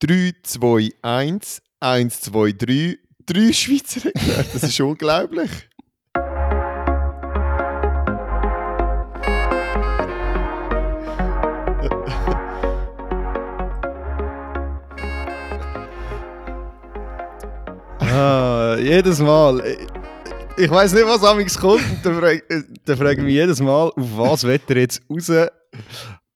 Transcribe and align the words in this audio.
3, 0.00 0.32
2, 0.42 0.90
1, 1.02 1.62
1, 1.80 2.20
2, 2.20 2.52
3. 2.52 2.98
Drei 3.26 3.52
Schweizer 3.52 4.04
Rekorde, 4.06 4.46
das 4.54 4.62
ist 4.62 4.80
unglaublich. 4.80 5.50
Ah, 18.00 18.76
jedes 18.80 19.18
Mal. 19.20 19.62
Ich 20.56 20.70
weiß 20.70 20.92
nicht, 20.94 21.06
was 21.06 21.22
amigs 21.22 21.58
kommt. 21.58 21.82
Dann 22.02 22.18
frage, 22.18 22.42
dann 22.84 22.96
frage 22.96 23.12
ich 23.20 23.24
mich 23.24 23.34
jedes 23.34 23.60
Mal, 23.60 23.88
auf 23.88 23.94
was 23.96 24.44
wird 24.44 24.62
er 24.70 24.78
jetzt 24.78 25.02
raus? 25.10 25.30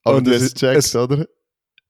Aber 0.04 0.16
Und 0.16 0.26
du 0.26 0.34
hast 0.34 0.62
es 0.62 0.62
es- 0.62 0.96
oder? 0.96 1.26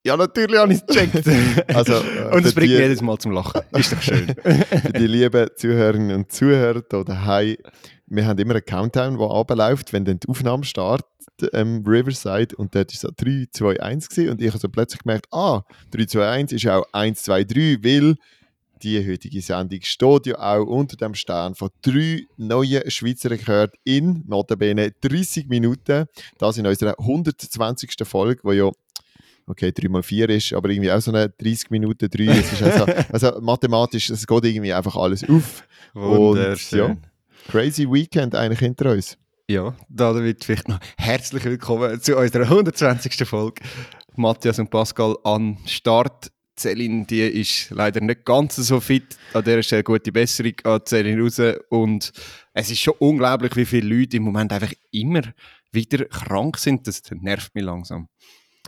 Ja, 0.04 0.16
natürlich 0.16 0.58
habe 0.58 0.72
ich 0.72 0.80
es 0.80 0.86
gecheckt. 0.86 1.26
Also, 1.74 1.92
äh, 1.94 2.34
Und 2.34 2.44
es 2.44 2.54
bringt 2.54 2.70
die- 2.70 2.76
jedes 2.76 3.00
Mal 3.02 3.18
zum 3.18 3.32
Lachen. 3.32 3.60
Ist 3.72 3.92
doch 3.92 4.02
schön. 4.02 4.26
Für 4.42 4.92
die 4.92 5.06
lieben 5.06 5.48
Zuhörerinnen 5.56 6.16
und 6.16 6.32
Zuhörer 6.32 6.82
hier 6.90 7.04
daheim, 7.04 7.56
wir 8.06 8.26
haben 8.26 8.38
immer 8.38 8.54
einen 8.54 8.64
Countdown, 8.64 9.16
der 9.18 9.30
abläuft, 9.30 9.92
wenn 9.92 10.04
dann 10.04 10.18
die 10.18 10.28
Aufnahme 10.28 10.64
startet, 10.64 11.06
ähm, 11.52 11.84
Riverside, 11.86 12.54
und 12.56 12.74
dort 12.74 12.92
war 12.92 12.98
so 12.98 13.08
3, 13.16 13.46
2, 13.52 13.80
1 13.80 14.08
gewesen, 14.08 14.30
und 14.30 14.42
ich 14.42 14.48
habe 14.48 14.58
so 14.58 14.68
plötzlich 14.68 15.02
gemerkt, 15.02 15.26
ah, 15.32 15.62
3, 15.92 16.04
2, 16.06 16.28
1 16.28 16.52
ist 16.52 16.66
auch 16.66 16.84
1, 16.92 17.22
2, 17.22 17.44
3, 17.44 17.78
weil 17.82 18.16
die 18.82 19.08
heutige 19.08 19.40
Sendung 19.40 19.78
steht 19.82 20.26
ja 20.26 20.38
auch 20.40 20.66
unter 20.66 20.96
dem 20.96 21.14
Stern 21.14 21.54
von 21.54 21.70
drei 21.82 22.22
neuen 22.36 22.90
Schweizer 22.90 23.30
Rekorden 23.30 23.70
in 23.84 24.24
notabene 24.26 24.90
30 25.00 25.46
Minuten. 25.48 26.06
Das 26.38 26.58
in 26.58 26.66
unserer 26.66 26.98
120. 26.98 27.94
Folge, 28.04 28.40
wo 28.42 28.50
ja 28.50 28.72
okay, 29.46 29.72
3 29.72 29.88
mal 29.88 30.02
4 30.02 30.28
ist, 30.30 30.52
aber 30.52 30.70
irgendwie 30.70 30.92
auch 30.92 31.00
so 31.00 31.12
eine 31.12 31.28
30 31.28 31.70
Minuten 31.70 32.08
3. 32.08 32.24
Es 32.24 32.52
ist 32.52 32.62
also, 32.62 32.86
also 33.12 33.40
mathematisch, 33.40 34.10
es 34.10 34.26
geht 34.26 34.44
irgendwie 34.44 34.72
einfach 34.72 34.96
alles 34.96 35.28
auf. 35.28 35.66
Wunderschön. 35.94 36.98
Crazy 37.48 37.90
Weekend 37.90 38.34
eigentlich 38.34 38.60
hinter 38.60 38.92
uns. 38.92 39.18
Ja, 39.48 39.74
damit 39.88 40.44
vielleicht 40.44 40.68
noch 40.68 40.78
herzlich 40.96 41.44
willkommen 41.44 42.00
zu 42.00 42.16
unserer 42.16 42.44
120. 42.44 43.28
Folge. 43.28 43.62
Matthias 44.16 44.58
und 44.58 44.70
Pascal 44.70 45.16
an 45.24 45.58
Start. 45.66 46.30
Celine, 46.58 47.06
die 47.06 47.22
ist 47.22 47.70
leider 47.70 48.00
nicht 48.00 48.24
ganz 48.24 48.56
so 48.56 48.78
fit. 48.78 49.16
An 49.32 49.42
der 49.42 49.62
Stelle 49.62 49.82
gute 49.82 50.12
Besserung 50.12 50.52
an 50.64 50.80
Celine 50.86 51.20
raus. 51.22 51.40
Und 51.70 52.12
es 52.52 52.70
ist 52.70 52.80
schon 52.80 52.94
unglaublich, 52.98 53.56
wie 53.56 53.64
viele 53.64 53.94
Leute 53.94 54.18
im 54.18 54.24
Moment 54.24 54.52
einfach 54.52 54.72
immer 54.90 55.22
wieder 55.72 56.04
krank 56.04 56.58
sind. 56.58 56.86
Das 56.86 57.02
nervt 57.10 57.54
mich 57.54 57.64
langsam. 57.64 58.08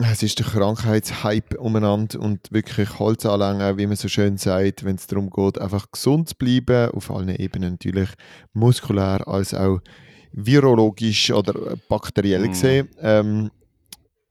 Es 0.01 0.21
ist 0.23 0.39
der 0.39 0.45
Krankheitshype 0.45 1.57
umeinander 1.57 2.19
und 2.19 2.51
wirklich 2.51 2.99
Holz 2.99 3.25
anlängen, 3.25 3.77
wie 3.77 3.87
man 3.87 3.95
so 3.95 4.09
schön 4.09 4.35
sagt, 4.37 4.83
wenn 4.83 4.97
es 4.97 5.07
darum 5.07 5.29
geht, 5.29 5.57
einfach 5.57 5.89
gesund 5.89 6.27
zu 6.27 6.35
bleiben, 6.35 6.89
auf 6.91 7.09
allen 7.09 7.29
Ebenen 7.29 7.73
natürlich, 7.73 8.09
muskulär 8.51 9.25
als 9.25 9.53
auch 9.53 9.79
virologisch 10.33 11.31
oder 11.31 11.77
bakteriell 11.87 12.41
Mm. 12.41 12.49
gesehen. 12.49 12.89
Ähm, 12.99 13.51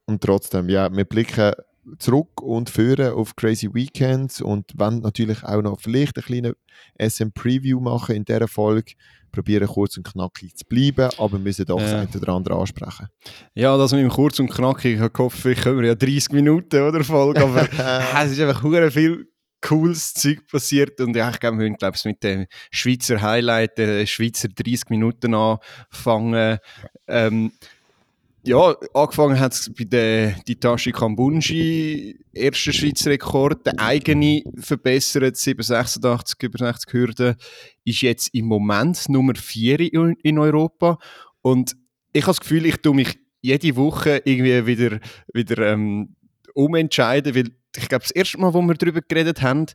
und 0.05 0.23
trotzdem, 0.23 0.69
ja, 0.69 0.95
wir 0.95 1.05
blicken 1.07 1.53
zurück 1.99 2.43
und 2.43 2.69
führen 2.69 3.15
auf 3.15 3.35
Crazy 3.35 3.73
Weekends 3.73 4.43
und 4.43 4.71
wollen 4.79 5.01
natürlich 5.01 5.43
auch 5.45 5.63
noch 5.63 5.81
vielleicht 5.81 6.19
eine 6.19 6.25
kleine 6.25 6.57
SM-Preview 6.99 7.81
machen 7.81 8.17
in 8.17 8.27
dieser 8.27 8.49
Folge. 8.49 8.93
Probieren 9.35 9.67
kurz 9.67 9.97
und 9.97 10.05
knackig 10.07 10.55
zu 10.57 10.65
bleiben, 10.69 11.11
aber 11.19 11.39
müssen 11.39 11.67
doch 11.67 11.79
das 11.81 11.91
Ja. 11.91 11.99
eine 12.01 12.09
oder 12.15 12.33
andere 12.33 12.55
ansprechen. 12.57 13.09
Ja, 13.55 13.77
das 13.77 13.93
mit 13.93 14.03
dem 14.03 14.11
kurz 14.11 14.39
und 14.39 14.49
knackig. 14.51 14.95
Ich 14.95 15.01
habe 15.01 15.11
gehofft, 15.11 15.39
vielleicht 15.39 15.63
können 15.63 15.81
wir 15.81 15.89
ja 15.89 15.95
30 15.95 16.31
Minuten 16.31 16.81
oder 16.83 17.03
Folge, 17.03 17.43
aber 17.43 17.63
es 18.25 18.31
ist 18.33 18.41
einfach 18.41 18.63
hure 18.63 18.91
viel 18.91 19.27
cooles 19.61 20.13
Zeug 20.15 20.47
passiert 20.51 21.01
und 21.01 21.17
ja, 21.17 21.31
ich 21.31 21.41
glaube, 21.41 21.59
wir 21.59 21.71
glaube 21.71 21.97
ich, 21.97 22.05
mit 22.05 22.23
dem 22.23 22.47
Schweizer 22.71 23.21
Highlight, 23.23 23.79
der 23.79 24.05
Schweizer 24.07 24.49
30 24.49 24.91
Minuten 24.91 25.35
anfangen. 25.35 26.59
Ähm, 27.09 27.53
ja, 28.47 28.77
angefangen 28.93 29.41
hat 29.41 29.53
es 29.53 29.73
bei 29.73 29.85
der 29.85 30.37
Hitachi 30.47 30.93
Kambunji, 30.93 32.19
erster 32.33 32.73
Schweizer 32.73 33.11
Rekord, 33.11 33.65
der 33.67 33.75
eigene 33.79 34.43
verbessert, 34.57 35.37
786 35.37 36.43
über 36.43 36.59
60 36.59 36.93
Hürden, 36.93 37.37
ist 37.85 38.03
jetzt 38.03 38.35
im 38.35 38.47
Moment 38.47 39.09
Nummer 39.09 39.35
4 39.35 39.93
in, 39.95 40.39
Europa 40.39 40.99
und 41.43 41.75
ich 42.13 42.23
habe 42.23 42.31
das 42.31 42.41
Gefühl, 42.41 42.67
ich 42.67 42.77
tue 42.77 42.95
mich 42.95 43.19
jede 43.41 43.77
Woche 43.77 44.23
irgendwie 44.25 44.67
wieder, 44.67 45.01
wieder 45.33 45.73
ähm, 45.73 46.15
umentscheiden, 46.55 47.35
weil 47.35 47.51
ich 47.77 47.89
glaube, 47.89 48.03
das 48.03 48.11
erste 48.11 48.39
Mal, 48.39 48.55
wo 48.55 48.63
wir 48.63 48.75
darüber 48.75 49.01
geredet 49.01 49.43
haben, 49.43 49.67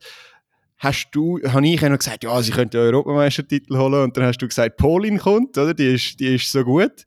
hast 0.78 1.10
du, 1.12 1.40
habe 1.46 1.68
ich 1.68 1.82
noch 1.82 1.98
gesagt, 1.98 2.24
ja, 2.24 2.42
sie 2.42 2.52
könnten 2.52 2.72
den 2.72 2.82
Europameistertitel 2.82 3.78
holen 3.78 4.04
und 4.04 4.16
dann 4.18 4.26
hast 4.26 4.38
du 4.38 4.48
gesagt, 4.48 4.78
Polin 4.78 5.20
kommt, 5.20 5.58
oder? 5.58 5.74
Die 5.74 5.94
ist, 5.96 6.20
die 6.20 6.36
ist 6.36 6.52
so 6.52 6.64
gut. 6.64 7.04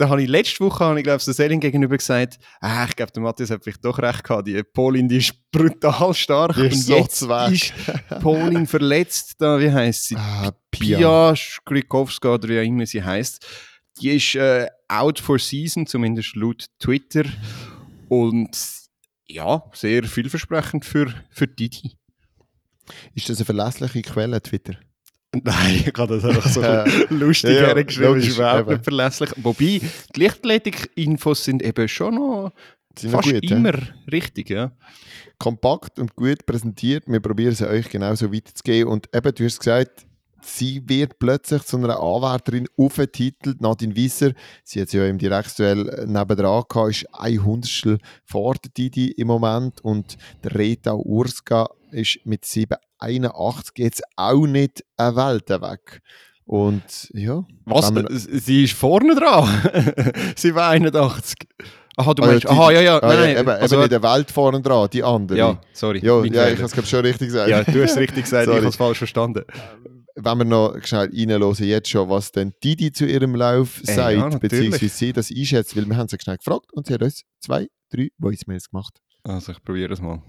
Dann 0.00 0.08
habe 0.08 0.22
ich 0.22 0.30
letzte 0.30 0.64
Woche, 0.64 0.82
habe 0.82 0.98
ich 0.98 1.04
glaube 1.04 1.22
der 1.22 1.34
Selin 1.34 1.60
gegenüber 1.60 1.94
gesagt, 1.94 2.38
ah, 2.62 2.86
ich 2.88 2.96
glaube, 2.96 3.12
der 3.12 3.22
Matthias 3.22 3.50
hat 3.50 3.62
vielleicht 3.62 3.84
doch 3.84 3.98
recht 3.98 4.24
gehabt, 4.24 4.48
die 4.48 4.62
Polin, 4.62 5.10
die 5.10 5.18
ist 5.18 5.34
brutal 5.52 6.14
stark. 6.14 6.54
Die 6.54 6.68
ist 6.68 6.88
und 6.88 7.12
so 7.12 7.28
jetzt 7.28 7.52
ist 7.52 7.74
Polin 8.22 8.66
verletzt, 8.66 9.34
da, 9.38 9.60
wie 9.60 9.70
heisst 9.70 10.06
sie? 10.06 10.16
Ah, 10.16 10.52
Pia 10.70 11.36
Skrikowska 11.36 12.32
oder 12.32 12.48
wie 12.48 12.58
auch 12.58 12.64
immer 12.64 12.86
sie 12.86 13.04
heißt, 13.04 13.46
die 14.00 14.12
ist 14.12 14.36
äh, 14.36 14.68
out 14.88 15.20
for 15.20 15.38
season, 15.38 15.86
zumindest 15.86 16.34
laut 16.34 16.64
Twitter. 16.78 17.24
Und 18.08 18.56
ja, 19.28 19.62
sehr 19.74 20.04
vielversprechend 20.04 20.86
für, 20.86 21.12
für 21.28 21.46
Didi. 21.46 21.92
Ist 23.14 23.28
das 23.28 23.36
eine 23.36 23.44
verlässliche 23.44 24.00
Quelle, 24.00 24.40
Twitter? 24.40 24.76
Nein, 25.44 25.84
ich 25.86 25.92
habe 25.98 26.14
das 26.18 26.24
einfach 26.24 26.48
so 26.48 26.60
Ja. 26.62 26.84
lustig 27.10 27.50
Ja, 27.54 27.60
ja, 27.62 27.66
hergeschrieben, 27.74 28.08
logisch, 28.08 28.28
ist 28.28 28.36
überhaupt 28.36 28.60
eben. 28.62 28.70
nicht 28.72 28.84
verlässlich. 28.84 29.30
Wobei, 29.36 29.80
die 30.14 30.20
Lichtathletik-Infos 30.20 31.44
sind 31.44 31.62
eben 31.62 31.88
schon 31.88 32.14
noch 32.16 32.52
Sind 32.98 33.10
fast 33.12 33.30
gut, 33.32 33.44
ja? 33.44 33.56
immer 33.56 33.72
richtig, 34.10 34.50
ja. 34.50 34.72
Kompakt 35.38 35.98
und 35.98 36.16
gut 36.16 36.44
präsentiert. 36.46 37.04
Wir 37.06 37.20
probieren 37.20 37.52
es 37.52 37.62
euch 37.62 37.88
genauso 37.88 38.32
weiterzugeben. 38.32 38.90
Und 38.92 39.08
eben, 39.14 39.34
du 39.34 39.44
hast 39.44 39.58
gesagt, 39.60 40.04
sie 40.42 40.82
wird 40.86 41.18
plötzlich 41.18 41.62
zu 41.62 41.76
einer 41.76 42.00
Anwärterin 42.00 42.66
auf 42.76 42.94
den 42.96 43.10
Titel. 43.12 43.54
Nadine 43.58 43.94
Wisser, 43.96 44.32
sie 44.64 44.80
hat 44.80 44.88
es 44.88 44.92
ja 44.94 45.06
im 45.06 45.18
Direktuell 45.18 46.04
nebendran 46.06 46.64
gehabt, 46.68 46.90
ist 46.90 47.06
ein 47.12 47.44
Hundertstel 47.44 47.98
vor 48.24 48.54
der 48.54 48.70
Didi 48.76 49.10
im 49.12 49.26
Moment. 49.28 49.80
Und 49.82 50.16
der 50.44 50.54
Reta 50.56 50.94
Urska 50.94 51.68
ist 51.92 52.18
mit 52.24 52.44
781 52.44 53.72
jetzt 53.78 54.02
auch 54.16 54.46
nicht 54.46 54.84
eine 54.96 55.16
Welt 55.16 55.48
weg. 55.50 56.00
Und 56.44 56.82
ja, 57.12 57.44
Was? 57.64 57.94
Wir- 57.94 58.06
Sie 58.10 58.64
ist 58.64 58.72
vorne 58.74 59.14
dran. 59.14 59.48
sie 60.36 60.54
war 60.54 60.70
81. 60.70 61.36
Aha, 61.96 62.14
du 62.14 62.22
Ah, 62.22 62.26
ja, 62.26 62.30
meinst, 62.32 62.44
die- 62.44 62.48
aha, 62.48 62.70
ja, 62.72 62.80
ja, 62.80 62.98
ah, 63.02 63.06
nein, 63.06 63.14
ja, 63.16 63.20
nein, 63.20 63.36
eben, 63.38 63.48
also, 63.50 63.74
eben 63.76 63.84
in 63.84 63.90
der 63.90 64.02
Welt 64.02 64.30
vorne 64.30 64.60
dran, 64.62 64.88
die 64.92 65.02
andere. 65.02 65.36
ja, 65.38 65.60
sorry. 65.72 66.00
ja, 66.02 66.16
mein 66.20 66.32
ja 66.32 66.48
ich 66.48 66.60
habe 66.62 66.80
es 66.80 66.88
schon 66.88 67.00
richtig 67.00 67.28
gesagt. 67.28 67.50
Ja, 67.50 67.62
du 67.62 67.82
hast 67.82 67.92
es 67.92 67.96
richtig 67.98 68.24
gesagt, 68.24 68.48
ich 68.48 68.54
habe 68.56 68.66
es 68.66 68.76
falsch 68.76 68.98
verstanden. 68.98 69.44
Wenn 70.24 70.38
wir 70.38 70.44
noch 70.44 70.76
schnell 70.84 71.10
reinhören, 71.12 71.54
jetzt 71.64 71.88
schon, 71.88 72.08
was 72.08 72.32
denn 72.32 72.52
Didi 72.62 72.92
zu 72.92 73.06
ihrem 73.06 73.34
Lauf 73.34 73.80
Äh, 73.82 73.94
sagt, 73.94 74.16
ja, 74.16 74.28
beziehungsweise 74.38 74.88
sie 74.88 75.12
das 75.12 75.30
einschätzt, 75.30 75.76
weil 75.76 75.86
wir 75.86 75.96
haben 75.96 76.08
sie 76.08 76.18
schnell 76.20 76.36
gefragt 76.36 76.72
und 76.72 76.86
sie 76.86 76.94
hat 76.94 77.02
uns 77.02 77.22
zwei, 77.40 77.68
drei 77.90 78.10
Voicemails 78.18 78.70
gemacht. 78.70 79.00
Also, 79.24 79.52
ich 79.52 79.62
probiere 79.62 79.92
es 79.92 80.00
mal. 80.00 80.22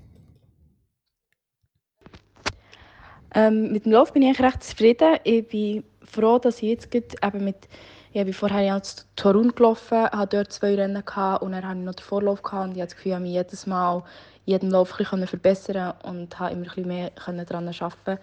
Ähm, 3.33 3.71
mit 3.71 3.85
dem 3.85 3.93
Lauf 3.93 4.11
bin 4.11 4.23
ich 4.23 4.29
eigentlich 4.29 4.45
recht 4.45 4.63
zufrieden. 4.63 5.17
Ich 5.23 5.47
bin 5.47 5.83
froh, 6.03 6.37
dass 6.39 6.57
ich 6.57 6.69
jetzt 6.69 6.91
gerade 6.91 7.07
eben 7.23 7.45
mit 7.45 7.67
ich 8.13 8.25
bin 8.25 8.33
vorher 8.33 8.61
ja 8.61 8.81
zu 8.81 9.05
Torun 9.15 9.55
gelaufen, 9.55 10.03
hatte 10.03 10.35
dort 10.37 10.51
zwei 10.51 10.75
Rennen 10.75 11.05
gehabt 11.05 11.43
und 11.43 11.53
dann 11.53 11.65
hatte 11.65 11.79
ich 11.79 11.85
noch 11.85 11.95
den 11.95 12.03
Vorlauf 12.03 12.41
gehabt 12.41 12.65
und 12.65 12.71
ich 12.71 12.81
habe 12.81 12.87
das 12.87 12.97
Gefühl, 12.97 13.13
ich 13.13 13.19
mich 13.19 13.31
jedes 13.31 13.65
Mal 13.67 14.03
jeden 14.43 14.69
Lauf 14.69 14.91
ein 14.91 14.97
bisschen 14.97 15.27
verbessern 15.27 15.93
und 16.03 16.37
habe 16.37 16.51
immer 16.51 16.63
ein 16.63 16.67
bisschen 16.67 16.87
mehr 16.89 17.11
können 17.11 17.45
daran 17.45 17.69
arbeiten 17.69 18.19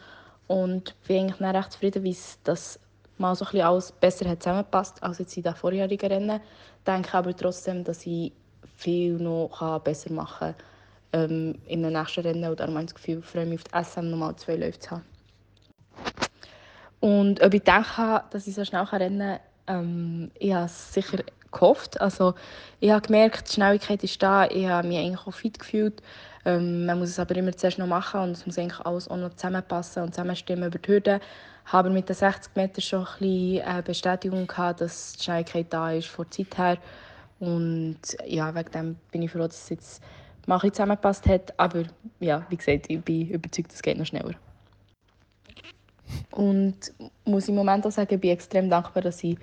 und 0.49 0.95
bin 1.07 1.21
eigentlich 1.21 1.39
dann 1.39 1.55
recht 1.57 1.73
zufrieden, 1.73 2.03
wie 2.03 2.11
es 2.11 2.39
das 2.43 2.81
mal 3.19 3.35
so 3.35 3.45
ein 3.45 3.61
alles 3.61 3.93
besser 3.93 4.29
hat 4.29 4.43
zusammengepasst 4.43 5.03
als 5.03 5.19
jetzt 5.19 5.37
in 5.37 5.43
den 5.45 5.55
vorherigen 5.55 6.09
Rennen. 6.09 6.41
Ich 6.41 6.85
denke 6.85 7.17
aber 7.17 7.37
trotzdem, 7.37 7.85
dass 7.85 8.07
ich 8.07 8.33
viel 8.77 9.15
noch 9.15 9.81
besser 9.81 10.13
machen 10.13 10.55
kann 10.55 10.55
ähm, 11.13 11.55
in 11.67 11.83
den 11.83 11.93
nächsten 11.93 12.21
Rennen 12.21 12.51
und 12.51 12.61
darum 12.61 12.75
habe 12.75 12.85
ich 12.85 12.93
das 12.93 12.97
Gefühl, 12.97 13.19
ich 13.19 13.25
freue 13.25 13.47
mich 13.47 13.61
auf 13.61 13.65
die 13.65 13.91
SM 13.91 14.11
nochmal 14.11 14.37
zwei 14.37 14.57
Läufe 14.57 14.79
zu 14.79 14.91
haben. 14.93 15.05
Und 17.01 17.43
ob 17.43 17.55
ich 17.55 17.63
denke, 17.63 18.23
dass 18.31 18.47
ich 18.47 18.55
so 18.55 18.65
schnell 18.65 18.83
rennen 18.83 19.39
kann, 19.67 19.85
ähm, 19.85 20.31
ich 20.39 20.53
habe 20.53 20.67
es 20.67 20.93
sicher 20.93 21.19
gehofft. 21.53 22.01
Also, 22.01 22.35
ich 22.81 22.91
habe 22.91 23.07
gemerkt, 23.07 23.49
die 23.49 23.55
Schnelligkeit 23.55 24.03
ist 24.03 24.23
da, 24.23 24.47
ich 24.47 24.67
habe 24.67 24.89
mich 24.89 24.99
eigentlich 24.99 25.27
auch 25.27 25.33
fit 25.33 25.59
gefühlt. 25.59 26.03
Ähm, 26.45 26.87
man 26.87 26.99
muss 26.99 27.11
es 27.11 27.19
aber 27.19 27.37
immer 27.37 27.53
zuerst 27.53 27.79
noch 27.79 27.87
machen 27.87 28.21
und 28.21 28.31
es 28.31 28.47
muss 28.47 28.59
eigentlich 28.59 28.81
alles 28.81 29.09
auch 29.09 29.17
noch 29.17 29.35
zusammenpassen 29.35 30.03
und 30.03 30.15
zusammenstimmen 30.15 30.69
über 30.69 30.79
die 30.79 30.89
Hürde. 30.89 31.21
Ich 31.67 31.73
habe 31.73 31.91
mit 31.91 32.09
den 32.09 32.17
60 32.17 32.57
Metern 32.57 32.81
schon 32.81 33.01
ein 33.01 33.07
bisschen 33.19 33.79
äh, 33.79 33.83
Bestätigung 33.85 34.47
gehabt, 34.47 34.81
dass 34.81 35.15
die 35.15 35.25
Schnelligkeit 35.25 35.67
da 35.71 35.93
ist 35.93 36.09
von 36.09 36.25
der 36.25 36.31
Zeit 36.31 36.59
her. 36.59 36.79
Und 37.41 37.99
ja, 38.27 38.55
wegen 38.55 38.71
dem 38.71 38.97
bin 39.11 39.23
ich 39.23 39.31
froh, 39.31 39.47
dass 39.47 39.65
es 39.65 39.69
jetzt 39.69 40.03
Mache 40.47 40.73
zusammengepasst 40.73 41.27
hat. 41.27 41.59
Aber 41.59 41.83
ja, 42.21 42.47
wie 42.49 42.57
gesagt, 42.57 42.87
ich 42.89 43.01
bin 43.03 43.29
überzeugt, 43.29 43.73
es 43.73 43.83
geht 43.83 43.99
noch 43.99 44.07
schneller. 44.07 44.35
Und 46.31 46.93
muss 47.25 47.49
im 47.49 47.55
Moment 47.55 47.87
auch 47.87 47.91
sagen, 47.91 48.15
ich 48.15 48.21
bin 48.21 48.31
extrem 48.31 48.71
dankbar, 48.71 49.03
dass 49.03 49.23
ich 49.23 49.37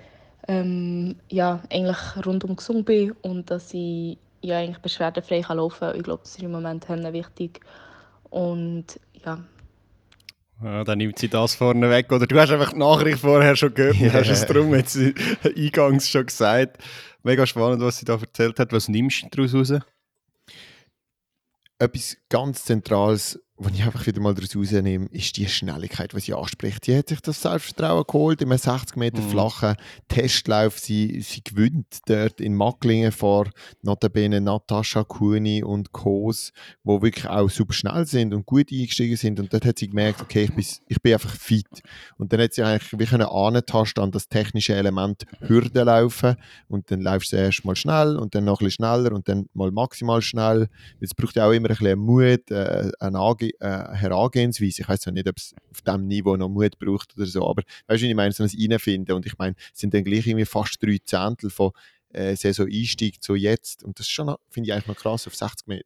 ähm, 0.48 1.16
ja, 1.28 1.62
eigentlich 1.70 1.98
rundum 2.24 2.56
gesund 2.56 2.86
bin 2.86 3.12
und 3.22 3.50
dass 3.50 3.72
ich 3.72 4.18
ja, 4.46 4.58
eigentlich 4.58 4.78
beschwerdefrei 4.78 5.42
laufen 5.48 5.80
kann. 5.80 5.96
Ich 5.96 6.02
glaube, 6.02 6.22
das 6.22 6.36
ist 6.36 6.42
im 6.42 6.52
Moment 6.52 6.88
wichtig. 6.88 7.60
Und 8.30 9.00
ja. 9.24 9.38
ja. 10.62 10.84
Dann 10.84 10.98
nimmt 10.98 11.18
sie 11.18 11.28
das 11.28 11.54
vorne 11.54 11.90
weg. 11.90 12.12
Oder 12.12 12.26
du 12.26 12.38
hast 12.38 12.50
einfach 12.50 12.72
die 12.72 12.78
Nachricht 12.78 13.18
vorher 13.18 13.56
schon 13.56 13.74
gehört 13.74 14.00
und 14.00 14.12
hast 14.12 14.30
es 14.30 14.46
darum 14.46 14.74
jetzt 14.74 14.96
eingangs 15.44 16.08
schon 16.08 16.26
gesagt. 16.26 16.78
Mega 17.22 17.44
spannend, 17.44 17.82
was 17.82 17.98
sie 17.98 18.04
da 18.04 18.14
erzählt 18.14 18.58
hat. 18.60 18.72
Was 18.72 18.88
nimmst 18.88 19.24
du 19.24 19.28
daraus 19.30 19.54
raus? 19.54 19.80
Etwas 21.78 22.16
ganz 22.28 22.64
Zentrales 22.64 23.40
was 23.58 23.72
ich 23.72 23.82
einfach 23.84 24.06
wieder 24.06 24.20
mal 24.20 24.34
daraus 24.34 24.54
rausnehme, 24.54 25.06
ist 25.06 25.36
die 25.38 25.48
Schnelligkeit, 25.48 26.12
die 26.12 26.20
sie 26.20 26.34
anspricht. 26.34 26.86
Die 26.86 26.96
hat 26.96 27.08
sich 27.08 27.20
das 27.20 27.40
Selbstvertrauen 27.40 28.04
geholt, 28.06 28.42
in 28.42 28.50
einem 28.50 28.58
60 28.58 28.96
Meter 28.96 29.22
mhm. 29.22 29.30
flachen 29.30 29.76
Testlauf. 30.08 30.78
Sie, 30.78 31.22
sie 31.22 31.42
gewinnt 31.42 32.00
dort 32.06 32.40
in 32.42 32.54
Macklingen 32.54 33.12
vor 33.12 33.48
notabene 33.80 34.42
Natascha 34.42 35.04
Kuni 35.04 35.64
und 35.64 35.92
Kos, 35.92 36.52
wo 36.84 37.00
wirklich 37.00 37.26
auch 37.26 37.48
super 37.48 37.72
schnell 37.72 38.06
sind 38.06 38.34
und 38.34 38.44
gut 38.44 38.70
eingestiegen 38.70 39.16
sind. 39.16 39.40
Und 39.40 39.52
dort 39.54 39.64
hat 39.64 39.78
sie 39.78 39.88
gemerkt, 39.88 40.20
okay, 40.20 40.44
ich 40.44 40.54
bin, 40.54 40.66
ich 40.88 41.00
bin 41.00 41.14
einfach 41.14 41.34
fit. 41.34 41.82
Und 42.18 42.34
dann 42.34 42.42
hat 42.42 42.52
sie 42.52 42.62
eigentlich 42.62 42.92
wie 42.98 43.06
können 43.06 43.26
antasten 43.26 44.02
an 44.02 44.10
das 44.10 44.28
technische 44.28 44.74
Element 44.74 45.24
Hürde 45.40 45.82
laufen. 45.84 46.36
Und 46.68 46.90
dann 46.90 47.00
läufst 47.00 47.32
du 47.32 47.36
erst 47.36 47.64
mal 47.64 47.76
schnell 47.76 48.16
und 48.16 48.34
dann 48.34 48.44
noch 48.44 48.60
ein 48.60 48.66
bisschen 48.66 48.84
schneller 48.84 49.12
und 49.12 49.28
dann 49.30 49.48
mal 49.54 49.70
maximal 49.70 50.20
schnell. 50.20 50.68
Es 51.00 51.14
braucht 51.14 51.36
ja 51.36 51.46
auch 51.46 51.52
immer 51.52 51.70
ein 51.70 51.76
bisschen 51.76 51.98
Mut, 51.98 52.50
äh, 52.50 52.90
eine 53.00 53.18
Ange 53.18 53.45
äh, 53.60 53.94
Herangehensweise. 53.94 54.82
Ich 54.82 54.88
weiß 54.88 55.04
ja 55.04 55.12
nicht, 55.12 55.28
ob 55.28 55.36
es 55.36 55.54
auf 55.70 55.82
diesem 55.82 56.06
Niveau 56.06 56.36
noch 56.36 56.48
Mut 56.48 56.78
braucht 56.78 57.16
oder 57.16 57.26
so, 57.26 57.48
aber 57.48 57.62
weißt 57.86 58.02
du, 58.02 58.06
ich 58.06 58.14
meine, 58.14 58.32
so 58.32 58.44
ein 58.44 58.50
Reinfinden 58.50 59.14
und 59.14 59.26
ich 59.26 59.38
meine, 59.38 59.54
es 59.72 59.80
sind 59.80 59.94
dann 59.94 60.04
gleich 60.04 60.26
irgendwie 60.26 60.46
fast 60.46 60.82
drei 60.82 60.98
Zehntel 61.04 61.50
von 61.50 61.72
äh, 62.10 62.34
Saison-Einstieg 62.36 63.22
zu 63.22 63.34
jetzt 63.34 63.84
und 63.84 63.98
das 63.98 64.06
ist 64.06 64.12
schon, 64.12 64.34
finde 64.48 64.68
ich 64.68 64.72
eigentlich 64.72 64.88
noch 64.88 64.96
krass 64.96 65.26
auf 65.26 65.34
60 65.34 65.66
Meter. 65.66 65.84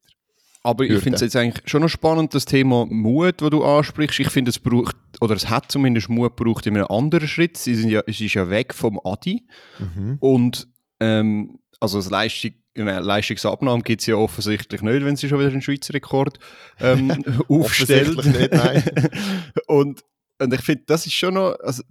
Aber 0.63 0.85
ich 0.85 0.99
finde 1.01 1.17
es 1.17 1.23
jetzt 1.23 1.37
eigentlich 1.37 1.67
schon 1.71 1.81
noch 1.81 1.89
spannend, 1.89 2.35
das 2.35 2.45
Thema 2.45 2.85
Mut, 2.85 3.41
das 3.41 3.49
du 3.49 3.65
ansprichst. 3.65 4.21
Ich 4.21 4.29
finde, 4.29 4.51
es 4.51 4.59
braucht, 4.59 4.95
oder 5.21 5.35
es 5.35 5.49
hat 5.49 5.73
zumindest 5.73 6.11
Mut 6.11 6.37
gebraucht 6.37 6.67
in 6.67 6.77
einem 6.77 6.87
anderen 6.89 7.27
Schritt. 7.29 7.57
Sie 7.57 7.75
sind 7.75 7.89
ja, 7.89 8.03
es 8.07 8.21
ist 8.21 8.35
ja 8.35 8.51
weg 8.51 8.75
vom 8.75 9.01
Adi. 9.03 9.47
Mhm. 9.79 10.19
Und 10.21 10.69
ähm, 11.01 11.59
also 11.81 11.97
das 11.97 12.11
Leistung, 12.11 12.53
Leistungsabnahme 12.75 13.83
gibt 13.83 14.01
es 14.01 14.07
ja 14.07 14.15
offensichtlich 14.17 14.83
nicht, 14.83 15.05
wenn 15.05 15.17
sie 15.17 15.29
schon 15.29 15.39
wieder 15.39 15.51
einen 15.51 15.63
Schweizer 15.63 15.95
Rekord 15.95 16.39
ähm, 16.79 17.25
aufstellt. 17.49 18.25
nicht, 18.25 18.53
nein. 18.53 18.83
und, 19.67 20.05
und 20.39 20.55
ich 20.55 20.61
finde, 20.61 20.85
das 20.87 21.07
ist 21.07 21.15
schon 21.15 21.35
noch, 21.35 21.59
also, 21.61 21.83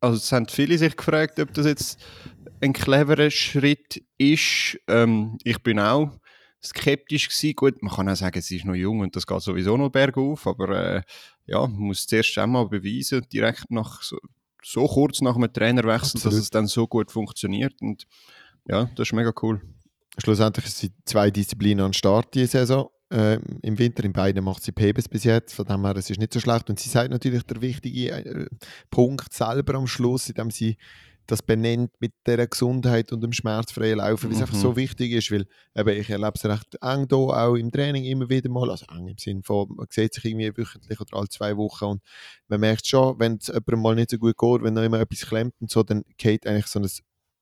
also 0.00 0.16
es 0.16 0.32
haben 0.32 0.48
viele 0.48 0.78
sich 0.78 0.96
gefragt, 0.96 1.38
ob 1.40 1.52
das 1.54 1.66
jetzt 1.66 2.00
ein 2.60 2.72
cleverer 2.72 3.30
Schritt 3.30 4.02
ist. 4.18 4.78
Ähm, 4.88 5.38
ich 5.44 5.62
bin 5.62 5.78
auch 5.78 6.10
skeptisch 6.62 7.28
gewesen. 7.28 7.54
Gut, 7.54 7.82
man 7.82 7.92
kann 7.92 8.08
auch 8.08 8.16
sagen, 8.16 8.40
sie 8.40 8.56
ist 8.56 8.64
noch 8.64 8.74
jung 8.74 9.00
und 9.00 9.14
das 9.14 9.26
geht 9.26 9.40
sowieso 9.42 9.76
noch 9.76 9.90
bergauf, 9.90 10.46
aber 10.46 10.96
äh, 10.96 11.02
ja, 11.46 11.60
man 11.60 11.78
muss 11.78 12.06
zuerst 12.06 12.36
einmal 12.38 12.68
beweisen, 12.68 13.26
direkt 13.30 13.70
nach 13.70 14.02
so, 14.02 14.18
so 14.62 14.86
kurz 14.86 15.20
nach 15.20 15.36
einem 15.36 15.52
Trainerwechsel, 15.52 16.16
Absolut. 16.16 16.32
dass 16.32 16.42
es 16.42 16.50
dann 16.50 16.66
so 16.66 16.86
gut 16.86 17.12
funktioniert 17.12 17.74
und 17.82 18.06
ja, 18.66 18.84
das 18.96 19.08
ist 19.08 19.12
mega 19.12 19.32
cool. 19.42 19.60
Schlussendlich 20.18 20.66
sind 20.66 20.94
zwei 21.04 21.30
Disziplinen 21.30 21.86
an 21.86 21.92
Start 21.92 22.34
diese 22.34 22.46
Saison. 22.48 22.88
Äh, 23.10 23.38
Im 23.62 23.78
Winter 23.78 24.04
in 24.04 24.12
beiden 24.12 24.44
macht 24.44 24.62
sie 24.62 24.72
Pebes 24.72 25.08
bis 25.08 25.24
jetzt, 25.24 25.54
von 25.54 25.66
dem 25.66 25.84
her 25.84 25.96
es 25.96 26.10
ist 26.10 26.18
nicht 26.18 26.32
so 26.32 26.40
schlecht. 26.40 26.70
Und 26.70 26.78
sie 26.80 26.88
sagt 26.88 27.10
natürlich 27.10 27.42
der 27.44 27.60
wichtige 27.60 28.10
äh, 28.10 28.46
Punkt 28.90 29.32
selber 29.32 29.74
am 29.74 29.86
Schluss, 29.86 30.28
indem 30.28 30.50
sie 30.50 30.76
das 31.26 31.42
benennt 31.42 31.90
mit 32.00 32.12
der 32.26 32.46
Gesundheit 32.46 33.12
und 33.12 33.22
dem 33.22 33.32
schmerzfreien 33.32 33.98
Laufen, 33.98 34.28
weil 34.28 34.36
es 34.36 34.42
einfach 34.42 34.56
so 34.56 34.72
mhm. 34.72 34.76
wichtig 34.76 35.12
ist, 35.12 35.30
weil 35.30 35.46
eben, 35.74 36.00
ich 36.00 36.10
erlebe 36.10 36.32
es 36.34 36.44
recht 36.44 36.76
eng 36.82 37.06
hier, 37.08 37.18
auch 37.18 37.54
im 37.54 37.70
Training 37.70 38.04
immer 38.04 38.28
wieder 38.28 38.50
mal, 38.50 38.70
also 38.70 38.84
eng 38.90 39.08
im 39.08 39.18
Sinne 39.18 39.42
von, 39.42 39.68
man 39.74 39.86
sieht 39.88 40.14
sich 40.14 40.24
irgendwie 40.24 40.56
wöchentlich 40.56 41.00
oder 41.00 41.16
alle 41.16 41.28
zwei 41.28 41.56
Wochen 41.56 41.84
und 41.84 42.02
man 42.48 42.60
merkt 42.60 42.86
schon, 42.86 43.18
wenn 43.18 43.36
es 43.36 43.46
jemandem 43.46 43.80
mal 43.80 43.94
nicht 43.94 44.10
so 44.10 44.18
gut 44.18 44.36
geht, 44.36 44.62
wenn 44.62 44.74
noch 44.74 44.82
immer 44.82 45.00
etwas 45.00 45.26
klemmt 45.26 45.54
und 45.60 45.70
so, 45.70 45.82
dann 45.82 46.04
geht 46.18 46.46
eigentlich 46.46 46.66
so 46.66 46.78
ein 46.78 46.88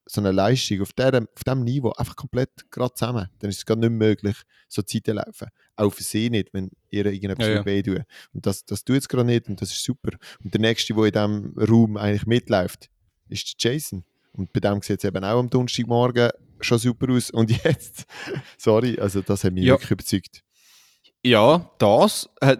so 0.07 0.21
eine 0.21 0.33
Leistung 0.33 0.83
auf, 0.83 0.93
der, 0.93 1.15
auf 1.15 1.45
diesem 1.45 1.65
Niveau 1.65 1.93
einfach 1.93 2.17
komplett 2.17 2.51
gerade 2.71 2.95
zusammen. 2.95 3.29
Dann 3.39 3.51
ist 3.51 3.59
es 3.59 3.67
gar 3.67 3.77
nicht 3.77 3.91
möglich, 3.91 4.37
so 4.69 4.83
Zeiten 4.83 5.17
laufen. 5.17 5.49
Auch 5.77 5.93
für 5.93 6.03
sie 6.03 6.31
nicht, 6.31 6.53
wenn 6.53 6.71
ihr 6.91 7.07
irgendetwas 7.07 7.47
ja, 7.47 7.55
ja. 7.55 7.65
weh 7.65 7.83
tut. 7.83 8.03
Und 8.33 8.47
das, 8.47 8.65
das 8.65 8.85
tut 8.85 8.97
es 8.97 9.09
gerade 9.09 9.27
nicht 9.27 9.49
und 9.49 9.61
das 9.61 9.71
ist 9.71 9.85
super. 9.85 10.13
Und 10.43 10.53
der 10.53 10.61
Nächste, 10.61 10.95
der 10.95 11.05
in 11.05 11.13
diesem 11.13 11.59
Raum 11.59 11.97
eigentlich 11.97 12.27
mitläuft, 12.27 12.91
ist 13.29 13.55
Jason. 13.59 14.05
Und 14.33 14.53
bei 14.53 14.61
dem 14.61 14.81
sieht 14.83 14.99
es 14.99 15.05
eben 15.05 15.25
auch 15.25 15.39
am 15.39 15.51
Donnerstagmorgen 15.51 16.31
schon 16.61 16.79
super 16.79 17.13
aus. 17.13 17.31
Und 17.31 17.51
jetzt, 17.65 18.05
sorry, 18.59 18.99
also 18.99 19.23
das 19.23 19.45
hat 19.45 19.53
mich 19.53 19.65
ja. 19.65 19.75
wirklich 19.75 19.91
überzeugt. 19.91 20.43
Ja, 21.25 21.71
das, 21.79 22.29
äh, 22.41 22.57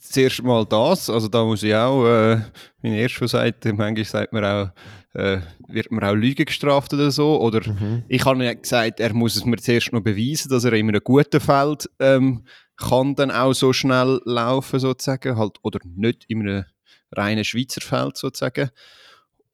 zuerst 0.00 0.42
mal 0.44 0.64
das, 0.64 1.10
also 1.10 1.26
da 1.26 1.44
muss 1.44 1.64
ich 1.64 1.74
auch, 1.74 2.06
äh, 2.06 2.42
meine 2.80 2.98
erste 2.98 3.26
Seite, 3.26 3.72
manchmal 3.72 4.04
sagt 4.04 4.32
man 4.32 4.44
auch, 4.44 4.70
äh, 5.14 5.40
wird 5.66 5.90
man 5.90 6.04
auch 6.04 6.14
Lüge 6.14 6.44
gestraft 6.44 6.94
oder 6.94 7.10
so, 7.10 7.40
oder 7.40 7.68
mhm. 7.68 8.04
ich 8.06 8.24
habe 8.24 8.44
ja 8.44 8.54
gesagt, 8.54 9.00
er 9.00 9.12
muss 9.14 9.34
es 9.34 9.44
mir 9.44 9.56
zuerst 9.56 9.92
noch 9.92 10.00
beweisen, 10.00 10.48
dass 10.48 10.64
er 10.64 10.74
in 10.74 10.88
einem 10.88 11.00
guten 11.02 11.40
Feld 11.40 11.90
ähm, 11.98 12.44
kann 12.76 13.16
dann 13.16 13.32
auch 13.32 13.52
so 13.52 13.72
schnell 13.72 14.20
laufen 14.24 14.78
sozusagen, 14.78 15.36
halt, 15.36 15.56
oder 15.62 15.80
nicht 15.84 16.24
in 16.28 16.42
einem 16.42 16.64
reinen 17.10 17.44
Schweizer 17.44 17.80
Feld 17.80 18.16
sozusagen. 18.16 18.70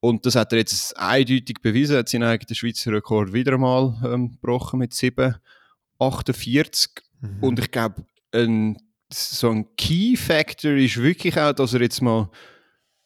Und 0.00 0.26
das 0.26 0.34
hat 0.34 0.52
er 0.52 0.58
jetzt 0.58 0.98
eindeutig 0.98 1.56
bewiesen, 1.62 1.94
er 1.94 2.00
hat 2.00 2.10
seinen 2.10 2.24
eigenen 2.24 2.54
Schweizer 2.54 2.92
Rekord 2.92 3.32
wieder 3.32 3.54
einmal 3.54 3.94
ähm, 4.04 4.32
gebrochen 4.32 4.80
mit 4.80 4.92
7,48 4.92 6.88
mhm. 7.20 7.42
und 7.42 7.58
ich 7.58 7.70
glaube, 7.70 8.04
ein, 8.32 8.76
so 9.12 9.50
ein 9.50 9.76
Key 9.76 10.16
Factor 10.16 10.72
ist 10.72 10.96
wirklich 10.96 11.38
auch, 11.38 11.52
dass 11.52 11.74
er 11.74 11.82
jetzt 11.82 12.02
mal 12.02 12.30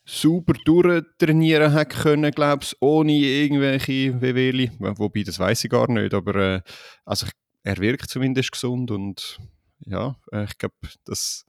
super 0.04 0.52
durchtrainieren 0.64 1.72
hat 1.72 1.90
können, 1.90 2.30
glaubst 2.30 2.76
ohne 2.80 3.12
irgendwelche 3.12 4.20
Wehwehli. 4.20 4.70
Wobei, 4.78 5.22
das 5.22 5.38
weiß 5.38 5.64
ich 5.64 5.70
gar 5.70 5.90
nicht, 5.90 6.12
aber 6.12 6.34
äh, 6.34 6.60
also 7.04 7.26
er 7.62 7.78
wirkt 7.78 8.10
zumindest 8.10 8.52
gesund 8.52 8.90
und 8.90 9.38
ja, 9.80 10.16
äh, 10.30 10.44
ich 10.44 10.58
glaube, 10.58 10.74
das, 11.04 11.46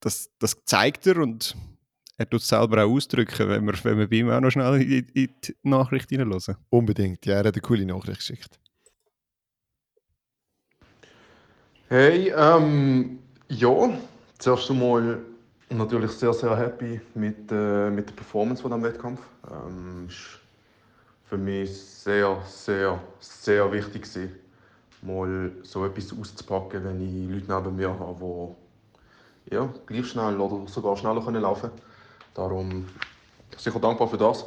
das, 0.00 0.30
das 0.38 0.56
zeigt 0.64 1.06
er 1.06 1.18
und 1.18 1.56
er 2.18 2.28
tut 2.28 2.42
es 2.42 2.48
selber 2.48 2.84
auch 2.84 2.90
ausdrücken, 2.90 3.48
wenn 3.48 3.64
wir, 3.64 3.84
wenn 3.84 3.98
wir 3.98 4.08
bei 4.08 4.16
ihm 4.16 4.30
auch 4.30 4.40
noch 4.40 4.50
schnell 4.50 4.82
in, 4.82 5.08
in 5.14 5.34
die 5.44 5.56
Nachricht 5.62 6.10
hineinhören. 6.10 6.56
Unbedingt, 6.68 7.24
ja, 7.24 7.34
er 7.34 7.44
hat 7.44 7.54
eine 7.54 7.62
coole 7.62 7.86
Nachricht 7.86 8.18
geschickt. 8.18 8.58
Hey, 11.90 12.34
ähm, 12.36 13.18
ja, 13.48 13.88
zuerst 14.38 14.70
einmal 14.70 15.20
natürlich 15.70 16.10
sehr, 16.10 16.34
sehr 16.34 16.54
happy 16.54 17.00
mit, 17.14 17.50
äh, 17.50 17.88
mit 17.88 18.10
der 18.10 18.14
Performance 18.14 18.60
von 18.60 18.70
diesem 18.70 18.84
Wettkampf. 18.84 19.20
Ähm, 19.50 20.06
für 21.24 21.38
mich 21.38 21.74
sehr, 21.80 22.42
sehr, 22.46 23.00
sehr 23.20 23.72
wichtig 23.72 24.02
gewesen, 24.02 24.34
mal 25.00 25.50
so 25.62 25.86
etwas 25.86 26.12
auszupacken, 26.12 26.84
wenn 26.84 27.00
ich 27.00 27.46
Leute 27.48 27.64
neben 27.64 27.76
mir 27.76 27.98
habe, 27.98 28.54
die 29.46 29.54
ja, 29.54 29.66
gleich 29.86 30.08
schnell 30.08 30.38
oder 30.38 30.68
sogar 30.68 30.94
schneller 30.94 31.24
können 31.24 31.40
laufen 31.40 31.70
können. 31.70 31.82
Darum 32.34 32.86
sicher 33.56 33.80
dankbar 33.80 34.08
für 34.08 34.18
das. 34.18 34.44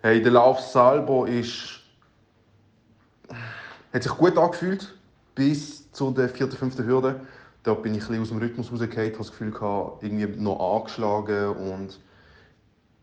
Hey, 0.00 0.22
der 0.22 0.32
Lauf 0.32 0.60
selber 0.60 1.28
ist, 1.28 1.80
hat 3.92 4.02
sich 4.02 4.12
gut 4.12 4.38
angefühlt 4.38 4.94
bis 5.34 5.79
zu 5.92 6.10
der 6.10 6.28
vierten, 6.28 6.56
fünften 6.56 6.86
Hürde. 6.86 7.20
Da 7.62 7.74
bin 7.74 7.94
ich 7.94 8.08
ein 8.08 8.20
aus 8.20 8.28
dem 8.28 8.38
Rhythmus 8.38 8.72
rausgefallen, 8.72 9.08
habe 9.08 9.18
das 9.18 9.30
Gefühl, 9.30 9.50
gehabt, 9.50 10.02
irgendwie 10.02 10.26
noch 10.40 10.76
angeschlagen 10.78 11.48
und 11.48 12.00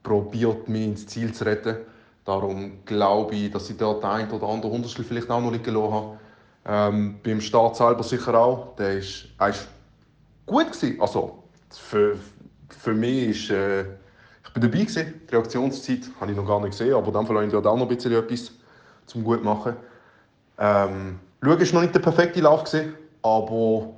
probiert, 0.04 0.68
mich 0.68 0.86
ins 0.86 1.08
Ziel 1.08 1.34
zu 1.34 1.46
retten. 1.46 1.78
Darum 2.26 2.84
glaube 2.86 3.36
ich, 3.36 3.52
dass 3.52 3.70
ich 3.70 3.78
dort 3.78 4.04
ein 4.04 4.30
oder 4.32 4.48
andere 4.48 4.72
Hundertstel 4.72 5.06
vielleicht 5.06 5.30
auch 5.30 5.42
noch 5.42 5.52
liegen 5.52 5.74
lassen 5.74 5.94
habe. 5.94 6.20
Ähm, 6.66 7.20
beim 7.24 7.40
Start 7.40 7.76
selber 7.78 8.04
sicher 8.04 8.34
auch. 8.38 8.76
Der 8.76 8.98
ist, 8.98 9.28
ist 9.48 9.68
gut 10.46 10.72
gewesen. 10.72 11.00
Also, 11.00 11.44
für, 11.70 12.18
für 12.70 12.94
mich 12.94 13.30
ist, 13.30 13.50
äh, 13.52 13.82
ich 14.44 14.54
bin 14.54 14.62
dabei 14.62 14.80
gewesen. 14.80 15.22
Die 15.30 15.36
Reaktionszeit 15.36 16.02
habe 16.20 16.32
ich 16.32 16.38
noch 16.38 16.46
gar 16.46 16.60
nicht 16.60 16.72
gesehen, 16.72 16.96
aber 16.96 17.12
dann 17.12 17.28
habe 17.28 17.46
ich 17.46 17.54
auch 17.54 17.64
noch 17.64 17.82
ein 17.82 17.88
bisschen 17.88 18.12
etwas 18.12 18.52
zum 19.06 19.24
gut 19.24 19.44
machen. 19.44 19.76
Ähm, 20.58 21.20
War 21.42 21.56
noch 21.56 21.82
nicht 21.82 21.96
der 21.96 22.00
perfekte 22.00 22.42
Lauf, 22.42 22.64
gewesen, 22.64 22.94
aber 23.22 23.94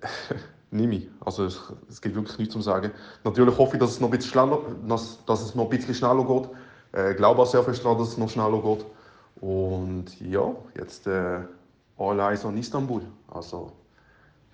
nehme 0.70 0.96
ich. 0.96 1.08
Also 1.20 1.44
es, 1.44 1.60
es 1.88 2.00
gibt 2.00 2.14
wirklich 2.14 2.38
nichts 2.38 2.54
zu 2.54 2.60
sagen. 2.60 2.90
Natürlich 3.24 3.56
hoffe 3.56 3.76
ich, 3.76 3.80
dass 3.80 3.90
es 3.90 4.00
noch 4.00 4.08
ein 4.08 4.18
bisschen 4.18 4.32
schneller, 4.32 4.60
dass, 4.86 5.24
dass 5.24 5.42
es 5.42 5.54
noch 5.54 5.64
ein 5.64 5.70
bisschen 5.70 5.94
schneller 5.94 6.24
geht. 6.24 6.48
Äh, 6.94 7.12
ich 7.12 7.16
glaube 7.16 7.40
auch 7.40 7.46
sehr 7.46 7.62
fest 7.62 7.84
daran, 7.84 7.98
dass 7.98 8.08
es 8.08 8.18
noch 8.18 8.28
schneller 8.28 8.60
geht. 8.60 8.84
Und 9.40 10.20
ja, 10.20 10.54
jetzt 10.76 11.06
äh, 11.06 11.40
all 11.96 12.20
eyes 12.20 12.44
on 12.44 12.56
Istanbul. 12.56 13.02
Also, 13.28 13.72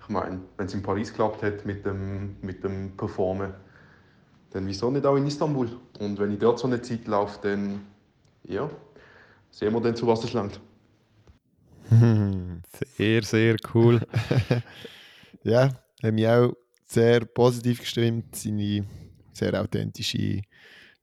ich 0.01 0.09
meine, 0.09 0.39
wenn 0.57 0.67
es 0.67 0.73
in 0.73 0.83
Paris 0.83 1.09
geklappt 1.09 1.43
hat 1.43 1.65
mit 1.65 1.85
dem, 1.85 2.37
mit 2.41 2.63
dem 2.63 2.95
Performen, 2.95 3.53
dann 4.51 4.67
wieso 4.67 4.89
nicht 4.89 5.05
auch 5.05 5.15
in 5.15 5.27
Istanbul? 5.27 5.69
Und 5.99 6.19
wenn 6.19 6.31
ich 6.31 6.39
dort 6.39 6.59
so 6.59 6.67
eine 6.67 6.81
Zeit 6.81 7.07
laufe, 7.07 7.39
dann 7.41 7.81
ja, 8.43 8.69
sehen 9.51 9.73
wir 9.73 9.81
dann, 9.81 9.95
zu 9.95 10.07
was 10.07 10.23
es 10.23 10.33
langt. 10.33 10.59
Sehr, 12.97 13.23
sehr 13.23 13.57
cool. 13.73 14.01
ja, 15.43 15.69
hat 16.01 16.13
mich 16.13 16.27
auch 16.27 16.53
sehr 16.87 17.25
positiv 17.25 17.79
gestimmt, 17.79 18.35
seine 18.35 18.85
sehr 19.33 19.59
authentische 19.61 20.41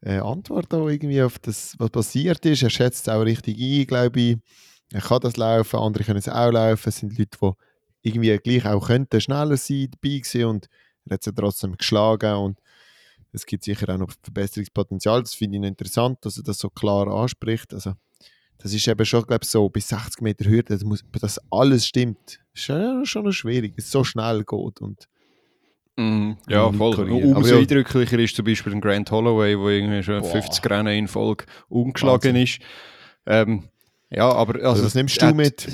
äh, 0.00 0.18
Antwort 0.18 0.72
auch 0.74 0.88
irgendwie 0.88 1.22
auf 1.22 1.38
das, 1.38 1.74
was 1.78 1.90
passiert 1.90 2.44
ist. 2.46 2.62
Er 2.62 2.70
schätzt 2.70 3.06
es 3.06 3.12
auch 3.12 3.22
richtig 3.22 3.58
ein, 3.58 3.86
glaube 3.86 4.20
ich. 4.20 4.36
Er 4.92 5.00
kann 5.00 5.20
das 5.20 5.36
laufen, 5.36 5.78
andere 5.78 6.04
können 6.04 6.18
es 6.18 6.28
auch 6.28 6.50
laufen. 6.50 6.88
Es 6.88 6.98
sind 6.98 7.16
Leute, 7.18 7.38
die 7.40 8.08
irgendwie 8.08 8.36
gleich 8.38 8.66
auch 8.66 8.86
könnten 8.86 9.20
schneller 9.20 9.56
sein, 9.56 9.88
dabei 9.90 10.18
gewesen 10.18 10.44
und 10.44 10.68
er 11.06 11.14
hat 11.14 11.22
sie 11.22 11.34
trotzdem 11.34 11.76
geschlagen 11.76 12.34
und 12.36 12.58
es 13.32 13.46
gibt 13.46 13.64
sicher 13.64 13.88
auch 13.94 13.98
noch 13.98 14.12
Verbesserungspotenzial. 14.22 15.22
Das 15.22 15.34
finde 15.34 15.58
ich 15.58 15.64
interessant, 15.64 16.18
dass 16.24 16.36
er 16.36 16.42
das 16.42 16.58
so 16.58 16.68
klar 16.68 17.08
anspricht. 17.08 17.72
Also, 17.72 17.94
das 18.62 18.72
ist 18.72 18.86
eben 18.86 19.04
schon, 19.04 19.24
glaube 19.24 19.44
ich, 19.44 19.50
so, 19.50 19.68
bis 19.68 19.88
60 19.88 20.20
Meter 20.22 20.44
Hürde, 20.44 20.74
das, 20.74 20.84
muss, 20.84 21.04
das 21.20 21.40
alles 21.50 21.86
stimmt. 21.86 22.40
Das 22.54 22.68
ist 22.68 23.08
schon 23.08 23.24
noch 23.24 23.32
schwierig, 23.32 23.74
es 23.76 23.90
so 23.90 24.04
schnell 24.04 24.44
geht 24.44 24.80
und 24.80 25.08
Mm, 25.96 26.32
ja, 26.48 26.72
voll. 26.72 27.10
Umso 27.10 27.58
eindrücklicher 27.58 28.18
ist 28.18 28.34
zum 28.34 28.46
Beispiel 28.46 28.72
ein 28.72 28.80
Grant 28.80 29.10
Holloway, 29.10 29.58
wo 29.58 29.68
irgendwie 29.68 30.02
schon 30.02 30.22
Boah. 30.22 30.30
50 30.30 30.70
Rennen 30.70 30.94
in 30.96 31.08
Folge 31.08 31.44
umgeschlagen 31.68 32.34
Wahnsinn. 32.34 32.36
ist. 32.36 32.60
Ähm, 33.26 33.68
ja, 34.10 34.30
aber 34.30 34.54
also, 34.56 34.68
also 34.68 34.84
was 34.84 34.94
nimmst 34.94 35.20
du 35.20 35.26
hat, 35.26 35.36
mit? 35.36 35.68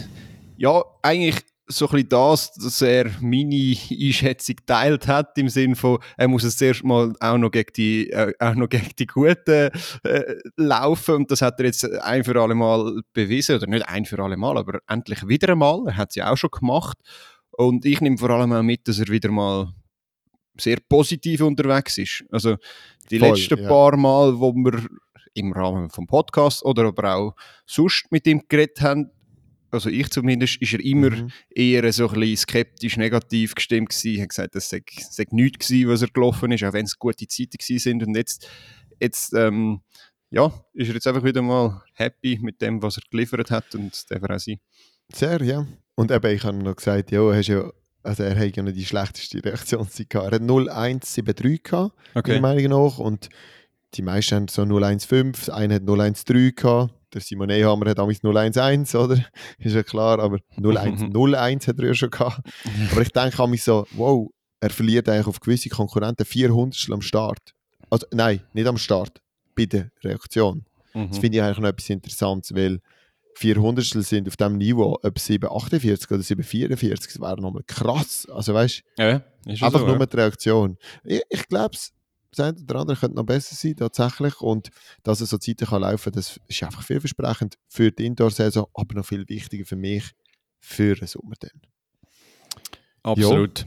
Ja, 0.57 0.83
eigentlich 1.03 1.37
so 1.69 1.87
ein 1.87 1.93
bisschen 1.93 2.09
das, 2.09 2.53
dass 2.53 2.83
er 2.83 3.11
meine 3.21 3.77
Einschätzung 3.91 4.57
geteilt 4.57 5.07
hat, 5.07 5.37
im 5.37 5.49
Sinne 5.49 5.77
von, 5.77 5.99
er 6.17 6.29
muss 6.29 6.45
es 6.45 6.57
zuerst 6.57 6.83
mal 6.83 7.13
auch 7.21 7.39
noch 7.39 7.51
gegen 7.51 7.73
die, 7.77 8.11
äh, 8.11 8.33
auch 8.39 8.55
noch 8.55 8.69
gegen 8.69 8.91
die 8.99 9.07
Guten 9.07 9.71
äh, 10.03 10.35
laufen 10.57 11.17
und 11.17 11.31
das 11.31 11.43
hat 11.43 11.61
er 11.61 11.67
jetzt 11.67 11.85
ein 11.85 12.25
für 12.25 12.41
alle 12.41 12.55
Mal 12.55 13.03
bewiesen, 13.13 13.57
oder 13.57 13.67
nicht 13.67 13.89
ein 13.89 14.07
für 14.07 14.19
alle 14.23 14.37
Mal, 14.37 14.57
aber 14.57 14.81
endlich 14.89 15.29
wieder 15.29 15.53
einmal, 15.53 15.83
er 15.87 15.97
hat 15.97 16.11
es 16.11 16.17
ja 16.17 16.33
auch 16.33 16.37
schon 16.37 16.51
gemacht 16.51 16.99
und 17.51 17.85
ich 17.85 18.01
nehme 18.01 18.19
vor 18.19 18.31
allem 18.31 18.53
auch 18.53 18.63
mit, 18.63 18.89
dass 18.89 18.99
er 18.99 19.09
wieder 19.09 19.31
mal 19.31 19.73
sehr 20.61 20.79
positiv 20.89 21.43
unterwegs 21.43 21.99
ist. 21.99 22.25
Also 22.31 22.57
die 23.11 23.19
Voll, 23.19 23.29
letzten 23.29 23.63
ja. 23.63 23.69
paar 23.69 23.97
Mal, 23.97 24.39
wo 24.39 24.53
wir 24.55 24.83
im 25.35 25.53
Rahmen 25.53 25.91
vom 25.91 26.07
Podcast 26.07 26.65
oder 26.65 26.85
aber 26.85 27.15
auch 27.15 27.35
sonst 27.65 28.11
mit 28.11 28.27
ihm 28.27 28.43
geredet 28.49 28.81
haben, 28.81 29.11
also 29.71 29.91
ich 29.91 30.09
zumindest, 30.11 30.61
ist 30.61 30.73
er 30.73 30.81
immer 30.81 31.11
mhm. 31.11 31.31
eher 31.51 31.93
so 31.93 32.09
ein 32.09 32.21
bisschen 32.21 32.37
skeptisch, 32.37 32.97
negativ 32.97 33.55
gestimmt 33.55 33.91
gewesen, 33.91 34.17
Er 34.17 34.23
hat 34.23 34.29
gesagt, 34.31 34.55
das 34.55 34.69
sei, 34.69 34.83
sei 35.11 35.27
nichts 35.31 35.69
gewesen, 35.69 35.89
was 35.89 36.03
er 36.03 36.09
gelaufen 36.09 36.53
ist, 36.53 36.65
auch 36.65 36.73
wenn 36.73 36.87
es 36.87 36.99
gute 36.99 37.27
Zeiten 37.27 37.59
gewesen 37.59 37.79
sind 37.79 38.03
und 38.07 38.17
jetzt, 38.17 38.49
jetzt 39.01 39.35
ähm, 39.35 39.81
ja, 40.31 40.47
ist 40.75 40.89
er 40.89 40.95
jetzt 40.95 41.07
einfach 41.07 41.25
wieder 41.25 41.43
mal 41.43 41.83
happy 41.95 42.39
mit 42.43 42.61
dem, 42.61 42.83
was 42.83 42.99
er 42.99 43.03
geliefert 43.11 43.51
hat 43.51 43.75
und 43.75 44.11
darf 44.11 44.23
er 44.23 44.37
auch 44.37 44.41
sein. 44.41 44.59
Sehr, 45.13 45.43
ja. 45.43 45.67
Und 45.95 46.11
eben, 46.11 46.35
ich 46.35 46.45
habe 46.45 46.59
noch 46.59 46.77
gesagt, 46.77 47.11
ja, 47.11 47.21
hast 47.33 47.49
ja 47.49 47.71
also 48.03 48.23
er 48.23 48.39
hat 48.39 48.57
ja 48.57 48.63
nicht 48.63 48.77
die 48.77 48.85
schlechteste 48.85 49.45
Reaktionszeit 49.45 50.09
gehabt. 50.09 50.33
Er 50.33 50.37
hat 50.37 50.43
0,173 50.43 51.63
gehabt, 51.63 51.95
okay. 52.15 52.41
meiner 52.41 52.55
Meinung 52.55 52.85
nach. 52.87 52.99
Und 52.99 53.29
die 53.95 54.03
meisten 54.03 54.35
haben 54.35 54.49
so 54.49 54.63
0,15, 54.63 55.51
einer 55.51 55.75
hat 55.77 55.83
0,13 55.83 56.55
gehabt. 56.55 56.95
Der 57.13 57.21
Simon 57.21 57.51
Ehammer 57.51 57.91
hat 57.91 57.99
damals 57.99 58.23
0,11, 58.23 58.97
oder? 58.97 59.25
Ist 59.59 59.75
ja 59.75 59.83
klar, 59.83 60.19
aber 60.19 60.39
0,101 60.57 61.69
hat 61.69 61.79
er 61.79 61.87
ja 61.87 61.95
schon 61.95 62.11
gehabt. 62.11 62.41
aber 62.93 63.01
ich 63.01 63.13
denke 63.13 63.43
an 63.43 63.51
mich 63.51 63.63
so, 63.63 63.87
wow, 63.93 64.29
er 64.61 64.71
verliert 64.71 65.09
eigentlich 65.09 65.27
auf 65.27 65.41
gewisse 65.41 65.69
Konkurrenten 65.69 66.25
400 66.25 66.91
am 66.91 67.01
Start. 67.01 67.55
Also 67.91 68.07
nein, 68.13 68.43
nicht 68.53 68.67
am 68.67 68.77
Start, 68.77 69.23
bei 69.55 69.67
der 69.67 69.91
Reaktion. 70.03 70.65
Mhm. 70.95 71.09
Das 71.09 71.19
finde 71.19 71.39
ich 71.39 71.43
eigentlich 71.43 71.59
noch 71.59 71.69
etwas 71.69 71.91
Interessantes, 71.91 72.55
weil 72.55 72.81
400 73.37 73.85
sind 73.85 74.29
auf 74.29 74.37
diesem 74.37 74.59
Niveau, 74.59 74.99
ob 75.01 75.19
748 75.19 76.11
oder 76.11 76.23
744, 76.23 77.13
das 77.13 77.21
wäre 77.21 77.41
nochmal 77.41 77.63
krass. 77.67 78.27
Also 78.31 78.53
weißt 78.53 78.83
du, 78.97 79.03
ja, 79.03 79.23
einfach 79.47 79.81
so, 79.81 79.87
nur 79.87 79.99
ja. 79.99 80.07
die 80.07 80.17
Reaktion. 80.17 80.77
Ich, 81.05 81.23
ich 81.31 81.47
glaube, 81.49 81.71
das 81.73 81.93
eine 82.37 82.57
oder 82.63 82.81
andere 82.81 82.97
könnte 82.97 83.17
noch 83.17 83.25
besser 83.25 83.55
sein, 83.55 83.77
tatsächlich. 83.77 84.41
Und 84.41 84.71
dass 85.03 85.21
es 85.21 85.31
so 85.31 85.39
Zeiten 85.39 85.67
kann 85.67 85.83
laufen 85.83 86.13
das 86.13 86.39
ist 86.47 86.63
einfach 86.63 86.83
vielversprechend 86.83 87.59
für 87.69 87.91
die 87.91 88.07
Indoor-Saison, 88.07 88.67
aber 88.75 88.95
noch 88.95 89.07
viel 89.07 89.29
wichtiger 89.29 89.65
für 89.65 89.77
mich, 89.77 90.05
für 90.61 90.95
den 90.95 91.07
Sommer 91.07 91.35
dann. 91.41 91.61
Absolut. 93.03 93.67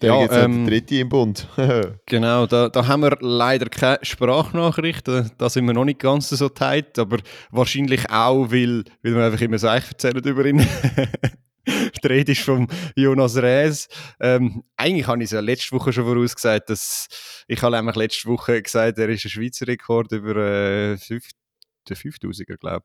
Der 0.00 0.14
ja, 0.14 0.44
ähm, 0.44 0.64
der 0.64 0.80
dritte 0.80 0.96
im 0.96 1.08
Bund. 1.08 1.48
genau, 2.06 2.46
da, 2.46 2.68
da 2.68 2.86
haben 2.86 3.02
wir 3.02 3.18
leider 3.20 3.68
keine 3.68 3.98
Sprachnachricht. 4.02 5.06
Da, 5.08 5.26
da 5.36 5.50
sind 5.50 5.66
wir 5.66 5.74
noch 5.74 5.84
nicht 5.84 5.98
ganz 5.98 6.30
so 6.30 6.48
tight, 6.48 6.98
aber 6.98 7.18
wahrscheinlich 7.50 8.08
auch, 8.10 8.50
weil, 8.50 8.84
weil 9.02 9.14
wir 9.14 9.26
einfach 9.26 9.40
immer 9.40 9.58
so 9.58 9.66
erzählen 9.66 10.24
über 10.24 10.44
ihn. 10.46 10.66
Die 12.02 12.06
Rede 12.06 12.32
ist 12.32 12.42
von 12.42 12.68
Jonas 12.96 13.36
Rees. 13.36 13.88
Ähm, 14.20 14.62
eigentlich 14.76 15.06
habe 15.06 15.18
ich 15.18 15.26
es 15.26 15.32
ja 15.32 15.40
letzte 15.40 15.76
Woche 15.76 15.92
schon 15.92 16.04
vorausgesagt, 16.04 16.70
dass 16.70 17.08
ich 17.46 17.62
habe 17.62 17.76
nämlich 17.76 17.96
letzte 17.96 18.28
Woche 18.28 18.62
gesagt, 18.62 18.98
er 18.98 19.08
ist 19.08 19.24
ein 19.24 19.30
Schweizer 19.30 19.66
Rekord 19.66 20.12
über 20.12 20.36
äh, 20.36 20.96
50 20.96 21.32
der 21.88 21.96
5000er, 21.96 22.56
glaube 22.58 22.84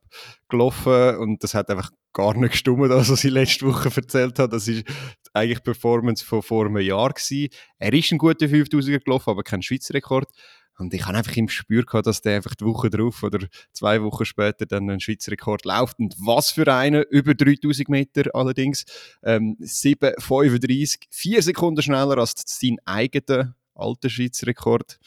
gelaufen 0.50 1.18
und 1.18 1.44
das 1.44 1.54
hat 1.54 1.70
einfach 1.70 1.90
gar 2.14 2.38
nicht 2.38 2.52
gestimmt, 2.52 2.90
das, 2.90 3.10
was 3.10 3.24
ich 3.24 3.32
letzte 3.32 3.66
Woche 3.68 3.90
erzählt 3.96 4.40
habe. 4.40 4.50
Das 4.50 4.68
ist 4.68 4.86
eigentlich 5.34 5.60
die 5.60 5.64
Performance 5.64 6.24
von 6.24 6.42
vor 6.42 6.66
einem 6.66 6.78
Jahr 6.78 7.10
gewesen. 7.10 7.50
Er 7.80 7.94
ist 7.94 8.12
ein 8.12 8.18
guter 8.18 8.46
5000er 8.46 9.04
gelaufen, 9.04 9.30
aber 9.32 9.44
kein 9.44 9.62
Schweizer 9.62 9.94
Rekord. 9.94 10.30
Und 10.78 10.94
ich 10.94 11.06
habe 11.06 11.18
einfach 11.18 11.36
im 11.36 11.48
Gespür 11.48 11.84
gehabt, 11.84 12.08
dass 12.08 12.22
der 12.22 12.38
einfach 12.38 12.56
die 12.56 12.66
Woche 12.66 12.90
drauf 12.90 13.22
oder 13.22 13.48
zwei 13.74 14.02
Wochen 14.02 14.26
später 14.26 14.66
dann 14.66 14.90
einen 14.90 15.00
Schweizer 15.00 15.32
Rekord 15.32 15.66
läuft. 15.66 16.00
Und 16.00 16.16
was 16.18 16.52
für 16.52 16.72
einen, 16.74 17.04
über 17.10 17.36
3000 17.36 17.90
Meter 17.90 18.24
allerdings. 18.34 18.86
Ähm, 19.24 19.56
7,35, 19.60 21.04
vier 21.12 21.42
Sekunden 21.44 21.82
schneller 21.82 22.18
als 22.18 22.34
sein 22.46 22.78
eigener 22.86 23.56
alter 23.76 24.10
Schweizer 24.10 24.48
Rekord. 24.48 25.00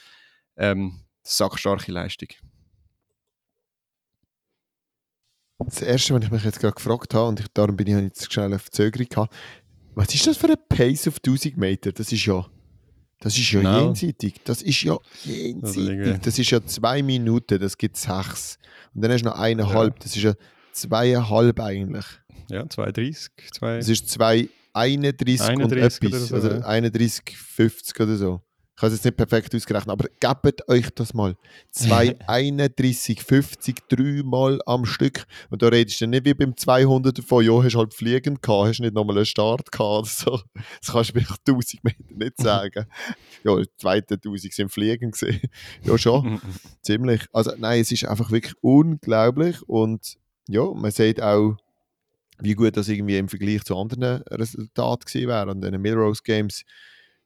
Ähm, 0.56 1.00
sackstarke 1.25 1.90
Leistung. 1.90 2.28
Das 5.58 5.82
Erste, 5.82 6.14
was 6.14 6.25
ich 6.25 6.30
mich 6.30 6.44
jetzt 6.44 6.60
gerade 6.60 6.75
gefragt 6.75 7.14
habe, 7.14 7.28
und 7.28 7.40
ich, 7.40 7.46
darum 7.54 7.76
bin 7.76 7.86
ich 7.86 7.94
jetzt 7.94 8.32
schnell 8.32 8.52
auf 8.54 8.62
Verzögerung 8.62 9.08
gehabt, 9.08 9.34
was 9.94 10.14
ist 10.14 10.26
das 10.26 10.36
für 10.36 10.48
ein 10.48 10.56
Pace 10.68 11.08
auf 11.08 11.16
1000 11.16 11.56
Meter? 11.56 11.92
Das 11.92 12.12
ist 12.12 12.26
ja, 12.26 12.44
das 13.20 13.36
ist 13.38 13.50
ja 13.50 13.62
no. 13.62 13.86
jenseitig. 13.86 14.34
Das 14.44 14.60
ist 14.60 14.82
ja 14.82 14.98
jenseitig. 15.25 16.20
Das 16.20 16.38
ist 16.38 16.50
ja 16.50 16.64
zwei 16.64 17.02
Minuten, 17.02 17.58
das 17.58 17.78
gibt 17.78 17.96
sechs. 17.96 18.58
Und 18.94 19.02
dann 19.02 19.12
hast 19.12 19.22
du 19.22 19.30
noch 19.30 19.38
eineinhalb, 19.38 19.94
ja. 19.94 20.02
das 20.02 20.14
ist 20.14 20.22
ja 20.22 20.34
zweieinhalb 20.72 21.58
eigentlich. 21.60 22.04
Ja, 22.50 22.62
2,30. 22.62 23.28
Zwei... 23.52 23.78
Das 23.78 23.88
ist 23.88 24.06
2,31 24.20 25.62
und 25.62 25.72
etwas. 25.72 26.28
So, 26.28 26.34
also 26.34 26.50
ja. 26.50 26.60
31,50 26.60 28.02
oder 28.02 28.16
so 28.16 28.45
ich 28.76 28.83
habe 28.83 28.88
es 28.88 28.99
jetzt 28.99 29.04
nicht 29.06 29.16
perfekt 29.16 29.54
ausgerechnet, 29.54 29.90
aber 29.90 30.06
gebt 30.21 30.68
euch 30.68 30.90
das 30.95 31.14
mal. 31.14 31.35
231, 31.71 33.23
50, 33.23 33.76
dreimal 33.88 34.61
am 34.66 34.85
Stück. 34.85 35.25
Und 35.49 35.62
da 35.62 35.68
redest 35.68 36.02
du 36.02 36.06
nicht 36.06 36.26
wie 36.26 36.35
beim 36.35 36.54
200 36.54 37.16
davon, 37.16 37.42
ja, 37.42 37.62
hast 37.62 37.75
halt 37.75 37.95
fliegend 37.95 38.42
gehabt, 38.42 38.68
hast 38.68 38.80
nicht 38.80 38.92
nochmal 38.92 39.16
einen 39.16 39.25
Start 39.25 39.73
gehabt 39.73 40.09
so. 40.09 40.42
Das 40.80 40.92
kannst 40.92 41.14
du 41.14 41.18
mir 41.18 41.26
1000 41.26 41.85
Meter 41.85 42.14
nicht 42.14 42.37
sagen. 42.37 42.85
ja, 43.45 43.56
die 43.56 43.66
zweiten 43.78 44.14
1000 44.14 44.52
sind 44.52 44.71
fliegend 44.71 45.12
gesehen. 45.12 45.40
ja, 45.83 45.97
schon. 45.97 46.38
Ziemlich. 46.83 47.23
Also, 47.33 47.52
nein, 47.56 47.80
es 47.80 47.90
ist 47.90 48.04
einfach 48.04 48.30
wirklich 48.30 48.56
unglaublich 48.61 49.62
und 49.66 50.18
ja, 50.49 50.71
man 50.75 50.90
sieht 50.90 51.23
auch, 51.23 51.56
wie 52.40 52.52
gut 52.52 52.76
das 52.76 52.88
irgendwie 52.88 53.16
im 53.16 53.30
Vergleich 53.30 53.64
zu 53.64 53.75
anderen 53.75 54.21
Resultaten 54.25 55.06
gewesen 55.06 55.28
wäre. 55.28 55.50
An 55.50 55.62
den 55.62 55.80
Milrose 55.80 56.21
Games 56.23 56.62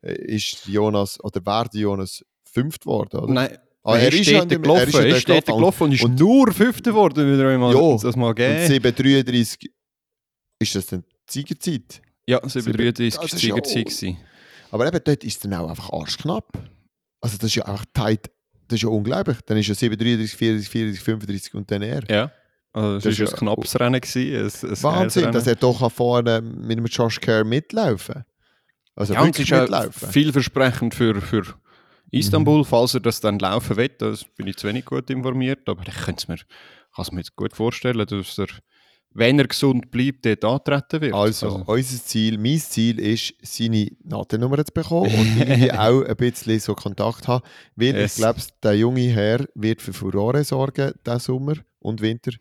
ist 0.03 0.67
Jonas, 0.67 1.23
oder 1.23 1.45
wäre 1.45 1.69
Jonas 1.73 2.25
fünft 2.45 2.83
geworden, 2.83 3.21
oder? 3.21 3.33
Nein. 3.33 3.59
Ah, 3.83 3.97
er, 3.97 4.05
er, 4.05 4.13
ist 4.13 4.27
stetig 4.27 4.63
gelaufen, 4.63 4.95
er 4.95 5.07
ist 5.07 5.23
stetig 5.23 5.55
gelaufen 5.55 5.85
und 5.85 5.93
ist 5.93 6.05
und, 6.05 6.19
nur 6.19 6.53
fünfter 6.53 6.91
geworden, 6.91 7.27
würde 7.27 7.51
er 7.51 7.59
mal, 7.59 7.75
ja, 7.75 7.97
das 7.97 8.15
mal 8.15 8.35
geben. 8.35 8.63
Und 8.63 8.85
7,33 8.85 9.71
ist 10.59 10.75
das 10.75 10.87
dann 10.87 11.03
die 11.29 11.33
Siegerzeit? 11.33 12.03
Ja, 12.27 12.39
7,33 12.41 13.17
war 13.17 13.27
die 13.27 13.37
Siegerzeit. 13.37 14.03
Ja, 14.03 14.17
aber 14.71 14.87
eben 14.87 15.01
dort 15.03 15.25
ist 15.25 15.35
es 15.35 15.39
dann 15.41 15.55
auch 15.55 15.71
einfach 15.71 15.91
arschknapp. 15.93 16.53
Also 17.23 17.39
das 17.39 17.47
ist 17.47 17.55
ja 17.55 17.65
einfach 17.65 17.87
tight, 17.95 18.31
das 18.69 18.77
ist 18.77 18.83
ja 18.83 18.89
unglaublich. 18.91 19.39
Dann 19.47 19.57
ist 19.57 19.69
ja 19.69 19.75
7,33, 19.75 20.37
34, 20.37 20.69
34, 20.69 21.01
35 21.01 21.55
und 21.55 21.71
dann 21.71 21.83
er. 21.83 22.03
Ja. 22.11 22.33
Also 22.73 23.09
das 23.09 23.19
war 23.19 23.29
ein 23.29 23.35
knappes 23.35 23.81
Rennen. 23.81 24.01
Gewesen, 24.01 24.69
ein, 24.69 24.71
ein 24.71 24.83
Wahnsinn, 24.83 25.33
dass 25.33 25.47
er 25.47 25.57
doch 25.57 25.91
vorne 25.91 26.41
mit 26.41 26.79
dem 26.79 26.87
Josh 26.87 27.19
Kerr 27.19 27.45
mitlaufen 27.45 28.15
kann. 28.15 28.25
Also 28.95 29.15
ja, 29.15 29.25
wirklich 29.25 29.51
ist 29.51 29.59
mitlaufen. 29.59 30.09
vielversprechend 30.11 30.95
für, 30.95 31.21
für 31.21 31.43
Istanbul, 32.11 32.59
mhm. 32.59 32.65
falls 32.65 32.95
er 32.95 33.01
das 33.01 33.21
dann 33.21 33.39
laufen 33.39 33.77
wird. 33.77 34.03
Das 34.03 34.25
bin 34.25 34.47
ich 34.47 34.57
zu 34.57 34.67
wenig 34.69 34.85
gut 34.85 35.09
informiert, 35.11 35.69
aber 35.69 35.87
ich 35.87 35.95
könnte 35.95 36.23
es 36.23 36.29
mir, 36.29 36.37
kann 36.37 37.03
es 37.03 37.13
mir 37.13 37.23
gut 37.37 37.55
vorstellen, 37.55 38.07
dass 38.07 38.39
er 38.39 38.49
wenn 39.13 39.39
er 39.39 39.49
gesund 39.49 39.91
bleibt, 39.91 40.25
dort 40.25 40.45
antreten 40.45 41.01
wird. 41.01 41.15
Also, 41.15 41.63
unser 41.67 42.05
Ziel, 42.05 42.39
mein 42.39 42.59
Ziel 42.59 42.99
ist, 43.01 43.35
seine 43.43 43.89
Natennummer 44.05 44.65
zu 44.65 44.73
bekommen 44.73 45.13
und 45.13 45.37
irgendwie 45.37 45.73
auch 45.73 46.03
ein 46.03 46.17
bisschen 46.17 46.61
so 46.61 46.75
Kontakt 46.75 47.27
haben, 47.27 47.45
weil 47.75 47.95
Yes. 47.97 48.13
ich 48.13 48.17
glaube, 48.19 48.41
der 48.63 48.77
junge 48.77 49.09
Herr 49.09 49.45
wird 49.55 49.83
für 49.83 49.93
Furore 49.93 50.45
sorgen, 50.45 50.93
diesen 51.05 51.19
Sommer 51.19 51.55
und 51.81 52.01
Winter. 52.01 52.33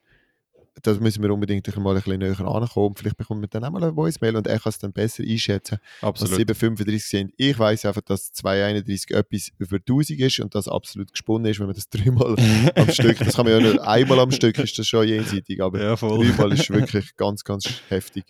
Das 0.83 1.00
müssen 1.00 1.21
wir 1.24 1.33
unbedingt 1.33 1.65
mal 1.77 1.95
ein 1.95 2.01
bisschen 2.01 2.19
näher 2.19 2.39
ankommen. 2.39 2.95
Vielleicht 2.95 3.17
bekommen 3.17 3.41
wir 3.41 3.48
dann 3.48 3.63
auch 3.63 3.71
mal 3.71 3.83
eine 3.83 3.95
Voicemail 3.95 4.36
und 4.36 4.48
er 4.48 4.59
kann 4.59 4.69
es 4.69 4.79
dann 4.79 4.93
besser 4.93 5.24
einschätzen, 5.24 5.77
was 6.01 6.09
Absolut. 6.09 6.36
735 6.38 7.05
sind. 7.05 7.33
Ich 7.38 7.57
weiß 7.57 7.86
einfach, 7.86 8.01
dass 8.01 8.31
231 8.33 9.12
etwas 9.12 9.51
über 9.57 9.77
1000 9.77 10.19
ist 10.19 10.39
und 10.39 10.55
das 10.55 10.67
absolut 10.67 11.12
gesponnen 11.12 11.51
ist, 11.51 11.59
wenn 11.59 11.67
man 11.67 11.75
das 11.75 11.89
dreimal 11.89 12.36
am 12.75 12.89
Stück, 12.91 13.17
das 13.19 13.36
kann 13.36 13.45
man 13.45 13.53
ja 13.62 13.71
nur 13.71 13.88
einmal 13.88 14.19
am 14.19 14.31
Stück, 14.31 14.57
ist 14.59 14.77
das 14.79 14.88
schon 14.88 15.07
jenseitig, 15.07 15.62
aber 15.62 15.81
Ja, 15.81 15.95
voll. 15.98 16.25
dreimal 16.25 16.53
ist 16.53 16.69
wirklich 16.74 17.15
ganz, 17.17 17.43
ganz 17.43 17.65
heftig. 17.89 18.25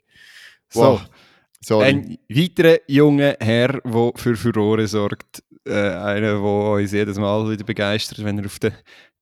So, 0.70 0.82
Wow. 0.82 1.02
Sorry. 1.62 1.86
Ein 1.88 2.18
weiterer 2.30 2.78
junger 2.88 3.36
Herr, 3.40 3.82
der 3.82 4.12
für 4.16 4.36
Furore 4.36 4.88
sorgt. 4.88 5.44
Äh, 5.66 5.74
einer, 5.74 6.22
der 6.40 6.42
uns 6.42 6.94
jedes 6.94 7.18
Mal 7.18 7.50
wieder 7.52 7.66
begeistert, 7.66 8.24
wenn 8.24 8.40
er 8.40 8.46
auf 8.46 8.60
den 8.60 8.72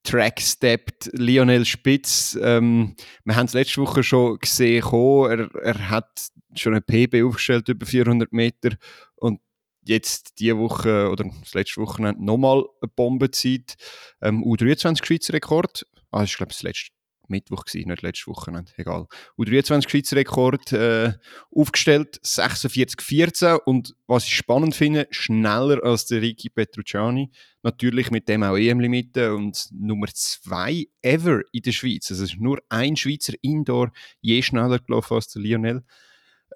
Track 0.04 0.42
steppt. 0.42 1.10
Lionel 1.14 1.66
Spitz. 1.66 2.38
Ähm, 2.42 2.96
wir 3.26 3.36
haben 3.36 3.48
es 3.48 3.54
letzte 3.54 3.82
Woche 3.82 4.04
schon 4.04 4.40
gesehen. 4.40 4.84
Er, 4.84 5.50
er 5.62 5.90
hat 5.90 6.30
schon 6.56 6.74
ein 6.74 6.84
PB 6.84 7.24
aufgestellt, 7.24 7.70
über 7.70 7.86
400 7.86 8.32
Meter. 8.32 8.78
Und 9.16 9.42
jetzt 9.84 10.40
diese 10.40 10.58
Woche 10.58 11.10
oder 11.10 11.26
das 11.42 11.54
letzte 11.54 11.82
Wochenende 11.82 12.24
nochmal 12.24 12.66
eine 12.82 12.90
Bombenzeit. 12.96 13.76
Ähm, 14.22 14.44
U23 14.44 15.06
Schweizer 15.06 15.34
Rekord. 15.34 15.86
Ah, 16.12 16.22
das 16.22 16.32
ist, 16.32 16.38
glaube 16.38 16.52
ich, 16.52 16.58
das 16.58 16.64
letzte 16.64 16.97
Mittwoch 17.30 17.66
gewesen, 17.66 17.90
nicht 17.90 18.02
letzte 18.02 18.28
Wochenende. 18.28 18.72
Egal. 18.78 19.08
U23 19.38 19.90
Schweizer 19.90 20.16
Rekord 20.16 20.72
äh, 20.74 21.14
aufgestellt, 21.52 22.20
46-14 22.24 23.60
und 23.66 23.96
was 24.08 24.26
ich 24.26 24.36
spannend 24.36 24.76
finde, 24.76 25.08
schneller 25.12 25.84
als 25.84 26.06
der 26.06 26.22
Ricky 26.22 26.50
Petrucciani. 26.50 27.32
Natürlich 27.64 28.12
mit 28.12 28.30
dem 28.30 28.44
auch 28.44 28.58
EM-Limite 28.58 29.36
und 29.36 29.70
Nummer 29.72 30.08
2 30.08 30.88
ever 31.02 31.42
in 31.52 31.62
der 31.62 31.72
Schweiz. 31.72 32.10
Also 32.12 32.24
es 32.24 32.34
ist 32.34 32.40
nur 32.40 32.62
ein 32.70 32.96
Schweizer 32.96 33.34
Indoor 33.42 33.92
je 34.22 34.42
schneller 34.42 34.80
gelaufen 34.80 35.16
als 35.16 35.28
der 35.28 35.42
Lionel. 35.42 35.84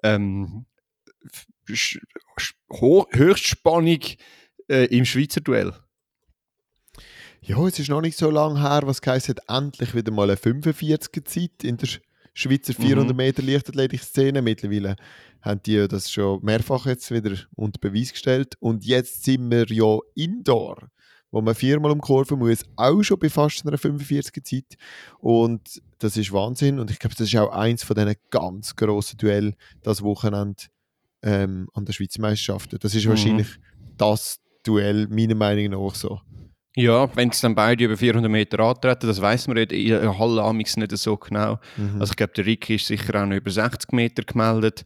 Ähm, 0.02 0.66
Höchstspannung 3.10 4.00
äh, 4.68 4.86
im 4.86 5.04
Schweizer 5.04 5.40
Duell. 5.40 5.72
Ja, 7.44 7.58
es 7.66 7.78
ist 7.78 7.88
noch 7.90 8.00
nicht 8.00 8.16
so 8.16 8.30
lange 8.30 8.60
her, 8.60 8.82
was 8.84 9.00
heisst, 9.04 9.34
endlich 9.48 9.94
wieder 9.94 10.12
mal 10.12 10.30
eine 10.30 10.36
45er 10.38 11.24
Zeit 11.24 11.64
in 11.64 11.76
der 11.76 11.88
Sch- 11.88 12.00
Schweizer 12.34 12.72
400 12.72 13.10
Mhm. 13.10 13.16
Meter 13.16 13.42
Leichtathletik-Szene. 13.42 14.40
Mittlerweile 14.42 14.96
haben 15.42 15.60
die 15.66 15.72
ja 15.74 15.88
das 15.88 16.10
schon 16.10 16.40
mehrfach 16.42 16.86
jetzt 16.86 17.10
wieder 17.10 17.36
unter 17.56 17.80
Beweis 17.80 18.12
gestellt. 18.12 18.54
Und 18.60 18.84
jetzt 18.86 19.24
sind 19.24 19.50
wir 19.50 19.66
ja 19.70 19.98
Indoor, 20.14 20.88
wo 21.32 21.40
man 21.42 21.54
viermal 21.56 21.90
um 21.90 22.00
Kurve 22.00 22.36
muss, 22.36 22.64
auch 22.76 23.02
schon 23.02 23.18
bei 23.18 23.28
fast 23.28 23.66
einer 23.66 23.76
45er 23.76 24.44
Zeit. 24.44 24.76
Und 25.18 25.82
das 25.98 26.16
ist 26.16 26.32
Wahnsinn. 26.32 26.78
Und 26.78 26.90
ich 26.92 27.00
glaube, 27.00 27.16
das 27.16 27.26
ist 27.26 27.36
auch 27.36 27.50
eins 27.50 27.82
von 27.82 27.96
diesen 27.96 28.14
ganz 28.30 28.76
grossen 28.76 29.18
Duell 29.18 29.54
das 29.82 30.00
Wochenende 30.02 30.62
ähm, 31.22 31.68
an 31.74 31.84
der 31.84 31.92
Schweizer 31.92 32.20
Meisterschaften. 32.20 32.78
Das 32.80 32.94
ist 32.94 33.04
Mhm. 33.04 33.10
wahrscheinlich 33.10 33.48
das 33.98 34.38
Duell, 34.62 35.08
meiner 35.08 35.34
Meinung 35.34 35.70
nach 35.84 35.94
so. 35.96 36.20
Ja, 36.74 37.14
wenn 37.16 37.28
es 37.28 37.40
dann 37.40 37.54
beide 37.54 37.84
über 37.84 37.96
400 37.96 38.30
Meter 38.30 38.60
antreten, 38.60 39.06
das 39.06 39.20
weiß 39.20 39.48
man 39.48 39.58
in 39.58 39.88
der 39.88 40.18
Halle 40.18 40.42
amigs 40.42 40.76
nicht 40.76 40.96
so 40.96 41.16
genau. 41.16 41.58
Mhm. 41.76 42.00
Also 42.00 42.12
ich 42.12 42.16
glaube, 42.16 42.32
der 42.34 42.46
Ricky 42.46 42.76
ist 42.76 42.86
sicher 42.86 43.22
auch 43.22 43.26
noch 43.26 43.36
über 43.36 43.50
60 43.50 43.92
Meter 43.92 44.22
gemeldet. 44.22 44.84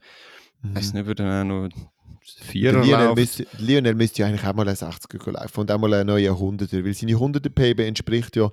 Ich 0.65 0.75
weiß 0.75 0.95
nicht, 0.95 1.03
ob 1.03 1.09
er 1.09 1.15
dann 1.15 1.53
auch 1.53 1.69
noch 1.69 1.69
Der 1.69 2.47
Vierer 2.47 2.85
Lionel 2.85 3.07
läuft. 3.07 3.17
müsste, 3.17 3.47
Lionel 3.59 3.95
müsste 3.95 4.23
ja 4.23 4.29
eigentlich 4.29 4.45
auch 4.45 4.55
mal 4.55 4.67
einen 4.67 4.77
60er 4.77 5.31
laufen 5.31 5.61
und 5.61 5.71
auch 5.71 5.79
mal 5.79 5.95
einen 5.95 6.09
neuen 6.09 6.35
100er, 6.35 6.85
weil 6.85 6.95
seine 6.95 7.13
100er 7.13 7.51
PB 7.51 7.81
entspricht 7.81 8.35
ja 8.35 8.51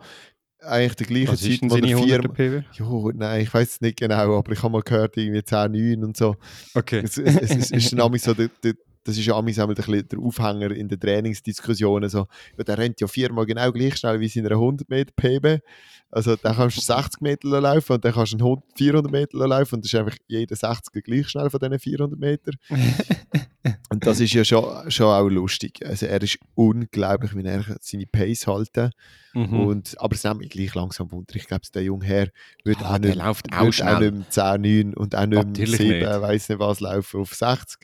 eigentlich 0.65 0.95
der 0.95 1.07
gleichen 1.07 1.27
Was 1.29 1.41
Zeit, 1.41 1.51
ist 1.51 1.61
wo 1.63 1.75
er 1.75 1.83
100 1.83 2.05
vier... 2.05 2.29
PW? 2.29 2.63
Jo, 2.73 3.11
nein, 3.15 3.41
ich 3.41 3.53
weiß 3.53 3.69
es 3.69 3.81
nicht 3.81 3.97
genau, 3.97 4.37
aber 4.37 4.51
ich 4.51 4.61
habe 4.61 4.71
mal 4.71 4.81
gehört, 4.81 5.17
irgendwie 5.17 5.43
10, 5.43 5.71
9 5.71 6.03
und 6.03 6.17
so. 6.17 6.35
Okay. 6.73 7.01
Es, 7.03 7.17
es, 7.17 7.35
es, 7.35 7.71
ist 7.71 7.93
dann 7.97 8.13
so, 8.17 8.33
der, 8.33 8.49
der, 8.63 8.73
das 9.03 9.17
ist 9.17 9.25
ja 9.25 9.33
auch 9.33 9.39
ein 9.39 9.45
bisschen 9.45 10.07
der 10.07 10.19
Aufhänger 10.19 10.71
in 10.71 10.87
den 10.87 10.99
Trainingsdiskussionen. 10.99 12.09
So, 12.09 12.27
ja, 12.57 12.63
der 12.63 12.77
rennt 12.77 13.01
ja 13.01 13.07
viermal 13.07 13.45
genau 13.45 13.71
gleich 13.71 13.97
schnell 13.97 14.19
wie 14.19 14.27
seine 14.27 14.49
100 14.51 14.89
Meter 14.89 15.11
PB. 15.15 15.61
Also 16.09 16.35
da 16.35 16.53
kannst 16.53 16.77
du 16.77 16.81
60 16.81 17.21
Meter 17.21 17.59
laufen 17.59 17.93
und 17.93 18.05
dann 18.05 18.13
kannst 18.13 18.33
du 18.33 18.37
einen 18.37 18.43
100 18.45 18.77
400 18.77 19.11
Meter 19.11 19.47
laufen 19.47 19.75
und 19.75 19.83
das 19.85 19.91
ist 19.93 19.99
einfach 19.99 20.15
jeder 20.27 20.55
60er 20.55 21.01
gleich 21.01 21.27
schnell 21.27 21.49
von 21.49 21.59
diesen 21.59 21.79
400 21.79 22.19
Meter. 22.19 22.51
und 23.89 24.05
das 24.05 24.19
ist 24.19 24.33
ja 24.33 24.43
schon, 24.45 24.91
schon 24.91 25.07
auch 25.07 25.27
lustig. 25.27 25.79
Also 25.85 26.05
er 26.05 26.21
ist 26.21 26.37
unglaublich, 26.55 27.35
wie 27.35 27.43
er 27.43 27.63
seine 27.81 28.05
Pace 28.05 28.47
halten 28.47 28.91
Mhm. 29.35 29.61
und, 29.61 29.99
aber 29.99 30.13
es 30.13 30.23
nimmt 30.23 30.41
mich 30.41 30.49
gleich 30.51 30.75
langsam 30.75 31.11
Wunder. 31.11 31.35
Ich 31.35 31.47
glaube, 31.47 31.63
der 31.73 31.81
junge 31.81 32.05
Herr 32.05 32.27
wird 32.63 32.77
Ah, 32.83 32.93
auch 32.93 32.99
nicht, 32.99 33.15
läuft 33.15 33.51
auch 33.51 33.65
wird 33.65 33.81
auch 33.81 33.99
nicht 33.99 34.13
mehr 34.13 34.29
10, 34.29 34.61
9 34.61 34.93
und 34.93 35.15
auch 35.15 35.25
nicht 35.25 35.43
Natürlich 35.47 35.77
7, 35.77 35.89
nicht. 35.97 36.21
weiß 36.21 36.49
nicht 36.49 36.59
was, 36.59 36.79
laufen 36.81 37.19
auf 37.19 37.33
60, 37.33 37.79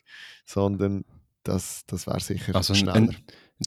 sondern 0.50 1.06
das, 1.44 1.84
das 1.88 2.08
wäre 2.08 2.20
sicher 2.20 2.56
Also 2.56 2.74
ein, 2.74 2.78
schneller. 2.78 2.96
ein, 2.96 3.16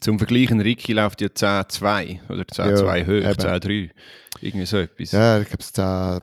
zum 0.01 0.17
Vergleich, 0.17 0.51
ein 0.51 0.59
Ricky 0.61 0.93
läuft 0.93 1.21
ja 1.21 1.27
10-2 1.27 2.29
oder 2.29 2.43
10-2 2.43 2.97
Ja, 2.97 3.05
hoch, 3.05 3.09
eben. 3.09 3.25
10-3. 3.25 3.89
Irgendwie 4.41 4.65
so 4.65 4.77
etwas. 4.77 5.11
ja, 5.11 5.39
ich 5.39 5.47
glaube, 5.47 5.61
es 5.63 5.71
10, 5.73 6.19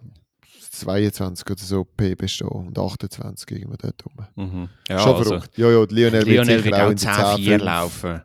22 0.73 1.47
oder 1.51 1.61
so 1.61 1.85
PB 1.85 2.29
stehen 2.29 2.49
und 2.49 2.79
28 2.79 3.51
irgendwo 3.51 3.77
dort 3.77 4.05
rum. 4.05 4.27
Mhm. 4.37 4.69
ja 4.89 4.99
Schon 4.99 5.15
also, 5.17 5.25
verrückt. 5.31 5.59
Ja, 5.59 5.71
ja, 5.71 5.85
Lionel, 5.89 6.25
Lionel 6.25 6.65
wird 6.65 6.75
auch 6.75 6.81
auch 6.87 6.91
in 6.91 6.97
der 6.97 7.15
10-4 7.15 7.37
10, 7.37 7.45
5, 7.45 7.63
laufen. 7.65 8.23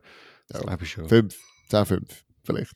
Ja. 0.54 0.60
glaube 0.60 0.84
ich 0.84 0.92
schon. 0.92 1.10
5, 1.10 1.36
10, 1.70 1.86
5 1.86 2.26
vielleicht. 2.44 2.72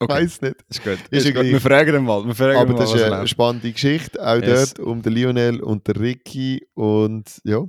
Okay. 0.00 0.12
Weiß 0.12 0.40
nicht. 0.42 0.56
Ist 0.68 0.82
gut. 0.82 0.98
Ist 1.10 1.26
Ist 1.26 1.34
gut. 1.34 1.44
Wir 1.44 1.60
fragen 1.60 1.94
ihn 1.94 2.04
mal. 2.04 2.24
Wir 2.26 2.34
fragen 2.34 2.58
Aber 2.58 2.72
mal, 2.72 2.78
das 2.80 2.92
ist 2.94 3.02
eine 3.02 3.16
läuft. 3.18 3.28
spannende 3.30 3.72
Geschichte, 3.72 4.26
auch 4.26 4.40
Yes. 4.42 4.74
dort 4.74 4.86
um 4.86 5.02
den 5.02 5.12
Lionel 5.12 5.60
und 5.62 5.86
den 5.86 5.96
Ricky 5.96 6.66
und 6.74 7.40
ja. 7.44 7.62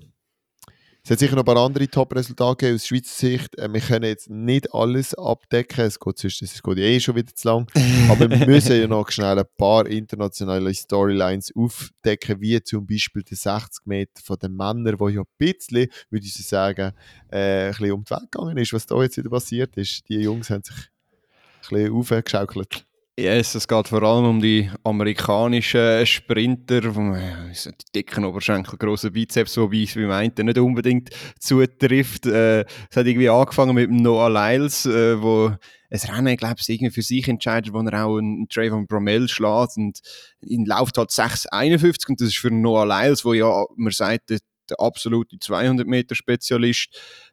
Es 1.07 1.11
hat 1.11 1.19
sicher 1.19 1.35
noch 1.35 1.43
ein 1.43 1.45
paar 1.45 1.63
andere 1.63 1.87
Top-Resultate 1.87 2.73
aus 2.73 2.87
Schweizer 2.87 3.13
Sicht. 3.13 3.59
Äh, 3.59 3.71
Wir 3.71 3.79
können 3.79 4.05
jetzt 4.05 4.27
nicht 4.27 4.73
alles 4.73 5.13
abdecken, 5.13 5.85
es 5.85 5.99
geht, 5.99 6.17
sonst, 6.17 6.41
es 6.41 6.63
geht 6.63 6.77
eh 6.79 6.99
schon 6.99 7.15
wieder 7.15 7.31
zu 7.31 7.47
lang. 7.47 7.67
Aber 8.09 8.27
wir 8.27 8.47
müssen 8.47 8.75
ja 8.75 8.87
noch 8.87 9.11
schnell 9.11 9.37
ein 9.37 9.45
paar 9.55 9.85
internationale 9.85 10.73
Storylines 10.73 11.53
aufdecken, 11.55 12.41
wie 12.41 12.59
zum 12.63 12.87
Beispiel 12.87 13.21
die 13.21 13.35
60 13.35 13.85
Meter 13.85 14.19
von 14.23 14.39
den 14.39 14.55
Männern, 14.55 14.99
wo 14.99 15.07
ja 15.07 15.21
ein 15.21 15.27
bisschen, 15.37 15.89
würde 16.09 16.25
ich 16.25 16.33
sagen, 16.33 16.93
äh, 17.31 17.65
ein 17.65 17.69
bisschen 17.69 17.91
um 17.91 18.03
die 18.03 18.09
Welt 18.09 18.31
gegangen 18.31 18.57
ist, 18.57 18.73
was 18.73 18.87
da 18.87 18.99
jetzt 19.03 19.17
wieder 19.17 19.29
passiert 19.29 19.77
ist. 19.77 20.09
Die 20.09 20.21
Jungs 20.21 20.49
haben 20.49 20.63
sich 20.63 20.75
ein 20.75 21.69
bisschen 21.69 21.93
aufgeschaukelt. 21.93 22.84
Yes, 23.17 23.55
es 23.55 23.65
geht 23.65 23.87
vor 23.87 24.03
allem 24.03 24.25
um 24.25 24.41
die 24.41 24.69
amerikanischen 24.83 26.05
Sprinter, 26.05 26.81
die 26.81 27.71
dicken 27.95 28.25
Oberschenkel, 28.25 28.77
grossen 28.77 29.13
Bizeps, 29.13 29.55
wobei 29.55 29.83
es 29.83 29.93
beim 29.95 30.11
einen 30.11 30.33
nicht 30.35 30.57
unbedingt 30.57 31.11
zutrifft. 31.39 32.25
Äh, 32.25 32.65
es 32.89 32.97
hat 32.97 33.05
irgendwie 33.05 33.29
angefangen 33.29 33.73
mit 33.73 33.89
Noah 33.89 34.29
Lyles, 34.29 34.85
äh, 34.85 35.21
wo 35.21 35.47
ein 35.47 35.99
Rennen, 36.13 36.35
glaube 36.35 36.57
ich, 36.59 36.67
irgendwie 36.67 36.93
für 36.93 37.03
sich 37.03 37.25
entscheidet, 37.29 37.71
wo 37.71 37.79
er 37.79 38.05
auch 38.05 38.17
einen 38.17 38.49
Trayvon 38.49 38.85
Bromell 38.85 39.29
schlägt 39.29 39.77
und 39.77 40.01
ihn 40.41 40.65
läuft 40.65 40.97
halt 40.97 41.11
6,51 41.11 42.09
und 42.09 42.19
das 42.19 42.27
ist 42.27 42.37
für 42.37 42.51
Noah 42.51 42.85
Lyles, 42.85 43.23
wo 43.23 43.31
ja, 43.31 43.63
man 43.77 43.93
sagt, 43.93 44.31
der 44.69 44.79
absolute 44.79 45.37
200-Meter-Spezialist, 45.37 46.87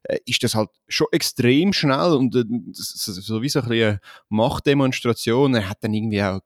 äh, 0.05 0.19
ist 0.27 0.43
das 0.43 0.55
halt 0.55 0.71
schon 0.89 1.07
extrem 1.13 1.73
schnell 1.73 2.13
und 2.13 2.35
äh, 2.35 2.45
so, 2.73 3.15
wie 3.15 3.21
so 3.21 3.37
ein 3.37 3.41
bisschen 3.43 3.63
eine 3.65 4.01
Machtdemonstration. 4.29 5.55
Er 5.55 5.69
hat 5.69 5.79
dann 5.83 5.95
irgendwie 5.95 6.23
auch 6.23 6.41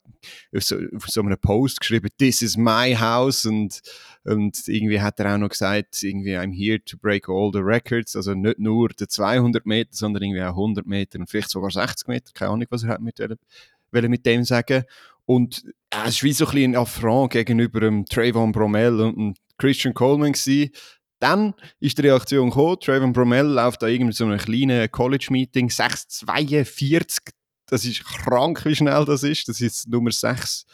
auf 0.54 0.62
so, 0.62 0.76
auf 0.94 1.06
so 1.06 1.20
einem 1.20 1.38
Post 1.38 1.80
geschrieben, 1.80 2.08
this 2.18 2.42
is 2.42 2.56
my 2.56 2.94
house 2.94 3.44
und, 3.44 3.80
und 4.24 4.66
irgendwie 4.68 5.00
hat 5.00 5.20
er 5.20 5.34
auch 5.34 5.38
noch 5.38 5.50
gesagt, 5.50 6.02
irgendwie 6.02 6.36
I'm 6.36 6.52
here 6.52 6.82
to 6.84 6.96
break 6.96 7.28
all 7.28 7.50
the 7.52 7.60
records, 7.60 8.16
also 8.16 8.34
nicht 8.34 8.58
nur 8.58 8.88
die 8.88 9.06
200 9.06 9.66
Meter, 9.66 9.90
sondern 9.92 10.22
irgendwie 10.22 10.42
auch 10.42 10.50
100 10.50 10.86
Meter 10.86 11.18
und 11.18 11.30
vielleicht 11.30 11.50
sogar 11.50 11.70
60 11.70 12.08
Meter, 12.08 12.32
keine 12.32 12.52
Ahnung, 12.52 12.66
was 12.70 12.84
er 12.84 12.90
hat 12.90 13.00
mit, 13.00 13.18
wollen 13.18 14.10
mit 14.10 14.26
dem 14.26 14.44
sagen. 14.44 14.84
Und 15.24 15.64
äh, 15.90 16.06
es 16.06 16.22
war 16.22 16.28
wie 16.28 16.32
so 16.32 16.46
ein 16.46 16.50
bisschen 16.52 16.72
ein 16.72 16.76
Affront 16.76 17.32
gegenüber 17.32 17.80
dem 17.80 18.06
Trayvon 18.06 18.52
Bromell 18.52 19.00
und 19.00 19.36
Christian 19.58 19.94
Coleman 19.94 20.32
gewesen. 20.32 20.70
Dann 21.18 21.54
ist 21.80 21.96
die 21.96 22.02
Reaktion 22.02 22.50
gekommen, 22.50 22.78
Trayvon 22.78 23.12
Bromell 23.12 23.46
läuft 23.46 23.82
da 23.82 23.86
irgendwie 23.86 24.12
so 24.12 24.24
einem 24.24 24.38
kleinen 24.38 24.90
College-Meeting, 24.90 25.68
6,42, 25.68 27.30
das 27.66 27.84
ist 27.84 28.04
krank, 28.04 28.64
wie 28.64 28.76
schnell 28.76 29.04
das 29.04 29.22
ist, 29.22 29.48
das 29.48 29.60
ist 29.60 29.88
Nummer 29.88 30.12
6 30.12 30.66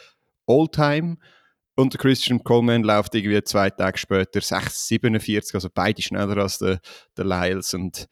All-Time. 0.46 1.16
Und 1.74 1.94
der 1.94 2.00
Christian 2.00 2.44
Coleman 2.44 2.82
läuft 2.82 3.14
irgendwie 3.14 3.42
zwei 3.44 3.70
Tage 3.70 3.96
später 3.98 4.40
6,47, 4.40 5.54
also 5.54 5.68
beide 5.72 6.02
schneller 6.02 6.36
als 6.36 6.58
der, 6.58 6.80
der 7.16 7.24
Lyles. 7.24 7.72
Und 7.72 8.08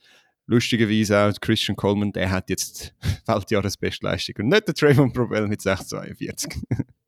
lustigerweise 0.47 1.19
auch 1.19 1.41
Christian 1.41 1.77
Coleman, 1.77 2.13
der 2.13 2.31
hat 2.31 2.49
jetzt 2.49 2.95
Weltjahresbestleistung 3.27 4.37
und 4.39 4.49
nicht 4.49 4.67
der 4.67 4.75
Trayvon 4.75 5.13
Bromell 5.13 5.47
mit 5.47 5.61
6,42. 5.61 6.57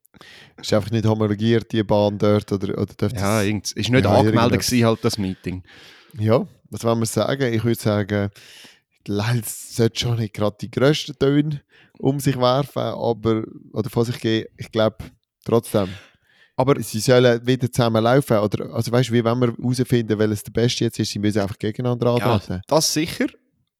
Ist 0.57 0.71
einfach 0.73 0.91
nicht 0.91 1.05
homologiert, 1.05 1.71
die 1.71 1.83
Bahn 1.83 2.17
dort? 2.17 2.51
Oder, 2.51 2.77
oder 2.77 3.09
Ja, 3.13 3.41
irgend- 3.41 3.71
ist 3.71 3.89
nicht 3.89 4.03
Ja, 4.05 4.11
angemeldet 4.11 4.61
gewesen, 4.61 4.85
halt 4.85 5.03
das 5.03 5.17
Meeting. 5.17 5.63
ja, 6.17 6.45
was 6.69 6.83
wollen 6.83 6.99
wir 6.99 7.05
sagen? 7.05 7.53
Ich 7.53 7.63
würde 7.63 7.79
sagen, 7.79 8.29
Lels 9.07 9.75
sollte 9.75 9.99
schon 9.99 10.17
nicht 10.17 10.33
gerade 10.33 10.55
die 10.61 10.71
grössten 10.71 11.17
Töne 11.17 11.61
um 11.99 12.19
sich 12.19 12.37
werfen, 12.39 12.81
aber, 12.81 13.43
oder 13.73 13.89
von 13.89 14.05
sich 14.05 14.19
geben. 14.19 14.47
Ich 14.57 14.71
glaube, 14.71 14.97
trotzdem. 15.45 15.89
Aber 16.55 16.79
sie 16.81 16.99
sollen 16.99 17.45
wieder 17.45 17.71
zusammen 17.71 18.03
laufen. 18.03 18.37
Oder, 18.37 18.73
also 18.73 18.91
weißt 18.91 19.09
du, 19.09 19.13
wie 19.13 19.23
wenn 19.23 19.39
wir 19.39 19.53
herausfinden, 19.57 20.17
welches 20.19 20.43
der 20.43 20.51
Beste 20.51 20.83
jetzt 20.85 20.99
ist, 20.99 21.11
sie 21.11 21.19
müssen 21.19 21.39
einfach 21.41 21.57
gegeneinander 21.57 22.15
ja, 22.17 22.33
antreten. 22.35 22.61
das 22.67 22.93
sicher. 22.93 23.25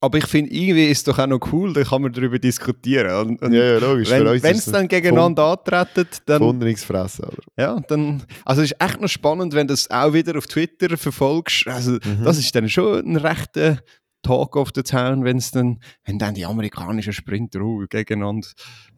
Aber 0.04 0.18
ich 0.18 0.26
finde, 0.26 0.52
irgendwie 0.52 0.84
ist 0.88 0.98
es 0.98 1.04
doch 1.04 1.18
auch 1.18 1.26
noch 1.26 1.40
cool, 1.50 1.72
da 1.72 1.82
kann 1.82 2.02
man 2.02 2.12
darüber 2.12 2.38
diskutieren. 2.38 3.10
Und, 3.26 3.40
und 3.42 3.52
Ja, 3.54 3.64
ja, 3.64 3.78
logisch. 3.78 4.10
Wenn 4.10 4.54
sie 4.54 4.70
dann 4.70 4.86
gegeneinander 4.86 5.44
antreten, 5.44 6.06
dann, 6.26 6.42
Wunderungsfressen, 6.42 7.24
oder? 7.24 7.42
ja, 7.56 7.80
dann. 7.88 8.22
Also, 8.44 8.60
es 8.60 8.72
ist 8.72 8.82
echt 8.82 9.00
noch 9.00 9.08
spannend, 9.08 9.54
wenn 9.54 9.66
du 9.66 9.72
das 9.72 9.90
auch 9.90 10.12
wieder 10.12 10.36
auf 10.36 10.46
Twitter 10.46 10.98
verfolgst. 10.98 11.66
Also, 11.66 11.92
Mhm. 11.92 12.22
das 12.22 12.36
ist 12.38 12.54
dann 12.54 12.68
schon 12.68 12.98
ein 12.98 13.16
rechter 13.16 13.78
Talk 14.22 14.56
of 14.56 14.72
the 14.74 14.82
Town, 14.82 15.24
wenn 15.24 15.38
es 15.38 15.50
dann, 15.52 15.80
wenn 16.04 16.18
dann 16.18 16.34
die 16.34 16.44
amerikanischen 16.44 17.14
Sprinter 17.14 17.60
uh, 17.60 17.86
gegeneinander 17.88 18.48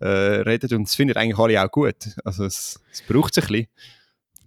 äh, 0.00 0.08
reden. 0.08 0.76
Und 0.76 0.88
das 0.88 0.96
finden 0.96 1.16
eigentlich 1.16 1.38
alle 1.38 1.64
auch 1.64 1.70
gut. 1.70 1.94
Also, 2.24 2.46
es, 2.46 2.80
es 2.92 3.02
braucht 3.02 3.36
es 3.36 3.44
ein 3.44 3.48
bisschen. 3.48 3.66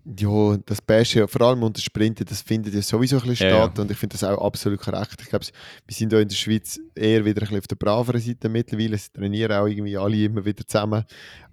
Ja, 0.06 0.58
das 0.66 0.82
Beste, 0.82 1.28
vor 1.28 1.42
allem 1.42 1.62
unter 1.62 1.82
Sprinten, 1.82 2.26
das 2.26 2.42
findet 2.42 2.74
ja 2.74 2.82
sowieso 2.82 3.18
ein 3.18 3.28
bisschen 3.28 3.50
Ja, 3.50 3.66
statt 3.66 3.80
und 3.80 3.92
ich 3.92 3.98
finde 3.98 4.14
das 4.14 4.24
auch 4.24 4.44
absolut 4.44 4.80
korrekt. 4.80 5.22
Ich 5.22 5.30
glaube, 5.30 5.46
wir 5.46 5.96
sind 5.96 6.12
hier 6.12 6.22
in 6.22 6.28
der 6.28 6.36
Schweiz 6.36 6.80
eher 6.96 7.26
wieder 7.26 7.42
ein 7.42 7.48
bisschen 7.48 7.58
auf 7.60 7.68
der 7.68 7.76
braveren 7.76 8.22
Seite 8.22 8.50
mittlerweile. 8.50 8.98
Sie 8.98 9.12
trainieren 9.12 9.52
auch 9.52 9.68
irgendwie 9.68 9.98
alle 9.98 10.24
immer 10.24 10.44
wieder 10.46 10.66
zusammen. 10.66 11.04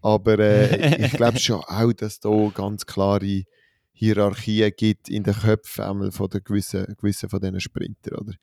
Aber 0.01 0.39
äh, 0.39 1.05
ich 1.07 1.13
glaube 1.13 1.39
schon 1.39 1.61
auch, 1.61 1.93
dass 1.93 2.15
es 2.15 2.21
da 2.21 2.51
ganz 2.55 2.87
klare 2.87 3.43
Hierarchien 3.93 4.73
gibt 4.77 5.09
in 5.09 5.25
den 5.25 5.35
Köpfen 5.35 5.85
einmal 5.85 6.13
von 6.13 6.29
den 6.29 6.45
gewissen, 6.45 6.87
gewissen 6.99 7.29
von 7.29 7.41
diesen 7.41 7.61
Sprintern. 7.61 8.19
Oder? 8.19 8.35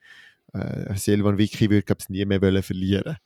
Äh, 0.54 0.96
Silvan 0.98 1.38
Vicky 1.38 1.70
würde, 1.70 1.84
glaube 1.84 2.02
ich, 2.02 2.10
nie 2.10 2.26
mehr 2.26 2.42
wollen 2.42 2.62
verlieren 2.62 3.18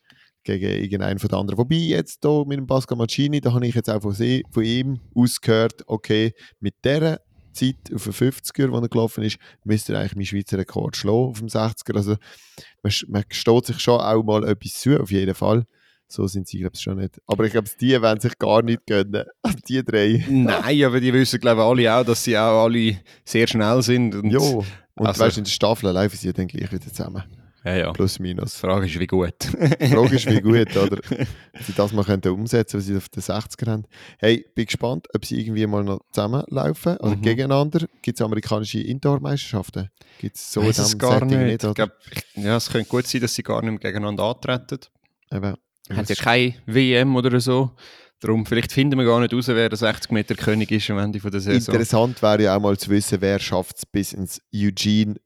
gegen 0.47 0.83
irgendeinen 0.83 1.19
von 1.19 1.29
den 1.29 1.39
anderen. 1.39 1.57
Wobei 1.59 1.75
jetzt 1.75 2.19
hier 2.23 2.43
mit 2.47 2.57
dem 2.57 2.67
Pascal 2.67 2.97
Mancini, 2.97 3.41
da 3.41 3.53
habe 3.53 3.67
ich 3.67 3.75
jetzt 3.75 3.89
auch 3.89 4.01
von, 4.01 4.13
sie, 4.13 4.43
von 4.51 4.63
ihm 4.63 4.99
ausgehört, 5.15 5.83
okay, 5.87 6.33
mit 6.59 6.75
dieser 6.83 7.19
Zeit 7.53 7.75
auf 7.93 8.03
den 8.03 8.13
50er, 8.13 8.71
wo 8.71 8.77
er 8.77 8.87
gelaufen 8.89 9.23
ist, 9.23 9.37
müsste 9.63 9.93
er 9.93 9.99
eigentlich 10.01 10.15
meinen 10.15 10.25
Schweizer 10.25 10.57
Rekord 10.57 10.95
schlagen 10.95 11.29
auf 11.29 11.39
dem 11.39 11.47
60er. 11.47 11.95
Also 11.95 12.15
man, 12.83 12.93
man 13.07 13.23
steht 13.29 13.65
sich 13.65 13.79
schon 13.79 13.99
auch 13.99 14.23
mal 14.23 14.47
etwas 14.47 14.73
zu, 14.73 14.99
auf 14.99 15.11
jeden 15.11 15.35
Fall. 15.35 15.65
So 16.09 16.25
sind 16.27 16.47
sie, 16.47 16.59
glaube 16.59 16.75
ich, 16.75 16.81
schon 16.81 16.97
nicht. 16.99 17.19
Aber 17.27 17.43
ich 17.43 17.51
glaube, 17.51 17.69
die 17.81 18.01
werden 18.01 18.19
sich 18.21 18.37
gar 18.39 18.61
nicht 18.61 18.85
gönnen. 18.85 19.25
Die 19.67 19.83
drei. 19.83 20.23
Nein, 20.29 20.83
aber 20.85 21.01
die 21.01 21.11
wissen, 21.13 21.39
glaube 21.41 21.61
ich, 21.61 21.67
alle 21.67 21.95
auch, 21.99 22.05
dass 22.05 22.23
sie 22.23 22.37
auch 22.37 22.63
alle 22.63 22.99
sehr 23.25 23.45
schnell 23.47 23.81
sind. 23.81 24.15
Und, 24.15 24.29
Ja. 24.31 24.39
Und 24.39 25.05
Also- 25.05 25.19
weißt 25.21 25.35
du, 25.35 25.41
in 25.41 25.43
der 25.45 25.51
Staffel 25.51 25.91
laufen 25.91 26.15
sie 26.15 26.31
dann 26.31 26.47
gleich 26.47 26.71
wieder 26.71 26.87
zusammen. 26.87 27.23
Ja, 27.69 27.75
ja. 27.75 27.91
Plus, 27.93 28.15
Die 28.15 28.21
minus. 28.23 28.55
Frage 28.55 28.85
ist, 28.85 28.99
wie 28.99 29.07
gut. 29.07 29.33
Die 29.81 29.87
Frage 29.87 30.15
ist, 30.15 30.29
wie 30.29 30.41
gut, 30.41 30.75
oder? 30.77 30.97
Ob 30.97 31.63
sie 31.63 31.73
das 31.73 31.91
mal 31.93 32.03
könnten 32.05 32.29
umsetzen, 32.29 32.77
was 32.77 32.85
sie 32.85 32.95
auf 32.97 33.09
den 33.09 33.21
60er 33.23 33.69
haben. 33.71 33.83
Hey, 34.19 34.45
bin 34.55 34.65
gespannt, 34.65 35.07
ob 35.13 35.25
sie 35.25 35.39
irgendwie 35.41 35.65
mal 35.67 35.83
noch 35.83 35.99
zusammenlaufen 36.11 36.97
oder 36.97 37.15
Mhm. 37.15 37.21
gegeneinander. 37.21 37.87
Gibt 38.01 38.19
es 38.19 38.25
amerikanische 38.25 38.79
Indoor-Meisterschaften? 38.79 39.89
Gibt 40.19 40.35
es 40.35 40.51
so 40.51 40.61
diesem 40.61 40.97
gar 40.97 41.19
Setting 41.19 41.45
nicht. 41.45 41.63
oder? 41.63 41.69
ich 41.69 41.75
glaub, 41.75 41.91
ja, 42.45 42.57
es 42.57 42.69
könnte 42.69 42.89
gut 42.89 43.07
sein, 43.07 43.21
dass 43.21 43.33
sie 43.33 43.43
gar 43.43 43.61
nicht 43.61 43.71
mehr 43.71 43.79
gegeneinander 43.79 44.23
antreten. 44.23 44.79
Eben, 45.31 45.55
Hat 45.89 46.09
ja 46.09 46.15
keine 46.15 46.55
WM 46.65 47.15
oder 47.15 47.39
so. 47.39 47.71
Darum, 48.19 48.47
vielleicht 48.47 48.71
finden 48.71 48.97
wir 48.97 49.05
gar 49.05 49.19
nicht 49.19 49.31
raus, 49.31 49.47
wer 49.47 49.69
der 49.69 49.77
60 49.77 50.11
Meter 50.11 50.33
König 50.33 50.71
ist 50.71 50.89
am 50.89 50.97
Ende 50.97 51.19
von 51.19 51.29
der 51.29 51.39
Saison. 51.39 51.75
Interessant 51.75 52.19
wäre 52.23 52.41
ja 52.43 52.55
auch 52.57 52.59
mal 52.61 52.75
zu 52.75 52.89
wissen, 52.89 53.21
wer 53.21 53.37
schafft 53.37 53.77
es 53.77 53.85
bis 53.85 54.11
ins 54.13 54.41
Eugene 54.51 55.17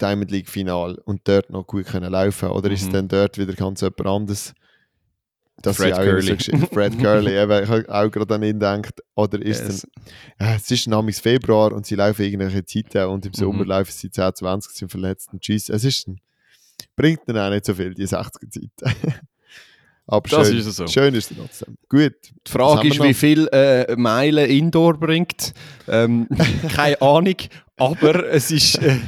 Diamond 0.00 0.30
League 0.30 0.48
Final 0.48 0.96
und 1.04 1.22
dort 1.24 1.50
noch 1.50 1.66
gut 1.66 1.86
können 1.86 2.10
laufen 2.12 2.48
Oder 2.50 2.70
ist 2.70 2.82
es 2.82 2.88
Mhm. 2.88 2.92
dann 2.92 3.08
dort 3.08 3.38
wieder 3.38 3.52
ganz 3.54 3.80
jemand 3.80 4.06
anderes? 4.06 4.54
Dass 5.62 5.76
Fred 5.76 5.94
sie 5.94 6.00
auch 6.00 6.04
immer 6.04 6.12
Gurley. 6.20 6.36
So, 6.40 6.56
Fred 6.72 6.98
Curley, 6.98 7.40
eben, 7.42 7.62
ich 7.62 7.68
habe 7.70 7.84
auch 7.88 8.10
gerade 8.10 8.34
an 8.34 8.42
ihn 8.42 8.54
gedacht. 8.58 9.00
Oder 9.14 9.40
ist 9.40 9.60
Yes. 9.60 9.68
es 9.68 9.80
dann, 10.38 10.48
ja, 10.48 10.54
es 10.56 10.70
ist 10.70 10.86
namens 10.88 11.20
Februar 11.20 11.72
und 11.72 11.86
sie 11.86 11.94
laufen 11.94 12.22
irgendwelche 12.22 12.64
Zeiten 12.64 13.06
und 13.08 13.24
im 13.24 13.30
Mhm. 13.30 13.36
Sommer 13.36 13.64
laufen 13.64 13.92
sie 13.92 14.10
10, 14.10 14.34
20, 14.34 14.72
sind 14.72 14.90
verletzt 14.90 15.30
und 15.32 15.40
tschüss. 15.40 15.68
Es 15.70 15.84
ist 15.84 16.08
ein, 16.08 16.20
bringt 16.96 17.20
dann 17.26 17.38
auch 17.38 17.50
nicht 17.50 17.64
so 17.64 17.72
viel, 17.74 17.94
die 17.94 18.06
60er 18.06 18.50
Zeit. 18.50 18.70
Aber 20.06 20.28
Das 20.28 20.48
schön, 20.48 20.58
ist 20.58 20.76
so. 20.76 20.86
schön 20.86 21.14
ist 21.14 21.30
es 21.30 21.36
trotzdem. 21.38 21.78
Gut. 21.88 22.12
Die 22.46 22.50
Frage 22.50 22.88
ist, 22.88 23.02
wie 23.02 23.14
viel 23.14 23.48
äh, 23.52 23.96
Meilen 23.96 24.50
Indoor 24.50 24.98
bringt. 24.98 25.54
Ähm, 25.88 26.28
keine 26.74 27.00
Ahnung, 27.00 27.36
aber 27.76 28.28
es, 28.30 28.50
ist, 28.50 28.76
äh, 28.76 28.98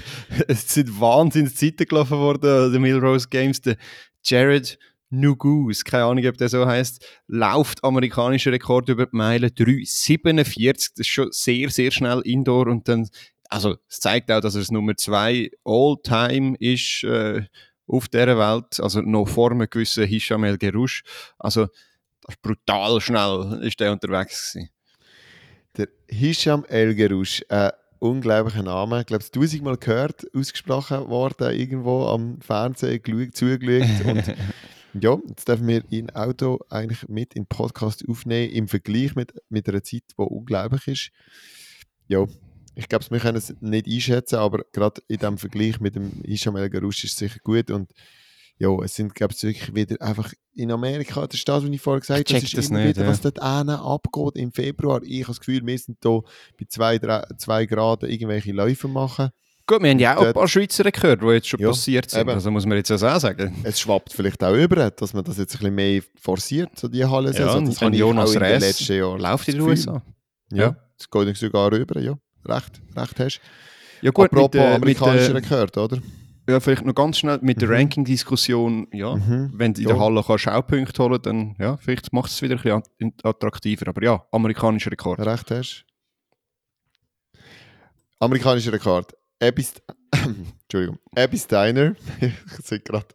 es 0.49 0.69
sind 0.69 1.01
wahnsinnig 1.01 1.57
Zeiten 1.57 1.87
gelaufen 1.87 2.19
worden, 2.19 2.73
die 2.73 2.79
Milrose 2.79 3.29
Games. 3.29 3.61
Der 3.61 3.77
Jared 4.25 4.79
Nugus, 5.11 5.85
keine 5.85 6.05
Ahnung, 6.05 6.27
ob 6.27 6.37
der 6.37 6.49
so 6.49 6.67
heißt, 6.67 7.05
läuft 7.29 7.85
amerikanischer 7.85 8.53
Rekord 8.53 8.89
über 8.89 9.07
die 9.07 9.17
Meile 9.17 9.49
3,47. 9.49 10.73
Das 10.73 10.99
ist 10.99 11.07
schon 11.07 11.29
sehr, 11.31 11.71
sehr 11.71 11.91
schnell 11.93 12.21
Indoor 12.25 12.67
und 12.67 12.89
dann, 12.89 13.09
also 13.49 13.77
es 13.89 14.01
zeigt 14.01 14.31
auch, 14.33 14.41
dass 14.41 14.57
er 14.57 14.63
das 14.63 14.71
Nummer 14.71 14.97
2 14.97 15.51
All-Time 15.65 16.57
ist 16.59 17.05
äh, 17.05 17.43
auf 17.87 18.09
dieser 18.09 18.37
Welt, 18.37 18.81
also 18.81 19.01
noch 19.01 19.29
vor 19.29 19.53
einem 19.53 19.71
gewissen 19.71 20.07
Hisham 20.07 20.43
El 20.43 20.59
Gerouche. 20.59 21.03
Also 21.39 21.69
brutal 22.43 23.01
schnell 23.01 23.61
ist 23.63 23.79
der 23.79 23.93
unterwegs 23.93 24.53
gewesen. 24.53 24.71
Der 25.77 25.89
Hisham 26.09 26.65
El 26.65 26.97
Gerouche, 26.97 27.45
ein 27.49 27.71
unglaublicher 27.99 28.63
Name. 28.63 29.01
Ich 29.01 29.07
glaube, 29.07 29.23
es 29.23 29.31
tausendmal 29.31 29.77
gehört, 29.77 30.27
ausgesprochen 30.35 31.09
worden, 31.09 31.59
irgendwo 31.59 32.07
am 32.07 32.41
Fernsehen 32.41 33.03
geschaut, 33.03 33.37
zugeschaut. 33.37 34.07
Und 34.07 34.35
ja, 35.03 35.19
jetzt 35.29 35.49
dürfen 35.49 35.67
wir 35.69 35.83
ihn 35.91 36.11
Auto 36.11 36.61
eigentlich 36.69 37.09
mit 37.09 37.35
in 37.35 37.43
den 37.43 37.49
Podcast 37.49 38.05
aufnehmen, 38.09 38.53
im 38.53 38.69
Vergleich 38.69 39.15
mit, 39.15 39.35
mit 39.49 39.69
einer 39.69 39.83
Zeit, 39.83 40.03
die 40.11 40.23
unglaublich 40.23 40.87
ist. 40.89 41.11
Ja, 42.09 42.27
ich 42.75 42.89
glaube, 42.89 43.07
wir 43.11 43.21
können 43.21 43.39
es 43.39 43.55
nicht 43.61 43.87
einschätzen, 43.87 44.37
aber 44.37 44.65
gerade 44.73 45.01
in 45.09 45.19
dem 45.19 45.39
Vergleich 45.39 45.81
mit 45.81 45.97
dem 45.97 46.23
Hisham 46.25 46.57
El 46.57 46.69
Gerouche 46.69 47.07
ist 47.07 47.13
es 47.13 47.17
sicher 47.17 47.41
gut. 47.43 47.71
Und 47.71 47.91
ja, 48.59 48.71
es 48.83 48.95
sind, 48.95 49.15
glaube 49.15 49.35
ich, 49.37 49.43
wirklich 49.43 49.75
wieder 49.75 50.01
einfach 50.01 50.33
in 50.55 50.71
Amerika, 50.73 51.27
der 51.27 51.37
Stadt, 51.37 51.65
wie 51.65 51.75
ich 51.75 51.81
vorher 51.81 52.01
gesagt 52.01 52.21
Ich 52.29 52.35
habe, 52.35 52.41
das 52.43 52.51
ist 52.53 52.57
das 52.59 52.69
immer 52.71 52.79
nicht, 52.81 52.97
wieder, 52.97 53.05
ja. 53.05 53.11
was 53.11 53.21
dort 53.21 53.39
hinten 53.43 53.71
abgeht 53.71 54.37
im 54.37 54.53
Februar. 54.53 55.01
Ich 55.05 55.21
habe 55.23 55.29
das 55.33 55.41
Gefühl, 55.41 55.67
wir 55.67 55.79
sind 55.79 55.99
hier 56.03 56.23
bei 56.59 56.65
2 56.69 56.99
drei, 56.99 57.25
zwei 57.37 57.67
Grad 57.67 58.03
irgendwelche 58.05 58.53
Läufe 58.53 58.89
machen. 58.89 59.29
Gut, 59.69 59.83
wir 59.83 59.91
haben 59.91 59.99
ja 59.99 60.17
auch 60.17 60.23
ein 60.25 60.33
paar 60.33 60.47
Schweizer 60.47 60.85
gehört, 60.91 61.23
die 61.23 61.27
jetzt 61.27 61.49
schon 61.49 61.59
Ja, 61.61 61.69
passiert 61.71 62.09
sind. 62.09 62.21
eben. 62.21 62.31
Also 62.31 62.51
muss 62.53 62.65
man 62.67 62.79
jetzt 62.79 62.91
auch 62.93 62.99
sagen. 63.19 63.57
Es 63.65 63.81
schwappt 63.81 64.13
vielleicht 64.13 64.43
auch 64.45 64.55
über, 64.55 64.91
dass 64.93 65.13
man 65.13 65.25
das 65.25 65.39
jetzt 65.39 65.55
ein 65.57 65.59
bisschen 65.59 65.75
mehr 65.75 66.03
forciert, 66.21 66.71
so 66.79 66.87
die 66.87 67.05
Halle. 67.05 67.33
Ja, 67.37 67.53
und 67.53 67.67
das 67.67 67.83
ich 67.83 67.99
Jonas 67.99 68.33
Jahren 68.35 69.19
Läuft 69.21 69.49
in 69.49 69.55
den. 69.57 69.61
USA. 69.63 70.03
Ja, 70.53 70.57
Ja. 70.63 70.77
das 70.97 71.11
geht 71.11 71.37
sogar 71.37 71.73
rüber, 71.73 72.01
ja. 72.01 72.17
Recht, 72.45 72.81
recht 72.97 73.19
hast 73.19 73.41
Ja 74.03 74.13
gut, 74.13 74.27
Apropos 74.27 74.45
mit, 74.45 74.55
der- 74.55 74.67
mit 74.71 74.77
amerikanischer 74.77 75.33
der, 75.35 75.43
Rekord, 75.43 75.77
oder? 75.79 75.99
Ja, 76.49 76.61
vielleicht 76.61 76.85
noch 76.85 76.95
ganz 76.95 77.19
schnell 77.19 77.39
mit 77.43 77.61
der 77.61 77.69
Mhm. 77.69 77.75
Ranking-Diskussion. 77.75 78.87
Ja, 78.93 79.17
Mhm. 79.17 79.51
wenn 79.55 79.75
du 79.75 79.81
in 79.83 79.89
der 79.89 79.99
Halle 79.99 80.23
kannst 80.27 80.45
Schaupunkte 80.45 81.03
holen 81.03 81.21
dann 81.23 81.57
ja, 81.59 81.77
vielleicht 81.79 82.13
macht 82.13 82.31
es 82.31 82.41
wieder 82.43 82.57
ein 82.57 82.63
bisschen 82.63 83.13
at- 83.25 83.25
attraktiver. 83.25 83.89
Aber 83.89 84.03
ja, 84.03 84.25
amerikanischer 84.33 84.91
Rekord. 84.93 85.19
Recht 85.21 85.51
hast. 85.51 85.85
Amerikanischer 88.19 88.73
Rekord. 88.73 89.13
Abby, 89.43 89.67
Entschuldigung. 90.63 90.99
Abby 91.15 91.39
Steiner. 91.39 91.95
ich 92.21 92.33
sehe 92.65 92.81
gerade, 92.81 93.07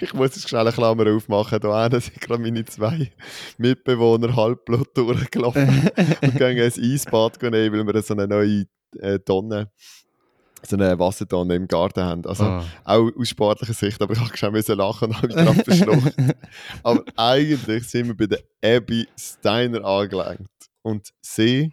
ich 0.00 0.12
muss 0.12 0.34
jetzt 0.34 0.48
schnell 0.48 0.62
eine 0.62 0.72
Klammer 0.72 1.06
aufmachen. 1.14 1.60
Da 1.60 1.88
sind 2.00 2.20
gerade 2.20 2.42
meine 2.42 2.64
zwei 2.64 3.12
Mitbewohner 3.58 4.34
halbblut 4.34 4.96
durchgelaufen 4.96 5.90
und 6.22 6.36
gehen 6.36 6.58
ins 6.58 6.78
Eisbad 6.78 7.40
nehmen, 7.42 7.86
weil 7.86 7.94
wir 7.94 8.02
so 8.02 8.14
eine 8.14 8.26
neue 8.26 8.64
äh, 8.98 9.20
Tonne, 9.20 9.70
so 10.66 10.76
eine 10.76 10.98
Wassertonne 10.98 11.54
im 11.54 11.66
Garten 11.68 12.00
haben. 12.02 12.26
Also 12.26 12.44
Ah. 12.44 12.64
auch 12.84 13.10
aus 13.18 13.28
sportlicher 13.28 13.72
Sicht, 13.74 14.00
aber 14.02 14.12
ich 14.14 14.20
habe 14.20 14.36
schon 14.36 14.52
müssen 14.52 14.76
lachen 14.76 15.08
und 15.08 15.16
habe 15.16 15.26
mich 15.28 15.36
gerade 15.36 15.64
verschluckt. 15.64 16.14
Aber 16.82 17.04
eigentlich 17.16 17.84
sind 17.88 18.08
wir 18.08 18.16
bei 18.16 18.26
der 18.26 18.40
Abby 18.76 19.06
Steiner 19.18 19.84
angelangt. 19.84 20.48
Und 20.82 21.10
sie 21.20 21.72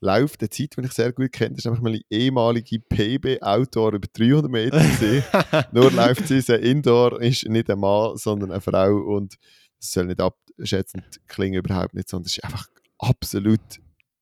läuft 0.00 0.40
eine 0.40 0.50
Zeit, 0.50 0.76
die 0.76 0.84
ich 0.84 0.92
sehr 0.92 1.12
gut 1.12 1.32
kenne. 1.32 1.50
Das 1.50 1.58
ist 1.58 1.64
nämlich 1.64 1.82
meine 1.82 2.00
ehemalige 2.10 2.78
PB-Outdoor 2.80 3.94
über 3.94 4.06
300 4.12 4.50
Meter. 4.50 4.80
Nur 5.72 5.90
läuft 5.90 6.28
sie, 6.28 6.40
sie 6.40 6.54
Indoor 6.54 7.20
ist 7.20 7.48
nicht 7.48 7.68
ein 7.70 7.80
Mann, 7.80 8.16
sondern 8.16 8.52
eine 8.52 8.60
Frau. 8.60 8.96
Und 8.96 9.36
das 9.80 9.92
soll 9.92 10.06
nicht 10.06 10.20
abschätzend 10.20 11.04
klingen, 11.26 11.58
überhaupt 11.64 11.94
nicht, 11.94 12.08
sondern 12.08 12.26
es 12.26 12.36
ist 12.36 12.44
einfach 12.44 12.66
absolut 12.98 13.60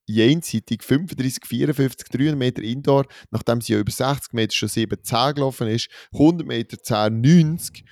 jenseitig 0.07 0.83
35, 0.83 1.45
54, 1.47 2.09
300 2.09 2.37
Meter 2.39 2.63
Indoor, 2.63 3.07
nachdem 3.31 3.61
sie 3.61 3.73
ja 3.75 3.79
über 3.79 3.91
60 3.91 4.33
Meter 4.33 4.55
schon 4.55 4.69
7, 4.69 4.97
10 5.03 5.35
gelaufen 5.35 5.69
ist, 5.69 5.89
100 6.13 6.47
Meter 6.47 6.79
10, 6.83 7.21
90, 7.21 7.85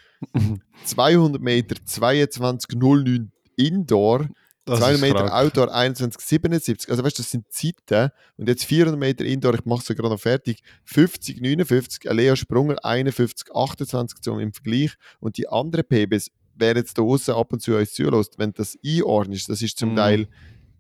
200 0.85 1.41
Meter 1.43 1.77
22, 1.85 2.77
09 2.77 3.31
Indoor, 3.57 4.29
Das 4.65 4.79
200 4.79 4.95
ist 4.95 5.01
Meter 5.03 5.27
krank. 5.27 5.33
Outdoor 5.33 5.75
21,77. 5.75 6.91
Also 6.91 7.05
weißt 7.05 7.19
du, 7.19 7.23
das 7.23 7.31
sind 7.31 7.45
Zeiten. 7.53 8.11
Und 8.37 8.49
jetzt 8.49 8.65
400 8.65 8.99
Meter 8.99 9.25
Indoor, 9.25 9.55
ich 9.55 9.65
mache 9.65 9.81
es 9.81 9.97
gerade 9.97 10.09
noch 10.09 10.21
fertig. 10.21 10.63
50, 10.85 11.41
59, 11.41 12.05
Lea 12.11 12.35
Sprunger 12.37 12.77
51, 12.85 13.55
28 13.55 14.21
zum 14.21 14.41
im 14.41 14.53
Vergleich. 14.53 14.95
Und 15.21 15.37
die 15.37 15.49
anderen 15.49 15.85
PBs, 15.87 16.31
wer 16.55 16.77
jetzt 16.77 16.97
da 16.97 17.03
draußen 17.03 17.35
ab 17.35 17.53
und 17.53 17.61
zu 17.61 17.77
uns 17.77 17.93
zulässt, 17.93 18.39
wenn 18.39 18.53
das 18.53 18.77
einordnest, 18.85 19.49
das 19.49 19.61
ist 19.61 19.79
zum 19.79 19.91
Mhm. 19.91 19.97
Teil 19.97 20.29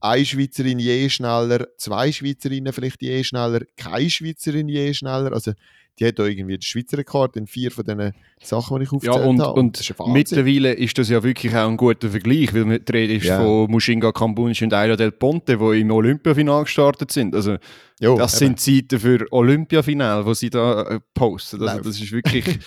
eine 0.04 0.24
Schweizerin 0.24 0.78
je 0.78 1.08
schneller, 1.08 1.66
zwei 1.78 2.12
Schweizerinnen 2.12 2.72
vielleicht 2.72 3.00
je 3.02 3.24
schneller, 3.24 3.62
keine 3.76 4.10
Schweizerin 4.10 4.68
je 4.68 4.92
schneller. 4.92 5.32
Also 5.32 5.52
die 5.98 6.06
hat 6.06 6.18
da 6.18 6.24
irgendwie 6.26 6.54
den 6.58 6.62
Schweizer 6.62 6.98
Rekord 6.98 7.36
in 7.36 7.46
vier 7.46 7.70
von 7.70 7.84
diesen 7.84 8.12
Sachen, 8.42 8.78
die 8.78 8.84
ich 8.84 8.90
Ja, 8.90 9.12
aufgezählt 9.12 9.26
und, 9.28 9.40
habe. 9.40 9.60
und 9.60 9.80
ist 9.80 9.94
mittlerweile 10.06 10.72
ist 10.72 10.98
das 10.98 11.08
ja 11.08 11.22
wirklich 11.22 11.54
auch 11.54 11.68
ein 11.68 11.76
guter 11.76 12.10
Vergleich, 12.10 12.52
weil 12.52 12.64
man 12.64 12.84
die 12.84 12.92
Rede 12.92 13.14
ist 13.14 13.24
Ja. 13.26 13.40
von 13.40 13.70
Mushinga 13.70 14.10
Cambunch 14.12 14.62
und 14.62 14.74
Aila 14.74 14.96
del 14.96 15.12
Ponte, 15.12 15.56
die 15.56 15.80
im 15.80 15.90
Olympiafinal 15.90 16.64
gestartet 16.64 17.10
sind. 17.12 17.34
Also 17.34 17.56
Jo, 18.00 18.16
das 18.18 18.40
eben. 18.42 18.56
sind 18.58 18.90
Zeiten 18.90 19.00
für 19.00 19.24
Olympiafinal, 19.32 20.26
wo 20.26 20.34
sie 20.34 20.50
da 20.50 20.82
äh, 20.82 21.00
posten. 21.14 21.62
Also 21.62 21.80
das 21.82 22.00
ist 22.00 22.12
wirklich... 22.12 22.44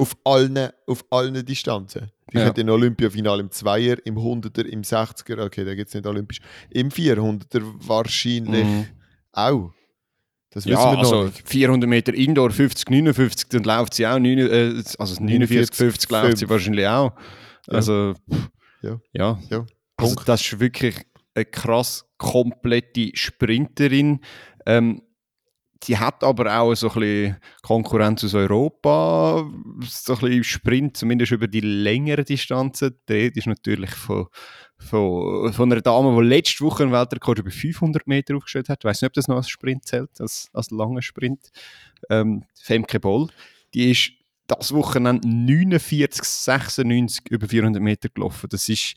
Auf 0.00 0.16
allen, 0.24 0.70
auf 0.86 1.04
allen 1.10 1.44
Distanzen. 1.44 2.10
Die 2.32 2.38
Ja. 2.38 2.48
im 2.48 2.68
Olympiafinal 2.68 3.38
im 3.40 3.50
Zweier, 3.50 3.96
im 4.04 4.16
100er, 4.16 4.64
im 4.64 4.82
60er, 4.82 5.44
okay, 5.44 5.64
da 5.64 5.74
gibt 5.74 5.88
es 5.88 5.94
nicht 5.94 6.06
olympisch, 6.06 6.40
im 6.70 6.90
400er 6.90 7.62
wahrscheinlich 7.86 8.64
Mhm. 8.66 8.86
auch. 9.32 9.72
Das 10.52 10.64
wissen 10.64 10.72
Ja, 10.78 10.90
wir 10.92 10.92
noch 10.92 10.98
also 11.00 11.24
nicht. 11.24 11.48
400 11.48 11.88
Meter 11.88 12.14
Indoor, 12.14 12.50
50, 12.50 12.88
59, 12.90 13.48
dann 13.50 13.62
läuft 13.64 13.94
sie 13.94 14.06
auch, 14.06 14.18
9, 14.18 14.38
äh, 14.38 14.82
also 14.98 15.22
49, 15.22 15.76
50 15.76 16.10
läuft 16.10 16.38
sie 16.38 16.46
5. 16.46 16.50
wahrscheinlich 16.50 16.86
auch. 16.86 17.12
Ja. 17.68 17.74
Also, 17.74 18.14
Ja. 18.82 19.00
ja. 19.12 19.38
Ja, 19.50 19.66
Also 19.96 20.14
das 20.24 20.40
ist 20.40 20.58
wirklich 20.60 20.96
eine 21.34 21.44
krass 21.44 22.04
komplette 22.16 23.10
Sprinterin. 23.14 24.20
Ähm, 24.66 25.02
die 25.84 25.96
hat 25.96 26.22
aber 26.22 26.60
auch 26.60 26.74
so 26.74 26.88
ein 26.90 27.00
bisschen 27.00 27.36
Konkurrenz 27.62 28.22
aus 28.24 28.34
Europa, 28.34 29.50
so 29.82 30.14
ein 30.14 30.20
bisschen 30.20 30.44
Sprint, 30.44 30.96
zumindest 30.96 31.32
über 31.32 31.48
die 31.48 31.60
längeren 31.60 32.24
Distanzen. 32.24 32.98
Die 33.08 33.32
ist 33.34 33.46
natürlich 33.46 33.90
von, 33.90 34.26
von, 34.76 35.52
von 35.52 35.72
einer 35.72 35.80
Dame, 35.80 36.22
die 36.22 36.28
letzte 36.28 36.64
Woche 36.64 36.82
einen 36.82 36.92
Weltrekord 36.92 37.38
über 37.38 37.50
500 37.50 38.06
Meter 38.06 38.36
aufgestellt 38.36 38.68
hat. 38.68 38.80
Ich 38.82 38.84
weiß 38.84 39.00
nicht, 39.00 39.08
ob 39.08 39.14
das 39.14 39.28
noch 39.28 39.36
als 39.36 39.48
Sprint 39.48 39.86
zählt, 39.86 40.20
als, 40.20 40.50
als 40.52 40.70
langer 40.70 41.02
Sprint. 41.02 41.48
Ähm, 42.10 42.44
Femke 42.54 43.00
Boll. 43.00 43.28
Die 43.72 43.90
ist 43.90 44.12
das 44.48 44.72
Wochenende 44.74 45.26
49, 45.26 46.24
96 46.24 47.30
über 47.30 47.48
400 47.48 47.82
Meter 47.82 48.08
gelaufen. 48.10 48.48
Das 48.50 48.68
ist 48.68 48.94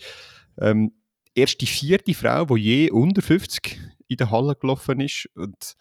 ähm, 0.59 0.91
erst 1.33 1.61
die 1.61 1.67
vierte 1.67 2.13
Frau, 2.13 2.45
die 2.45 2.61
je 2.61 2.91
unter 2.91 3.21
50 3.21 3.79
in 4.07 4.17
der 4.17 4.31
Halle 4.31 4.55
gelaufen 4.55 4.99
ist. 4.99 5.29
Und 5.35 5.75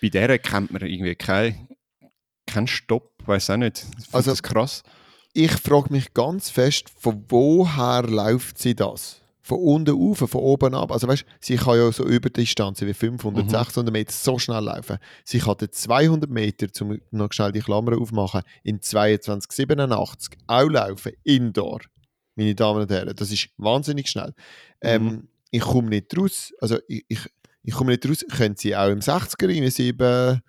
bei 0.00 0.08
der 0.08 0.38
kennt 0.38 0.72
man 0.72 0.82
irgendwie 0.82 1.14
keinen 1.14 1.68
kein 2.46 2.66
Stopp, 2.68 3.12
weiß 3.26 3.50
auch 3.50 3.56
nicht. 3.56 3.84
Ich 3.98 4.14
Also- 4.14 4.30
das 4.30 4.42
krass. 4.42 4.82
Ich 5.32 5.50
frage 5.52 5.92
mich 5.92 6.14
ganz 6.14 6.48
fest, 6.48 6.88
von 6.98 7.24
woher 7.28 8.02
läuft 8.02 8.58
sie 8.58 8.74
das? 8.74 9.20
Von 9.42 9.58
unten 9.58 9.94
auf, 9.94 10.18
von 10.18 10.40
oben 10.40 10.74
ab. 10.74 10.90
Also 10.90 11.06
weißt, 11.08 11.24
sie 11.40 11.56
kann 11.56 11.76
ja 11.78 11.92
so 11.92 12.04
über 12.04 12.30
Distanzen 12.30 12.88
wie 12.88 12.94
500, 12.94 13.44
Mhm. 13.44 13.48
600 13.50 13.92
Meter 13.92 14.12
so 14.12 14.38
schnell 14.38 14.62
laufen. 14.64 14.98
Sie 15.24 15.38
kann 15.38 15.56
den 15.58 15.70
200 15.70 16.30
Meter, 16.30 16.66
um 16.80 16.98
noch 17.10 17.32
schnell 17.32 17.52
die 17.52 17.60
Klammer 17.60 18.00
aufmachen, 18.00 18.42
in 18.64 18.80
22,87 18.80 20.36
auch 20.46 20.68
laufen, 20.70 21.12
indoor. 21.24 21.80
Meine 22.34 22.54
Damen 22.54 22.82
und 22.82 22.90
Herren, 22.90 23.14
das 23.14 23.30
ist 23.30 23.48
wahnsinnig 23.56 24.08
schnell. 24.08 24.32
Ähm, 24.80 25.04
Mhm. 25.04 25.28
Ich 25.52 25.60
komme 25.62 25.88
nicht 25.90 26.16
raus, 26.18 26.52
also 26.60 26.78
ich, 26.88 27.04
ich, 27.08 27.20
ich 27.66 27.74
komme 27.74 27.92
nicht 27.92 28.08
raus, 28.08 28.24
können 28.36 28.56
sie 28.56 28.74
auch 28.74 28.88
im 28.88 29.00
60er 29.00 29.48
in 29.48 29.70
7, 29.70 30.40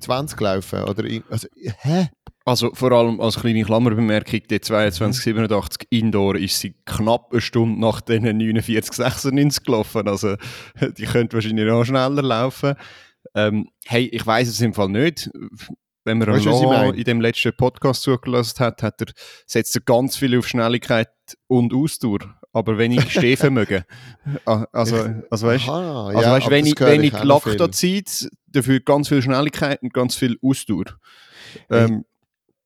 20 0.00 0.40
laufen? 0.40 0.82
Oder, 0.84 1.04
in- 1.04 1.24
also, 1.30 1.48
hä? 1.54 2.08
Also 2.44 2.70
vor 2.72 2.92
allem 2.92 3.20
als 3.20 3.38
kleine 3.38 3.62
Klammerbemerkung, 3.62 4.40
die 4.50 4.58
2287 4.60 5.86
Indoor 5.90 6.34
ist 6.36 6.58
sie 6.58 6.74
knapp 6.86 7.28
eine 7.30 7.42
Stunde 7.42 7.78
nach 7.78 8.00
den 8.00 8.22
4996 8.22 9.64
gelaufen. 9.64 10.08
Also 10.08 10.36
die 10.96 11.04
könnte 11.04 11.34
wahrscheinlich 11.36 11.66
noch 11.66 11.84
schneller 11.84 12.22
laufen. 12.22 12.74
Ähm, 13.34 13.68
hey, 13.84 14.06
ich 14.06 14.26
weiß 14.26 14.48
es 14.48 14.60
im 14.62 14.72
Fall 14.72 14.88
nicht. 14.88 15.30
Wenn 16.04 16.18
man 16.18 16.28
Weißt 16.28 16.46
meine? 16.46 16.96
in 16.96 17.04
dem 17.04 17.20
letzten 17.20 17.52
Podcast 17.54 18.00
zugelassen 18.00 18.60
hat, 18.60 18.82
hat 18.82 19.00
er, 19.02 19.08
setzt 19.46 19.76
er 19.76 19.82
ganz 19.82 20.16
viel 20.16 20.38
auf 20.38 20.48
Schnelligkeit 20.48 21.10
und 21.48 21.74
Ausdauer, 21.74 22.20
aber 22.58 22.76
wenig 22.78 23.00
Stehvermögen. 23.12 23.84
Also, 24.72 24.96
also 25.30 25.46
weißt 25.46 25.68
Aha, 25.68 26.06
also 26.08 26.20
ja, 26.20 26.32
weißt, 26.32 26.50
wenig, 26.50 26.78
wenig. 26.80 27.12
Laktozid, 27.22 28.28
dafür 28.48 28.80
ganz 28.80 29.08
viel 29.08 29.22
Schnelligkeit 29.22 29.82
und 29.82 29.92
ganz 29.94 30.14
viel 30.16 30.36
Ausdauer. 30.42 30.84
Ähm, 31.70 32.04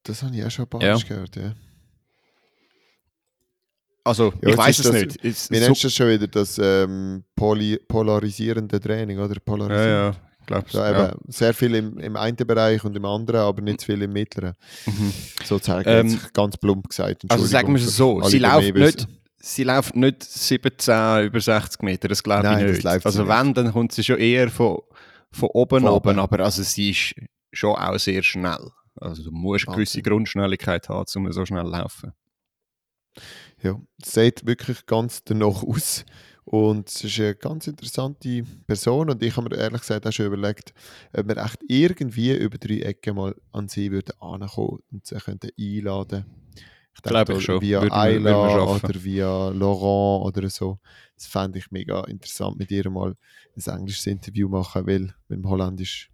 Das 0.05 0.23
habe 0.23 0.35
ich 0.37 0.45
auch 0.45 0.51
schon 0.51 0.65
ein 0.65 0.69
paar 0.69 0.83
Ja. 0.83 0.95
Mal 0.97 1.03
gehört, 1.05 1.37
ja. 1.37 1.55
Also, 4.05 4.33
Ja, 4.43 4.49
ich 4.51 4.57
weiß 4.57 4.79
ist 4.81 4.85
es 4.87 4.91
das- 4.93 5.01
nicht. 5.01 5.25
Es, 5.25 5.51
Wie 5.51 5.57
so, 5.59 5.65
nennst 5.65 5.83
du 5.83 5.87
das 5.87 5.95
schon 5.95 6.09
wieder? 6.09 6.27
Das 6.27 6.59
ähm, 6.59 7.23
poly 7.37 7.79
polarisierende 7.87 8.81
Training, 8.81 9.19
oder? 9.19 9.35
ja, 9.35 9.41
Polarisierend. 9.45 10.17
ja, 10.17 10.21
ich 10.41 10.47
glaube 10.47 10.67
Ja, 10.73 11.09
eben, 11.11 11.19
Sehr 11.29 11.55
viel 11.55 11.75
im, 11.77 11.99
im 11.99 12.17
einen 12.17 12.37
Bereich 12.37 12.83
und 12.85 12.97
im 12.97 13.05
anderen, 13.05 13.43
aber 13.43 13.63
nicht 13.63 13.81
zu 13.83 13.87
viel 13.87 14.03
im 14.03 14.13
mittleren. 14.13 14.55
Mhm. 14.87 15.13
Sozusagen, 15.45 15.89
Ähm, 15.89 16.19
ganz 16.33 16.57
plump 16.57 16.89
gesagt. 16.89 17.25
Also 17.29 17.47
sagen 17.47 17.73
wir 17.75 17.81
es 17.81 17.97
so, 17.97 18.21
sie 18.23 18.39
läuft, 18.41 18.75
mehr 18.75 18.87
nicht. 18.87 19.07
Sie 19.43 19.65
läuft 19.65 19.97
nicht 19.97 20.23
17 20.23 21.27
über 21.27 21.41
60 21.41 21.83
Meter, 21.83 22.09
das 22.09 22.23
glaube 22.23 22.47
ich 22.47 22.53
Nein, 22.53 22.67
nicht. 22.73 22.87
Also 22.87 23.25
nicht. 23.25 23.29
wenn, 23.29 23.55
dann 23.55 23.73
kommt 23.73 23.93
sie 23.93 24.05
schon 24.05 24.19
eher 24.19 24.49
von, 24.51 24.79
von 25.31 25.49
oben 25.53 25.87
ab, 25.87 25.95
oben. 25.95 26.19
aber 26.19 26.41
also 26.41 26.63
sie 26.63 26.91
ist 26.91 27.15
schon 27.53 27.75
auch 27.75 27.99
sehr 27.99 28.23
schnell. 28.23 28.71
Also 28.95 29.25
du 29.25 29.31
musst 29.33 29.67
eine 29.67 29.77
gewisse 29.77 29.99
Wahnsinn. 29.99 30.03
Grundschnelligkeit 30.05 30.89
haben, 30.89 31.07
um 31.17 31.33
so 31.33 31.45
schnell 31.45 31.65
zu 31.65 31.71
laufen. 31.71 32.13
Ja, 33.63 33.81
es 34.01 34.13
sieht 34.13 34.47
wirklich 34.47 34.87
ganz 34.87 35.25
danach 35.25 35.63
aus. 35.63 36.05
Und 36.45 36.89
es 36.89 37.05
ist 37.05 37.21
eine 37.21 37.37
ganz 37.37 37.69
interessante 37.69 38.43
Person 38.67 39.11
und 39.11 39.23
ich 39.23 39.37
habe 39.37 39.49
mir 39.49 39.57
ehrlich 39.57 39.83
gesagt 39.83 40.07
auch 40.07 40.13
schon 40.13 40.27
überlegt, 40.27 40.75
ob 41.13 41.29
wir 41.29 41.37
echt 41.37 41.63
irgendwie 41.69 42.35
über 42.35 42.59
drei 42.59 42.81
Ecken 42.81 43.15
mal 43.15 43.35
an 43.53 43.69
sie 43.69 43.93
würden 43.93 44.21
ankommen 44.21 44.81
und 44.91 45.07
sie 45.07 45.17
könnten 45.19 45.51
einladen. 45.57 46.25
Ich 46.95 47.03
Glaube 47.03 47.25
denke, 47.25 47.41
ich 47.41 47.45
schon. 47.45 47.61
Via 47.61 47.83
wir 47.83 47.93
Ayla 47.93 48.65
oder 48.65 49.03
via 49.03 49.49
Laurent 49.49 50.25
oder 50.27 50.49
so. 50.51 50.79
Das 51.17 51.27
fände 51.27 51.59
ich 51.59 51.71
mega 51.71 52.05
interessant, 52.05 52.59
mit 52.59 52.71
ihr 52.71 52.89
mal 52.91 53.15
ein 53.57 53.75
englisches 53.75 54.07
Interview 54.07 54.49
machen, 54.49 54.87
weil 54.87 55.15
mit 55.29 55.39
dem 55.39 55.49
Holländisch 55.49 56.11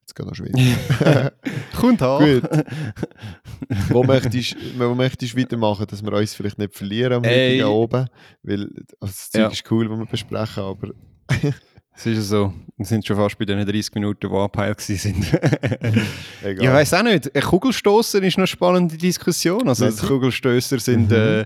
jetzt 0.00 0.14
geht 0.14 0.26
noch 0.26 0.34
schwierig. 0.34 0.54
Kommt 1.76 2.02
an. 2.02 2.40
Gut. 2.40 2.50
wo, 3.88 4.04
möchtest, 4.04 4.56
wo 4.78 4.94
möchtest 4.94 5.34
du 5.34 5.40
weitermachen, 5.40 5.86
dass 5.88 6.02
wir 6.04 6.12
uns 6.12 6.34
vielleicht 6.34 6.58
nicht 6.58 6.74
verlieren 6.74 7.14
am 7.14 7.24
Ey. 7.24 7.58
heutigen 7.58 7.64
oben? 7.72 8.06
Weil 8.42 8.62
also 9.00 9.12
das 9.12 9.30
Zeug 9.30 9.40
Ja. 9.40 9.48
ist 9.48 9.70
cool, 9.70 9.90
was 9.90 9.98
wir 9.98 10.06
besprechen, 10.06 10.62
aber 10.62 10.88
Es 11.94 12.06
ist 12.06 12.16
ja 12.16 12.22
so, 12.22 12.54
wir 12.76 12.86
sind 12.86 13.06
schon 13.06 13.16
fast 13.16 13.38
bei 13.38 13.44
den 13.44 13.64
30 13.66 13.94
Minuten, 13.94 14.28
die 14.28 14.34
abgeheilt 14.34 14.80
sind. 14.80 15.32
egal. 16.42 16.64
Ich 16.64 16.68
weiß 16.68 16.94
auch 16.94 17.02
nicht. 17.02 17.34
Ein 17.34 17.42
Kugelstoßen 17.42 18.22
ist 18.22 18.34
noch 18.34 18.42
eine 18.42 18.46
spannende 18.46 18.96
Diskussion. 18.96 19.68
Also 19.68 19.90
die? 19.90 20.06
Kugelstößer 20.06 20.78
sind 20.78 21.10
Mhm. 21.10 21.14
äh, 21.14 21.40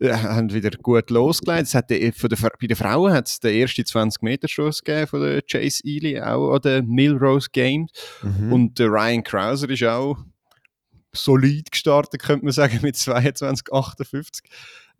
äh, 0.00 0.12
haben 0.14 0.52
wieder 0.52 0.70
gut 0.70 1.10
losgelegt. 1.10 1.64
Es 1.64 1.74
hat 1.74 1.90
der, 1.90 2.12
von 2.14 2.30
der, 2.30 2.38
bei 2.38 2.66
den 2.66 2.76
Frauen 2.76 3.12
hat 3.12 3.28
es 3.28 3.38
den 3.38 3.54
ersten 3.54 3.84
20 3.84 4.22
Meter 4.22 4.48
Stoß 4.48 4.82
gegeben 4.82 5.06
von 5.06 5.20
der 5.20 5.42
Chase 5.42 5.82
Ely, 5.84 6.20
auch 6.20 6.54
an 6.54 6.62
den 6.62 6.88
Milrose 6.88 7.48
Games. 7.52 7.90
Mhm. 8.22 8.52
Und 8.52 8.78
der 8.78 8.88
Ryan 8.88 9.22
Krauser 9.22 9.68
ist 9.68 9.84
auch 9.84 10.16
solid 11.12 11.70
gestartet, 11.70 12.22
könnte 12.22 12.46
man 12.46 12.52
sagen, 12.52 12.78
mit 12.82 12.96
22,58. 12.96 14.40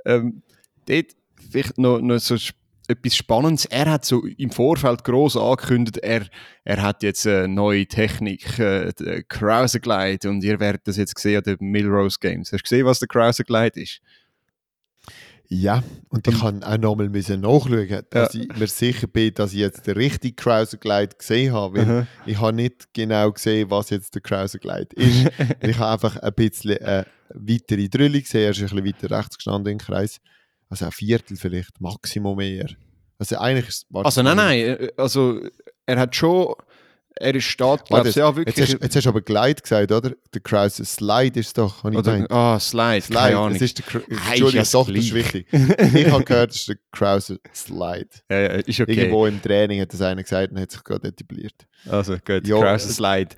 Ähm, 0.04 0.42
dort 0.86 1.06
vielleicht 1.50 1.78
noch, 1.78 2.00
noch 2.00 2.18
so 2.18 2.36
etwas 2.88 3.16
Spannendes. 3.16 3.64
Er 3.66 3.90
hat 3.90 4.04
so 4.04 4.24
im 4.24 4.50
Vorfeld 4.50 5.04
groß 5.04 5.36
angekündigt, 5.36 5.98
er, 5.98 6.26
er 6.64 6.82
hat 6.82 7.02
jetzt 7.02 7.26
eine 7.26 7.48
neue 7.48 7.86
Technik, 7.86 8.58
äh, 8.58 8.92
der 8.92 9.22
Krauser 9.22 9.80
Glide, 9.80 10.28
und 10.28 10.42
ihr 10.42 10.60
werdet 10.60 10.86
das 10.86 10.96
jetzt 10.96 11.18
sehen 11.18 11.38
an 11.38 11.44
den 11.44 11.56
Milrose 11.60 12.18
Games. 12.20 12.52
Hast 12.52 12.60
du 12.60 12.64
gesehen, 12.64 12.86
was 12.86 12.98
der 12.98 13.08
Krauser 13.08 13.44
Glide 13.44 13.80
ist? 13.80 14.00
ja, 15.52 15.82
und 16.08 16.26
ich 16.26 16.40
kann 16.40 16.62
auch 16.62 16.78
nochmal 16.78 17.08
nachschauen, 17.08 18.02
dass 18.10 18.34
ich 18.34 18.48
mir 18.56 18.66
sicher 18.66 19.06
bin, 19.06 19.34
dass 19.34 19.52
ich 19.52 19.58
jetzt 19.58 19.86
den 19.86 19.96
richtigen 19.96 20.34
Krauser 20.34 20.78
Glide 20.78 21.14
gesehen 21.16 21.52
habe, 21.52 21.78
weil 21.78 21.84
Aha. 21.84 22.06
ich 22.24 22.40
habe 22.40 22.54
nicht 22.54 22.94
genau 22.94 23.30
gesehen, 23.32 23.70
was 23.70 23.90
jetzt 23.90 24.14
der 24.14 24.22
Krauser 24.22 24.58
Glide 24.58 24.96
ist. 24.96 25.30
ich 25.60 25.78
habe 25.78 25.92
einfach 25.92 26.16
ein 26.16 26.32
bisschen 26.32 26.78
äh, 26.78 27.04
weitere 27.34 27.88
Drülle 27.88 28.22
gesehen, 28.22 28.44
er 28.44 28.50
ist 28.50 28.60
ein 28.60 28.68
bisschen 28.68 28.86
weiter 28.86 29.18
rechts 29.18 29.36
gestanden 29.36 29.72
im 29.72 29.78
Kreis. 29.78 30.20
Also 30.72 30.86
ein 30.86 30.92
Viertel 30.92 31.36
vielleicht, 31.36 31.82
Maximum 31.82 32.38
mehr. 32.38 32.66
Also 33.18 33.36
eigentlich 33.36 33.68
ist 33.68 33.86
es 33.90 33.94
Also 33.94 34.22
nein, 34.22 34.38
nein, 34.38 34.58
äh, 34.58 34.88
also 34.96 35.38
er 35.84 36.00
hat 36.00 36.16
schon 36.16 36.54
Er 37.16 37.40
steht, 37.40 37.66
Warte, 37.66 37.84
glaube 37.88 38.08
ich, 38.08 38.16
ja 38.16 38.28
Jetzt 38.28 38.36
wirklich. 38.36 38.74
hast, 38.74 38.82
jetzt 38.82 38.96
hast 38.96 39.04
du 39.04 39.08
aber 39.10 39.20
Glide 39.20 39.60
gesagt, 39.60 39.92
oder? 39.92 40.12
Der 40.32 40.40
Krause 40.40 40.84
Slide 40.84 41.38
ist 41.38 41.56
doch, 41.58 41.84
habe 41.84 41.94
ich 41.94 41.98
oder, 41.98 42.12
gemeint. 42.12 42.30
ah, 42.32 42.58
Slide, 42.58 43.02
Slide, 43.02 43.18
keine 43.20 43.36
Ahnung. 43.38 43.56
es 43.56 43.62
ist 43.62 43.78
der 43.78 44.02
Entschuldigung, 44.08 44.62
ist 44.62 44.74
doch, 44.74 44.86
das 44.88 44.96
ist 44.96 45.14
wichtig. 45.14 45.46
ich 45.52 46.10
habe 46.10 46.24
gehört, 46.24 46.50
es 46.50 46.56
ist 46.56 46.68
der 46.68 46.76
Krause 46.90 47.38
Slide. 47.54 48.08
ja, 48.30 48.40
ja, 48.40 48.46
ist 48.48 48.80
okay. 48.80 48.92
Irgendwo 48.94 49.26
im 49.26 49.40
Training 49.42 49.80
hat 49.80 49.92
das 49.92 50.00
einer 50.00 50.22
gesagt 50.22 50.52
und 50.52 50.60
hat 50.60 50.70
sich 50.70 50.82
gerade 50.82 51.08
etabliert. 51.08 51.54
Also 51.88 52.14
gut, 52.24 52.46
Ja, 52.46 52.60
Kraus 52.60 52.86
äh, 52.86 52.92
Slide. 52.92 53.30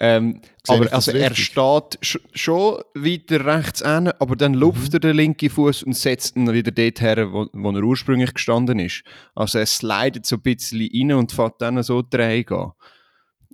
Ähm, 0.00 0.40
aber 0.66 0.92
also 0.92 1.12
er 1.12 1.34
steht 1.34 1.98
sch 2.00 2.18
schon 2.34 2.82
weiter 2.94 3.44
rechts 3.44 3.80
hin, 3.80 4.10
aber 4.18 4.34
dann 4.36 4.54
lupft 4.54 4.92
er 4.94 5.00
den 5.00 5.16
linken 5.16 5.48
Fuß 5.50 5.84
und 5.84 5.96
setzt 5.96 6.36
ihn 6.36 6.52
wieder 6.52 6.72
dort 6.72 7.00
her, 7.00 7.32
wo, 7.32 7.46
wo 7.52 7.70
er 7.70 7.82
ursprünglich 7.82 8.34
gestanden 8.34 8.78
ist. 8.80 9.02
Also 9.34 9.58
er 9.58 9.66
slidet 9.66 10.26
so 10.26 10.36
ein 10.36 10.42
bisschen 10.42 10.88
rein 10.92 11.12
und 11.12 11.32
fährt 11.32 11.60
dann 11.62 11.82
so 11.82 12.02
drehen 12.02 12.44
gehen. 12.44 12.72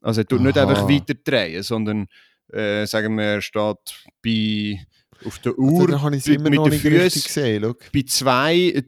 Also 0.08 0.22
er 0.22 0.26
tut 0.26 0.40
nicht 0.40 0.56
Aha. 0.56 0.68
einfach 0.68 0.88
weiter 0.88 1.14
drehen, 1.14 1.62
sondern 1.62 2.06
äh, 2.52 2.86
sagen 2.86 3.16
wir, 3.18 3.24
er 3.24 3.42
steht 3.42 3.76
bei 4.24 4.80
auf 5.26 5.38
der 5.40 5.58
Uhr, 5.58 5.88
Uhr 5.90 6.12
es 6.12 6.26
mit- 6.26 6.36
immer 6.38 6.50
mit 6.50 6.54
noch 6.58 6.64
den 6.70 6.72
nicht 6.72 6.82
Füßen. 6.82 7.22
gesehen. 7.22 7.62
Schau. 7.62 7.74
bei 7.92 8.02
2 8.06 8.84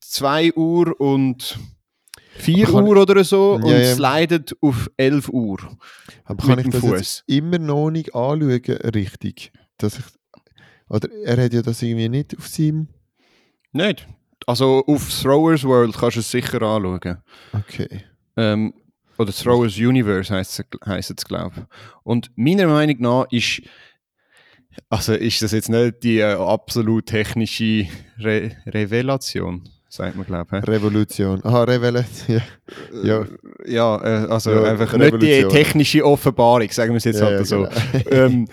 zwei 0.00 0.52
Uhr 0.54 0.98
und 1.00 1.58
4 2.36 2.66
Aber 2.68 2.78
kann- 2.78 2.84
Uhr 2.88 2.96
oder 3.02 3.22
so 3.22 3.52
und 3.52 3.66
Ja, 3.66 3.78
ja. 3.78 3.94
slidet 3.94 4.56
auf 4.60 4.90
11 4.96 5.28
Uhr. 5.28 5.58
Aber 6.24 6.44
kann 6.46 6.56
Mit 6.56 6.66
ich 6.66 6.72
dem 6.72 6.72
das 6.72 6.80
Fuß. 6.80 6.98
jetzt 6.98 7.24
immer 7.26 7.58
noch 7.58 7.90
nicht 7.90 8.14
anschauen, 8.14 8.50
richtig? 8.94 9.52
Dass 9.78 9.98
ich, 9.98 10.04
oder 10.88 11.08
er 11.24 11.44
hat 11.44 11.52
ja 11.52 11.62
das 11.62 11.82
irgendwie 11.82 12.08
nicht 12.08 12.36
auf 12.36 12.48
seinem... 12.48 12.88
Nicht. 13.72 14.08
Also 14.46 14.82
auf 14.86 15.08
Throwers 15.22 15.62
World 15.64 15.94
kannst 15.96 16.16
du 16.16 16.20
es 16.20 16.30
sicher 16.30 16.60
anschauen. 16.62 17.18
Okay. 17.52 17.88
Ähm, 18.36 18.74
oder 19.18 19.32
Throwers 19.32 19.76
Universe 19.76 20.32
heisst 20.34 21.10
es, 21.10 21.24
glaube 21.24 21.52
ich. 21.56 21.62
Und 22.02 22.30
meiner 22.36 22.66
Meinung 22.66 22.96
nach 23.00 23.26
ist, 23.30 23.62
also 24.88 25.12
ist 25.14 25.40
das 25.42 25.52
jetzt 25.52 25.68
nicht 25.68 26.02
die 26.02 26.18
äh, 26.18 26.34
absolut 26.34 27.06
technische 27.06 27.86
Re 28.18 28.50
Revelation, 28.66 29.62
sagt 29.88 30.16
man 30.16 30.26
glaube 30.26 30.58
ich. 30.58 30.68
Revolution. 30.68 31.40
Aha, 31.44 31.64
Revelation. 31.64 32.40
Ja. 33.04 33.20
ja. 33.20 33.26
Ja, 33.66 34.24
äh, 34.24 34.26
also 34.30 34.50
Ja, 34.52 34.64
einfach 34.64 34.92
nicht 34.96 35.12
die 35.22 35.26
Revolution. 35.32 35.50
technische 35.50 36.04
Offenbarung, 36.04 36.70
sagen 36.70 36.92
wir 36.92 36.96
es 36.98 37.04
jetzt 37.04 37.20
Ja, 37.20 37.26
halt 37.26 37.46
so. 37.46 37.62
genau. 37.62 37.70
ähm, 38.10 38.48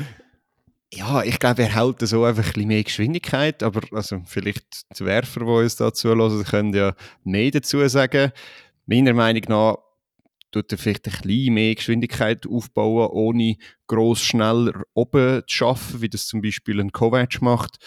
ja, 0.93 1.24
ich 1.24 1.39
glaube, 1.39 1.63
er 1.63 1.74
hält 1.74 2.00
so 2.02 2.26
einfach 2.26 2.43
ein 2.45 2.52
bisschen 2.54 2.67
mehr 2.67 2.84
Geschwindigkeit, 2.84 3.63
aber 3.63 3.80
also 3.93 4.21
vielleicht 4.26 4.65
die 5.00 5.06
Werfer, 5.06 5.39
die 5.39 5.45
uns 5.45 5.78
da 5.78 5.93
zulassen, 5.93 6.43
können 6.43 6.74
ja 6.74 6.93
mehr 7.24 7.50
dazu 7.52 7.88
sagen. 7.88 8.32
Meiner 8.86 9.13
Meinung 9.13 9.43
nach 9.47 9.78
tut 10.52 10.72
er 10.72 10.78
vielleicht 10.78 11.08
ein 11.08 11.22
bisschen 11.22 11.54
mehr 11.54 11.76
Geschwindigkeit 11.76 12.46
aufbauen, 12.48 13.10
ohne 13.12 13.58
gross 13.88 14.22
schnell 14.22 14.74
oben 14.94 15.42
zu 15.48 15.56
schaffen, 15.56 16.02
wie 16.02 16.10
das 16.10 16.28
zum 16.28 16.42
Beispiel 16.42 16.80
ein 16.80 16.92
Kovac 16.92 17.42
macht. 17.42 17.78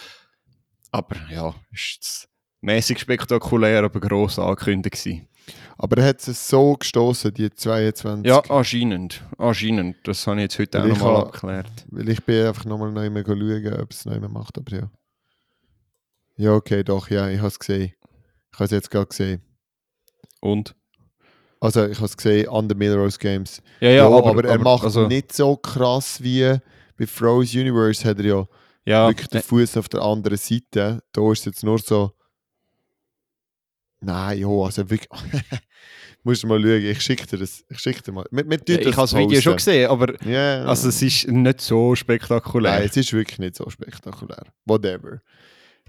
Aber 0.91 1.17
ja, 1.31 1.55
ist 1.73 2.29
mäßig 2.61 2.99
spektakulär, 2.99 3.85
aber 3.85 4.01
gross 4.01 4.39
angekündigt 4.39 4.97
gewesen. 4.97 5.29
Aber 5.77 5.99
er 5.99 6.09
hat 6.09 6.27
es 6.27 6.49
so 6.49 6.75
gestoßen, 6.75 7.35
die 7.35 7.51
22. 7.51 8.27
Ja, 8.27 8.41
anscheinend. 8.49 9.23
Anscheinend. 9.39 9.97
Das 10.05 10.27
habe 10.27 10.39
ich 10.39 10.43
jetzt 10.43 10.59
heute 10.59 10.79
auch 10.79 10.85
Weil 10.85 10.93
ich 10.93 10.99
nochmal 10.99 11.17
abgeklärt. 11.17 11.87
Weil 11.91 12.09
ich 12.09 12.25
bin 12.25 12.47
einfach 12.47 12.65
nochmal 12.65 12.93
neu 12.93 13.11
mehr 13.11 13.25
schauen, 13.27 13.81
ob 13.81 13.91
es 13.91 14.07
neu 14.07 14.19
mehr 14.21 14.29
macht, 14.29 14.57
aber 14.57 14.77
ja. 14.77 14.91
Ja, 16.37 16.53
okay, 16.55 16.83
doch, 16.83 17.11
ja, 17.11 17.29
ich 17.29 17.39
habe 17.39 17.49
es 17.49 17.59
gesehen. 17.59 17.93
Ich 18.53 18.59
habe 18.59 18.65
es 18.65 18.71
jetzt 18.71 18.91
gerade 18.91 19.07
gesehen. 19.07 19.43
Und? 20.41 20.75
Also, 21.65 21.87
ich 21.87 21.97
habe 21.97 22.05
es 22.05 22.17
gesehen 22.17 22.47
an 22.51 22.69
den 22.69 22.77
Melrose 22.77 23.19
Games. 23.19 23.63
Ja, 23.81 23.89
Ja, 23.89 23.95
ja, 23.95 24.07
aber, 24.07 24.27
aber, 24.27 24.45
er 24.45 24.59
macht 24.59 24.85
also, 24.85 25.09
nicht 25.09 25.33
so 25.33 25.57
krass 25.57 26.23
wie 26.23 26.59
bei 26.99 27.07
Froze 27.07 27.59
Universe 27.59 28.07
hat 28.07 28.19
er 28.19 28.25
ja 28.25 28.47
ja, 28.85 29.09
wirklich 29.09 29.29
den 29.29 29.41
Fuß 29.41 29.79
auf 29.79 29.89
der 29.89 30.03
anderen 30.03 30.37
Seite. 30.37 31.03
Da 31.13 31.33
ist 31.33 31.39
es 31.39 31.45
jetzt 31.47 31.65
nur 31.65 31.79
so. 31.79 32.13
Nein, 34.01 34.41
ja, 34.41 34.49
also 34.49 34.91
wirklich. 34.91 35.09
Musst 36.23 36.43
du 36.43 36.49
mal 36.49 36.61
schauen, 36.61 36.85
ich 36.85 37.01
schicke 37.01 37.27
dir 37.27 37.39
das. 37.39 37.65
Ich 37.71 37.79
schicke 37.79 38.03
dir 38.03 38.13
mal. 38.13 38.27
Wir 38.31 38.45
tun 38.45 38.75
ja, 38.75 38.81
ich 38.81 38.87
habe 38.89 38.97
das 38.97 39.15
Video 39.15 39.41
schon 39.41 39.57
gesehen, 39.57 39.89
aber 39.89 40.23
Ja, 40.23 40.65
also, 40.65 40.91
es 40.91 41.01
ist 41.01 41.29
nicht 41.29 41.63
so 41.63 41.95
spektakulär. 41.95 42.73
Nein, 42.73 42.89
es 42.91 42.97
ist 42.99 43.11
wirklich 43.15 43.39
nicht 43.39 43.57
so 43.57 43.71
spektakulär. 43.71 44.45
Whatever. 44.67 45.23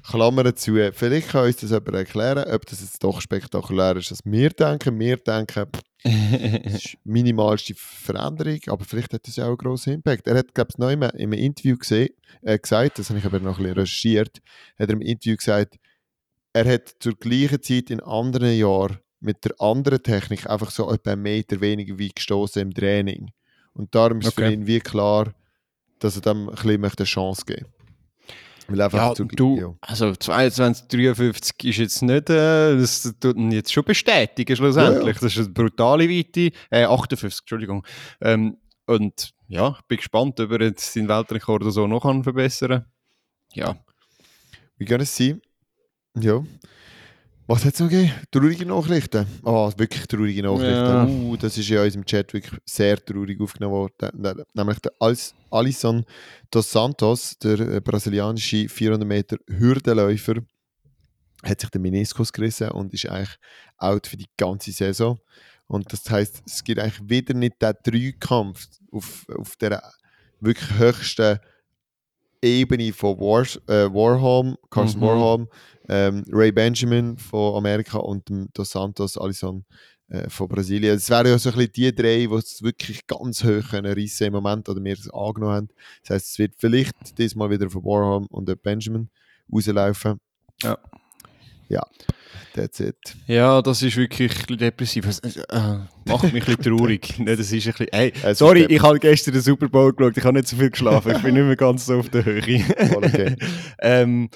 Klammern 0.07 0.55
zu. 0.55 0.75
Vielleicht 0.93 1.29
kann 1.29 1.45
uns 1.45 1.57
das 1.57 1.71
jemand 1.71 1.95
erklären, 1.95 2.51
ob 2.51 2.65
das 2.65 2.81
jetzt 2.81 3.03
doch 3.03 3.21
spektakulär 3.21 3.95
ist, 3.97 4.11
als 4.11 4.19
wir 4.23 4.49
denken. 4.49 4.99
Wir 4.99 5.17
denken, 5.17 5.65
das 6.03 6.13
ist 6.83 6.93
die 6.93 6.97
minimalste 7.03 7.73
Veränderung, 7.75 8.59
aber 8.67 8.85
vielleicht 8.85 9.13
hat 9.13 9.27
das 9.27 9.35
ja 9.37 9.45
auch 9.45 9.49
einen 9.49 9.57
grossen 9.57 9.93
Impact. 9.93 10.27
Er 10.27 10.37
hat, 10.37 10.53
glaube 10.53 10.69
ich, 10.71 10.77
noch 10.77 10.89
in 10.89 11.03
einem 11.03 11.33
Interview 11.33 11.77
gesehen, 11.77 12.09
äh, 12.43 12.59
gesagt, 12.59 12.99
das 12.99 13.09
habe 13.09 13.19
ich 13.19 13.25
aber 13.25 13.39
noch 13.39 13.57
ein 13.57 13.63
bisschen 13.63 13.79
recherchiert, 13.79 14.41
hat 14.77 14.89
er 14.89 14.93
im 14.93 15.01
Interview 15.01 15.35
gesagt, 15.35 15.77
er 16.53 16.71
hat 16.71 16.95
zur 16.99 17.15
gleichen 17.15 17.61
Zeit 17.61 17.89
in 17.89 17.99
anderen 18.01 18.55
Jahren 18.55 18.99
mit 19.19 19.43
der 19.43 19.59
anderen 19.59 20.03
Technik 20.03 20.47
einfach 20.47 20.69
so 20.69 20.91
etwa 20.91 21.13
einen 21.13 21.23
Meter 21.23 21.59
weniger 21.59 21.97
wie 21.97 22.09
gestoßen 22.09 22.61
im 22.61 22.73
Training. 22.73 23.31
Und 23.73 23.93
darum 23.95 24.19
ist 24.19 24.33
für 24.33 24.43
Okay. 24.43 24.53
ihn 24.53 24.67
wie 24.67 24.79
klar, 24.79 25.33
dass 25.99 26.15
er 26.15 26.21
dem 26.21 26.47
ein 26.49 26.55
bisschen 26.55 26.81
möchte 26.81 27.01
eine 27.01 27.07
Chance 27.07 27.43
geben 27.45 27.65
Weil 28.67 28.81
einfach 28.81 28.97
ja, 28.97 29.13
zur- 29.13 29.27
du, 29.27 29.57
ja. 29.59 29.73
also 29.81 30.15
22, 30.15 30.87
53 30.87 31.63
ist 31.65 31.77
jetzt 31.77 32.01
nicht, 32.01 32.29
äh, 32.29 32.75
das 32.77 33.13
tut 33.19 33.35
ihn 33.37 33.51
jetzt 33.51 33.71
schon 33.71 33.83
bestätigen 33.83 34.55
schlussendlich. 34.55 35.15
Ja, 35.15 35.21
Das 35.21 35.35
ist 35.35 35.37
eine 35.37 35.49
brutale 35.49 36.09
Weite. 36.09 36.51
Äh, 36.71 36.85
58, 36.85 37.41
Entschuldigung. 37.41 37.85
Ähm, 38.21 38.57
und 38.87 39.31
ja, 39.47 39.75
ich 39.79 39.85
bin 39.87 39.97
gespannt, 39.97 40.39
ob 40.39 40.51
er 40.51 40.61
jetzt 40.61 40.93
seinen 40.93 41.07
Weltrekord 41.07 41.61
oder 41.61 41.71
so 41.71 41.85
noch 41.87 42.01
kann 42.01 42.23
verbessern 42.23 42.85
Ja, 43.53 43.75
Wir 44.77 44.87
gonna 44.87 45.05
see. 45.05 45.35
Ja. 46.17 46.43
Was 47.47 47.63
hat 47.63 47.75
es 47.75 47.79
noch 47.79 47.89
gegeben? 47.89 48.11
Traurige 48.31 48.65
Nachrichten. 48.65 49.27
Ah, 49.43 49.71
wirklich 49.77 50.07
traurige 50.07 50.41
Nachrichten. 50.41 50.65
Ja. 50.65 51.05
Uh, 51.05 51.37
das 51.37 51.55
ist 51.55 51.69
ja 51.69 51.81
in 51.81 51.85
unserem 51.85 52.05
Chat 52.05 52.33
wirklich 52.33 52.59
sehr 52.65 52.97
traurig 52.97 53.39
aufgenommen 53.39 53.75
worden. 53.75 54.45
Nämlich 54.55 54.79
der 54.79 54.91
Alisson 55.51 56.05
dos 56.49 56.71
Santos, 56.71 57.37
der 57.37 57.59
äh, 57.59 57.81
brasilianische 57.81 58.67
400 58.67 59.07
Meter 59.07 59.37
Hürdenläufer, 59.47 60.37
hat 61.43 61.61
sich 61.61 61.69
den 61.69 61.83
Meniskus 61.83 62.33
gerissen 62.33 62.71
und 62.71 62.91
ist 62.95 63.07
eigentlich 63.07 63.37
out 63.77 64.07
für 64.07 64.17
die 64.17 64.29
ganze 64.37 64.71
Saison. 64.71 65.19
Und 65.67 65.93
das 65.93 66.09
heißt, 66.09 66.41
es 66.47 66.63
gibt 66.63 66.79
eigentlich 66.79 67.07
wieder 67.07 67.35
nicht 67.35 67.61
den 67.61 67.73
Dreikampf 67.83 68.67
auf, 68.91 69.27
auf 69.37 69.55
der 69.57 69.83
wirklich 70.39 70.79
höchsten 70.79 71.39
Ebene 72.45 72.93
von 72.93 73.17
War, 73.19 73.43
äh, 73.67 73.91
Warholm, 73.93 74.55
Carson 74.69 75.01
Mhm. 75.01 75.05
Warholm, 75.05 75.47
ähm, 75.89 76.23
Ray 76.31 76.51
Benjamin 76.51 77.17
von 77.17 77.55
Amerika 77.55 77.97
und 77.99 78.27
dem 78.29 78.47
Dos 78.53 78.71
Santos 78.71 79.17
Alisson 79.17 79.65
äh, 80.09 80.29
von 80.29 80.47
Brasilien. 80.47 80.95
Es 80.95 81.09
wären 81.09 81.27
ja 81.27 81.37
so 81.37 81.49
ein 81.49 81.55
bisschen 81.55 81.71
die 81.73 81.95
drei, 81.95 82.27
die 82.27 82.33
es 82.35 82.61
wirklich 82.61 83.05
ganz 83.07 83.43
hoch 83.43 83.69
können 83.69 83.93
reissen 83.93 84.27
im 84.27 84.33
Moment 84.33 84.69
oder 84.69 84.83
wir 84.83 84.93
es 84.93 85.09
angenommen 85.09 85.53
haben. 85.53 85.67
Das 86.01 86.11
heisst, 86.11 86.31
es 86.31 86.39
wird 86.39 86.53
vielleicht 86.57 87.17
diesmal 87.17 87.49
wieder 87.49 87.69
von 87.69 87.83
Warholm 87.83 88.25
und 88.27 88.61
Benjamin 88.61 89.09
rauslaufen. 89.51 90.19
Ja. 90.61 90.77
Ja, 91.67 91.81
that's 92.53 92.79
it. 92.79 92.97
Ja, 93.27 93.61
das 93.61 93.81
ist 93.81 93.97
wirklich 93.97 94.31
depressiv. 94.45 95.07
Es, 95.07 95.19
äh, 95.19 95.77
macht 96.05 96.31
mich 96.31 96.47
ein 96.47 96.55
bisschen 96.55 96.77
traurig. 96.77 97.19
Ne, 97.19 97.35
das 97.35 97.51
ist 97.51 97.67
ein 97.67 97.73
bisschen, 97.73 97.87
hey, 97.91 98.13
Es 98.23 98.37
sorry, 98.39 98.65
ich 98.65 98.81
habe 98.81 98.99
gestern 98.99 99.33
den 99.33 99.41
Super 99.41 99.67
Bowl 99.67 99.93
geschaut, 99.93 100.17
ich 100.17 100.23
habe 100.23 100.37
nicht 100.37 100.47
so 100.47 100.55
viel 100.55 100.69
geschlafen, 100.69 101.15
ich 101.15 101.21
bin 101.21 101.33
nicht 101.33 101.45
mehr 101.45 101.55
ganz 101.55 101.85
so 101.85 101.99
auf 101.99 102.09
der 102.09 102.25
Höhe. 102.25 102.63
Okay. 102.95 103.35
ähm, 103.81 104.29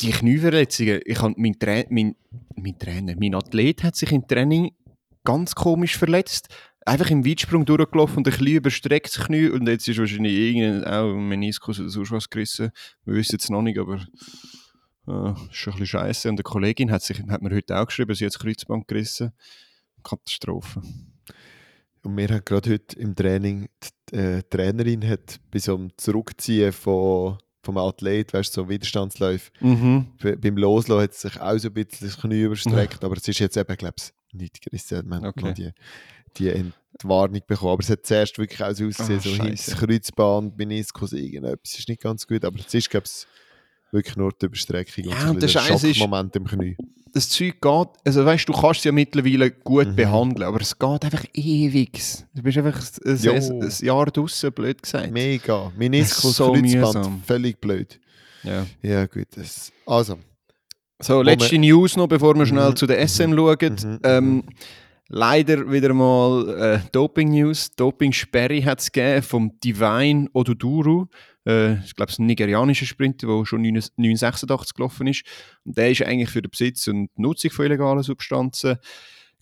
die 0.00 0.10
Knieverletzungen, 0.10 1.00
ich 1.04 1.20
habe 1.20 1.34
mein, 1.36 1.58
Tra 1.58 1.82
mein, 1.90 2.14
mein 2.56 2.78
Trainer, 2.78 3.14
mein 3.18 3.34
Athlet 3.34 3.82
hat 3.82 3.96
sich 3.96 4.12
im 4.12 4.26
Training 4.26 4.70
ganz 5.24 5.54
komisch 5.54 5.98
verletzt. 5.98 6.48
Einfach 6.86 7.10
im 7.10 7.26
Weitsprung 7.26 7.66
durchgelaufen 7.66 8.18
und 8.18 8.28
ein 8.28 8.30
bisschen 8.30 8.56
überstreckt 8.56 9.14
das 9.14 9.26
Knie 9.26 9.48
und 9.48 9.68
jetzt 9.68 9.86
ist 9.86 9.98
wahrscheinlich 9.98 10.32
irgendein 10.32 10.84
auch 10.84 11.14
Meniskus 11.14 11.78
oder 11.78 11.90
sonst 11.90 12.10
was 12.10 12.30
gerissen. 12.30 12.70
Wir 13.04 13.16
wissen 13.16 13.36
es 13.38 13.50
noch 13.50 13.60
nicht, 13.60 13.78
aber 13.78 14.00
äh, 15.10 15.32
ist 15.50 15.54
schon 15.56 15.72
ein 15.74 15.78
bisschen 15.80 15.86
scheiße. 16.00 16.28
Und 16.28 16.36
eine 16.36 16.42
Kollegin 16.42 16.90
hat, 16.90 17.02
sich, 17.02 17.20
hat 17.28 17.42
mir 17.42 17.54
heute 17.54 17.76
auch 17.78 17.86
geschrieben, 17.86 18.14
sie 18.14 18.24
hat 18.26 18.34
das 18.34 18.40
Kreuzband 18.40 18.86
gerissen. 18.88 19.32
Katastrophe. 20.02 20.80
Und 22.02 22.16
wir 22.16 22.28
haben 22.28 22.42
gerade 22.44 22.70
heute 22.70 22.98
im 22.98 23.14
Training, 23.14 23.68
die 24.10 24.16
äh, 24.16 24.42
Trainerin 24.48 25.06
hat 25.06 25.38
bei 25.50 25.58
so 25.58 25.74
einem 25.76 25.90
Zurückziehen 25.98 26.72
von, 26.72 27.36
vom 27.62 27.76
Athlet, 27.76 28.32
weißt 28.32 28.56
du, 28.56 28.62
so 28.62 28.68
Widerstandsläufe, 28.70 29.50
Mhm. 29.60 30.06
Be- 30.18 30.36
beim 30.38 30.56
Loslassen 30.56 31.02
hat 31.02 31.10
es 31.12 31.20
sich 31.20 31.38
auch 31.40 31.58
so 31.58 31.68
ein 31.68 31.74
bisschen 31.74 32.08
das 32.08 32.18
Knie 32.18 32.42
überstreckt, 32.44 33.04
aber 33.04 33.16
es 33.18 33.28
ist 33.28 33.38
jetzt 33.38 33.56
eben, 33.58 33.76
glaube 33.76 33.96
ich, 33.98 34.12
nicht 34.34 34.62
gerissen. 34.62 35.06
Man 35.06 35.22
hat 35.24 35.36
Okay. 35.36 35.52
die, 35.52 35.70
die 36.38 36.48
Entwarnung 36.94 37.42
bekommen. 37.46 37.72
Aber 37.72 37.82
es 37.82 37.90
hat 37.90 38.06
zuerst 38.06 38.38
wirklich 38.38 38.62
auch 38.64 38.72
so 38.72 38.86
ausgesehen, 38.86 39.40
Ah, 39.42 39.54
so 39.56 39.74
Kreuzband, 39.76 40.56
Meniskus, 40.56 41.12
irgendetwas 41.12 41.78
ist 41.78 41.88
nicht 41.88 42.00
ganz 42.00 42.26
gut, 42.26 42.44
aber 42.46 42.58
es 42.66 42.72
ist, 42.72 42.88
glaube 42.88 43.06
ich, 43.06 43.26
wirklich 43.92 44.16
nur 44.16 44.32
die 44.32 44.46
Überstreckung 44.46 45.04
Ja, 45.04 45.16
ein 45.16 45.30
und 45.30 45.42
der 45.42 45.48
Scheiß 45.48 45.82
ist- 45.84 45.96
Schockmoment 45.96 46.36
im 46.36 46.46
Knie. 46.46 46.76
das 47.12 47.28
Zeug 47.28 47.60
geht, 47.60 47.88
also 48.04 48.24
weißt 48.24 48.48
du, 48.48 48.52
du 48.52 48.60
kannst 48.60 48.78
es 48.78 48.84
ja 48.84 48.92
mittlerweile 48.92 49.50
gut 49.50 49.88
Mhm. 49.88 49.96
behandeln, 49.96 50.46
aber 50.48 50.60
es 50.60 50.78
geht 50.78 51.04
einfach 51.04 51.24
ewig. 51.34 52.00
Du 52.34 52.42
bist 52.42 52.58
einfach 52.58 52.80
ein, 53.04 53.12
ein, 53.28 53.62
ein 53.62 53.72
Jahr 53.84 54.06
draußen, 54.06 54.52
blöd 54.52 54.82
gesagt. 54.82 55.10
Mega. 55.12 55.72
Meniskus, 55.76 56.36
So 56.36 56.52
Kreuzband, 56.52 56.72
mühsam. 56.94 57.22
völlig 57.26 57.60
blöd. 57.60 57.98
Ja. 58.44 58.64
Ja, 58.82 59.06
gut. 59.06 59.26
Das, 59.36 59.72
also. 59.86 60.18
So, 61.02 61.22
letzte 61.22 61.58
News 61.58 61.96
noch, 61.96 62.06
bevor 62.08 62.34
wir 62.36 62.46
schnell 62.46 62.70
Mhm. 62.70 62.76
zu 62.76 62.86
der 62.86 63.00
SM 63.00 63.34
schauen. 63.34 63.76
Mhm. 63.82 63.98
Ähm, 64.04 64.44
leider 65.08 65.70
wieder 65.70 65.92
mal 65.94 66.48
äh, 66.84 66.88
Doping-News. 66.92 67.74
Doping-Sperre 67.74 68.64
hat 68.64 68.80
es 68.80 68.92
gegeben 68.92 69.22
vom 69.22 69.58
Divine 69.64 70.28
Oduduru. 70.32 71.06
Äh, 71.46 71.84
ich 71.84 71.94
glaube, 71.94 72.10
es 72.10 72.14
ist 72.14 72.18
ein 72.20 72.26
nigerianischer 72.26 72.86
Sprinter, 72.86 73.26
der 73.26 73.44
schon 73.44 73.62
9 73.62 73.82
986 73.96 74.74
gelaufen 74.74 75.06
ist. 75.06 75.24
Und 75.64 75.76
der 75.76 75.90
ist 75.90 76.02
eigentlich 76.02 76.30
für 76.30 76.42
den 76.42 76.50
Besitz 76.50 76.86
und 76.88 77.10
die 77.16 77.22
Nutzung 77.22 77.50
von 77.50 77.66
illegalen 77.66 78.02
Substanzen 78.02 78.78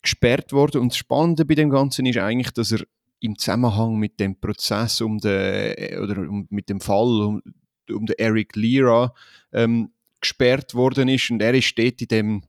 gesperrt 0.03 0.53
worden. 0.53 0.81
Und 0.81 0.93
das 0.93 0.99
Spannende 0.99 1.45
bei 1.45 1.55
dem 1.55 1.71
Ganzen 1.71 2.07
ist 2.07 2.19
eigentlich, 2.19 2.53
dass 2.53 2.73
er 2.73 2.85
im 3.21 3.37
Zusammenhang 3.37 3.97
mit 3.97 4.21
dem 4.21 4.39
Prozess 4.39 5.01
um 5.01 5.19
den, 5.19 5.99
oder 6.01 6.19
um, 6.21 6.47
mit 6.51 6.69
dem 6.69 6.81
Fall 6.81 7.21
um, 7.21 7.43
um 7.91 8.07
den 8.07 8.19
Eric 8.19 8.55
Lira 8.55 9.13
ähm, 9.53 9.91
gesperrt 10.21 10.75
worden 10.75 11.09
ist. 11.09 11.31
Und 11.31 11.43
er 11.43 11.55
ist 11.55 11.77
dort 11.79 12.01
in 12.01 12.09
dem 12.09 12.43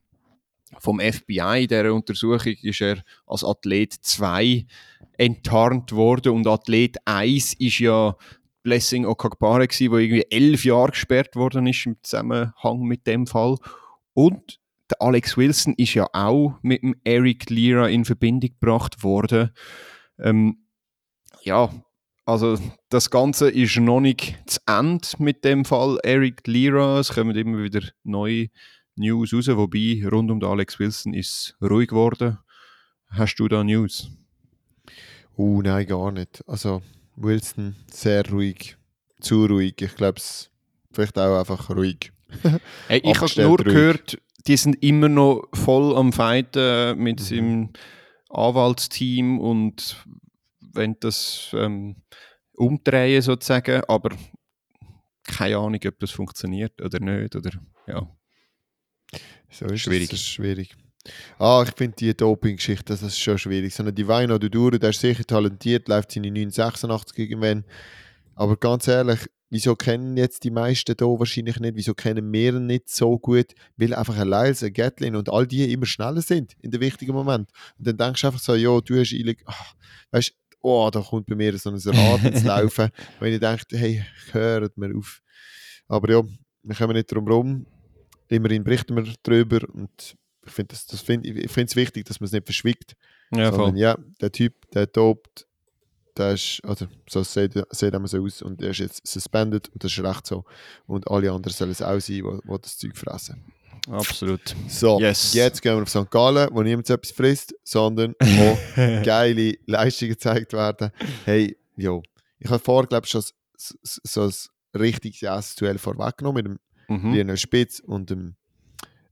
vom 0.78 1.00
FBI, 1.00 1.62
in 1.62 1.68
dieser 1.68 1.92
Untersuchung, 1.92 2.54
ist 2.62 2.80
er 2.80 3.02
als 3.26 3.42
Athlet 3.42 3.92
2 3.92 4.66
enttarnt 5.18 5.92
worden 5.92 6.32
und 6.32 6.46
Athlet 6.46 6.96
1 7.04 7.54
ist 7.54 7.80
ja 7.80 8.16
Blessing 8.62 9.06
Okagbare 9.06 9.66
gsi, 9.66 9.90
wo 9.90 9.96
irgendwie 9.96 10.26
elf 10.30 10.64
Jahre 10.64 10.90
gesperrt 10.90 11.36
worden 11.36 11.66
ist 11.66 11.86
im 11.86 11.96
Zusammenhang 12.02 12.82
mit 12.82 13.06
dem 13.06 13.26
Fall. 13.26 13.56
Und 14.12 14.60
der 14.90 15.00
Alex 15.00 15.36
Wilson 15.36 15.74
ist 15.76 15.94
ja 15.94 16.06
auch 16.12 16.58
mit 16.62 16.82
dem 16.82 16.96
Eric 17.04 17.48
Lira 17.48 17.88
in 17.88 18.04
Verbindung 18.04 18.50
gebracht 18.50 19.02
worden. 19.02 19.50
Ähm, 20.18 20.58
ja, 21.42 21.70
also 22.26 22.58
das 22.90 23.10
Ganze 23.10 23.50
ist 23.50 23.76
noch 23.76 24.00
nicht 24.00 24.38
zu 24.46 24.60
Ende 24.66 25.08
mit 25.18 25.44
dem 25.44 25.64
Fall 25.64 25.98
Eric 26.02 26.46
Lira. 26.46 27.00
Es 27.00 27.12
kommen 27.12 27.36
immer 27.36 27.62
wieder 27.62 27.82
neue 28.04 28.48
News 28.96 29.32
raus, 29.32 29.48
wobei 29.48 30.02
rund 30.10 30.30
um 30.30 30.40
den 30.40 30.48
Alex 30.48 30.78
Wilson 30.78 31.14
ist 31.14 31.56
ruhig 31.62 31.88
geworden. 31.88 32.38
Hast 33.08 33.36
du 33.36 33.48
da 33.48 33.64
News? 33.64 34.10
Uh, 35.36 35.62
nein, 35.62 35.86
gar 35.86 36.12
nicht. 36.12 36.44
Also, 36.46 36.82
Wilson, 37.22 37.76
sehr 37.90 38.28
ruhig. 38.30 38.76
Zu 39.20 39.44
ruhig. 39.46 39.74
Ich 39.80 39.94
glaube, 39.96 40.18
es 40.18 40.50
vielleicht 40.92 41.18
auch 41.18 41.38
einfach 41.38 41.70
ruhig. 41.70 42.12
Hey, 42.88 43.00
ich 43.04 43.20
habe 43.20 43.42
nur 43.42 43.58
ruhig. 43.58 43.66
gehört, 43.66 44.18
die 44.46 44.56
sind 44.56 44.82
immer 44.82 45.08
noch 45.08 45.48
voll 45.52 45.96
am 45.96 46.12
Fighten 46.12 46.96
mit 46.98 47.20
Mhm. 47.20 47.24
seinem 47.24 47.70
Anwaltsteam 48.30 49.38
und 49.40 50.04
wenn 50.60 50.96
das 51.00 51.50
ähm, 51.54 51.96
umdrehen 52.54 53.22
sozusagen, 53.22 53.82
aber 53.88 54.10
keine 55.24 55.58
Ahnung, 55.58 55.80
ob 55.86 55.98
das 55.98 56.10
funktioniert 56.12 56.80
oder 56.80 57.00
nicht. 57.00 57.34
Oder, 57.36 57.50
ja. 57.86 58.08
So 59.50 59.66
ist 59.66 59.80
Schwierig. 59.80 60.12
Es, 60.12 60.20
ist 60.20 60.26
schwierig. 60.28 60.76
Ah, 61.38 61.64
ich 61.66 61.74
finde 61.74 61.96
die 61.96 62.16
Doping-Geschichte, 62.16 62.84
das 62.84 63.02
ist 63.02 63.18
schon 63.18 63.38
schwierig. 63.38 63.74
So 63.74 63.82
eine 63.82 63.92
Divine 63.92 64.34
Oduduro, 64.34 64.78
der 64.78 64.90
ist 64.90 65.00
sicher 65.00 65.24
talentiert, 65.24 65.88
läuft 65.88 66.12
seine 66.12 66.30
986 66.30 67.18
irgendwann. 67.18 67.64
Aber 68.34 68.56
ganz 68.56 68.86
ehrlich, 68.86 69.20
wieso 69.48 69.76
kennen 69.76 70.16
jetzt 70.16 70.44
die 70.44 70.50
meisten 70.50 70.94
hier 70.98 71.06
wahrscheinlich 71.06 71.58
nicht? 71.58 71.76
Wieso 71.76 71.94
kennen 71.94 72.32
wir 72.32 72.54
ihn 72.54 72.66
nicht 72.66 72.90
so 72.90 73.18
gut? 73.18 73.54
Weil 73.76 73.94
einfach 73.94 74.18
ein 74.18 74.28
Lyles, 74.28 74.62
ein 74.62 74.72
Gatlin 74.72 75.16
und 75.16 75.30
all 75.30 75.46
die 75.46 75.72
immer 75.72 75.86
schneller 75.86 76.22
sind 76.22 76.54
in 76.60 76.70
den 76.70 76.80
wichtigen 76.80 77.12
Moment. 77.12 77.50
Und 77.78 77.86
dann 77.86 77.96
denkst 77.96 78.20
du 78.20 78.26
einfach 78.26 78.40
so, 78.40 78.54
ja, 78.54 78.80
du 78.80 79.00
hast 79.00 79.12
illeg... 79.12 79.42
Ach, 79.46 79.74
weißt 80.10 80.34
oh, 80.62 80.90
da 80.92 81.00
kommt 81.00 81.26
bei 81.26 81.34
mir 81.34 81.56
so 81.58 81.70
ein 81.70 81.76
Rad 81.76 82.24
ins 82.24 82.44
Laufen. 82.44 82.90
Wenn 83.18 83.32
ich 83.32 83.40
denke, 83.40 83.64
hey, 83.78 84.04
hört 84.32 84.76
mir 84.76 84.94
auf. 84.96 85.22
Aber 85.88 86.10
ja, 86.10 86.22
wir 86.62 86.76
kommen 86.76 86.94
nicht 86.94 87.10
drum 87.10 87.26
herum. 87.26 87.66
Immerhin 88.28 88.62
berichten 88.62 88.94
wir 88.94 89.12
darüber 89.22 89.60
und 89.72 90.16
ich 90.46 90.52
finde 90.52 90.74
es 90.74 90.86
das 90.86 91.00
find, 91.00 91.26
ich 91.26 91.50
find's 91.50 91.76
wichtig, 91.76 92.06
dass 92.06 92.20
man 92.20 92.26
es 92.26 92.32
nicht 92.32 92.46
verschwiegt. 92.46 92.96
Ja, 93.32 93.50
sondern 93.50 93.70
voll. 93.72 93.78
ja, 93.78 93.96
der 94.20 94.32
Typ, 94.32 94.70
der 94.72 94.90
tobt, 94.90 95.46
der 96.16 96.32
ist, 96.32 96.60
also 96.64 96.86
so 97.08 97.22
sieht, 97.22 97.52
sieht 97.70 97.94
immer 97.94 98.08
so 98.08 98.22
aus 98.24 98.42
und 98.42 98.60
der 98.60 98.70
ist 98.70 98.78
jetzt 98.78 99.06
suspended 99.06 99.68
und 99.68 99.84
das 99.84 99.92
ist 99.92 100.02
recht 100.02 100.26
so. 100.26 100.44
Und 100.86 101.08
alle 101.08 101.30
anderen 101.30 101.54
sollen 101.54 101.70
es 101.70 101.82
auch 101.82 102.00
sein, 102.00 102.16
die, 102.16 102.58
das 102.60 102.76
Zeug 102.78 102.96
fressen. 102.96 103.44
Absolut. 103.88 104.54
So, 104.68 104.98
Yes. 105.00 105.32
jetzt 105.32 105.62
gehen 105.62 105.76
wir 105.76 105.82
auf 105.82 105.88
St. 105.88 106.10
Gallen, 106.10 106.48
wo 106.52 106.62
niemand 106.62 106.90
etwas 106.90 107.12
frisst, 107.12 107.54
sondern 107.64 108.14
wo 108.20 108.58
geile 109.04 109.54
Leistungen 109.66 110.10
gezeigt 110.12 110.52
werden. 110.52 110.90
Hey, 111.24 111.56
jo, 111.76 112.02
ich 112.38 112.50
habe 112.50 112.58
vorher, 112.62 112.88
glaube 112.88 113.06
ich, 113.06 113.10
schon 113.12 113.22
so 113.56 114.22
ein 114.22 114.32
richtiges 114.80 115.20
Jazz-Duell 115.20 115.78
vorweggenommen 115.78 116.42
mit 116.42 116.46
dem 116.52 116.58
Mhm. 116.88 117.12
Lionel 117.14 117.36
Spitz 117.36 117.78
und 117.78 118.10
dem, 118.10 118.34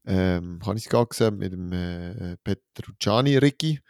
ähm, 0.08 0.58
kann 0.64 0.76
ich 0.76 0.84
es 0.84 0.88
gerade 0.90 1.06
gesehen, 1.08 1.36
mit 1.38 1.52
dem 1.52 1.72
äh, 1.72 2.36
Petrucciani 2.42 3.36
Ricky, 3.38 3.80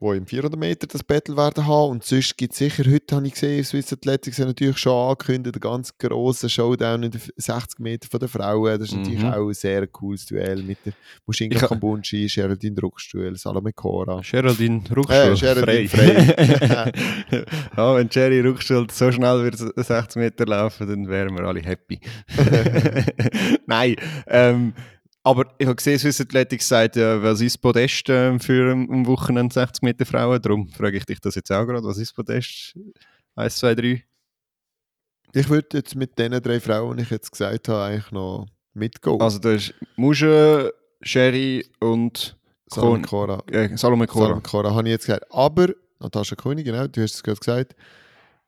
wo 0.00 0.12
im 0.12 0.26
400 0.26 0.58
Meter 0.60 0.86
das 0.86 1.02
Battle 1.02 1.34
werden 1.36 1.66
haben. 1.66 1.92
Und 1.92 2.04
sonst 2.04 2.36
gibt 2.36 2.52
es 2.52 2.58
sicher, 2.58 2.84
heute 2.90 3.16
habe 3.16 3.26
ich 3.26 3.32
gesehen, 3.34 3.64
Swiss 3.64 3.90
Athletics 3.92 4.38
hat 4.38 4.48
natürlich 4.48 4.76
schon 4.76 4.92
angekündigt, 5.10 5.54
einen 5.54 5.60
ganz 5.60 5.96
grossen 5.96 6.50
Showdown 6.50 7.04
in 7.04 7.10
den 7.12 7.20
60 7.36 7.78
Meter 7.78 8.08
von 8.10 8.20
den 8.20 8.28
Frauen. 8.28 8.78
Das 8.78 8.88
ist 8.90 8.96
natürlich 8.96 9.20
Mhm. 9.22 9.32
auch 9.32 9.48
ein 9.48 9.54
sehr 9.54 9.86
cooles 9.86 10.26
Duell 10.26 10.62
mit 10.62 10.78
der 10.84 10.92
ha- 11.62 11.66
Kambunchi, 11.68 12.26
Geraldine 12.26 12.74
Druckstuhl, 12.74 13.34
Salome 13.36 13.72
Cora. 13.72 14.20
Geraldine 14.20 14.82
Ruckstuhl. 14.94 15.16
Äh, 15.16 15.34
Geraldine 15.36 15.88
frei. 15.88 16.92
ja, 17.76 17.94
wenn 17.96 18.08
Jerry 18.10 18.40
Ruckstuhl 18.40 18.86
so 18.90 19.10
schnell 19.10 19.42
wird 19.44 19.56
60 19.58 20.16
Meter 20.16 20.44
laufen, 20.44 20.86
dann 20.86 21.08
wären 21.08 21.34
wir 21.34 21.44
alle 21.44 21.60
happy. 21.62 21.98
Nein, 23.66 23.96
ähm, 24.26 24.74
aber 25.24 25.46
ich 25.56 25.66
habe 25.66 25.76
gesehen, 25.76 25.98
Swiss 25.98 26.20
Athletics 26.20 26.68
sagt, 26.68 26.96
ja, 26.96 27.20
was 27.22 27.40
ist 27.40 27.56
Podest 27.58 28.08
ähm, 28.10 28.38
für 28.38 28.72
am 28.72 28.90
am 28.90 29.06
Wochenende 29.06 29.52
60 29.52 29.82
Meter 29.82 30.04
Frauen? 30.04 30.40
Darum 30.40 30.68
frage 30.68 30.98
ich 30.98 31.06
dich 31.06 31.18
das 31.18 31.34
jetzt 31.34 31.50
auch 31.50 31.64
gerade. 31.64 31.82
Was 31.82 31.96
ist 31.96 32.14
Podest? 32.14 32.78
1, 33.34 33.56
2, 33.56 33.74
3? 33.74 34.04
Ich 35.32 35.48
würde 35.48 35.78
jetzt 35.78 35.96
mit 35.96 36.18
den 36.18 36.32
drei 36.42 36.60
Frauen, 36.60 36.98
die 36.98 37.02
ich 37.02 37.10
jetzt 37.10 37.32
gesagt 37.32 37.68
habe, 37.68 37.82
eigentlich 37.82 38.12
noch 38.12 38.46
mitgehen. 38.74 39.20
Also 39.20 39.38
da 39.38 39.52
ist 39.52 39.74
Musche, 39.96 40.72
Sherry 41.00 41.66
und 41.80 42.36
Salome 42.68 43.02
Cora. 43.02 43.42
äh, 43.50 43.76
Salome 43.76 44.06
Cora. 44.06 44.26
Salome 44.26 44.42
Cora 44.42 44.74
habe 44.74 44.88
ich 44.88 44.92
jetzt 44.92 45.06
gesagt. 45.06 45.24
Aber, 45.30 45.68
Natascha 46.00 46.36
König, 46.36 46.66
genau, 46.66 46.86
du 46.86 47.02
hast 47.02 47.14
es 47.14 47.22
gerade 47.22 47.38
gesagt, 47.38 47.76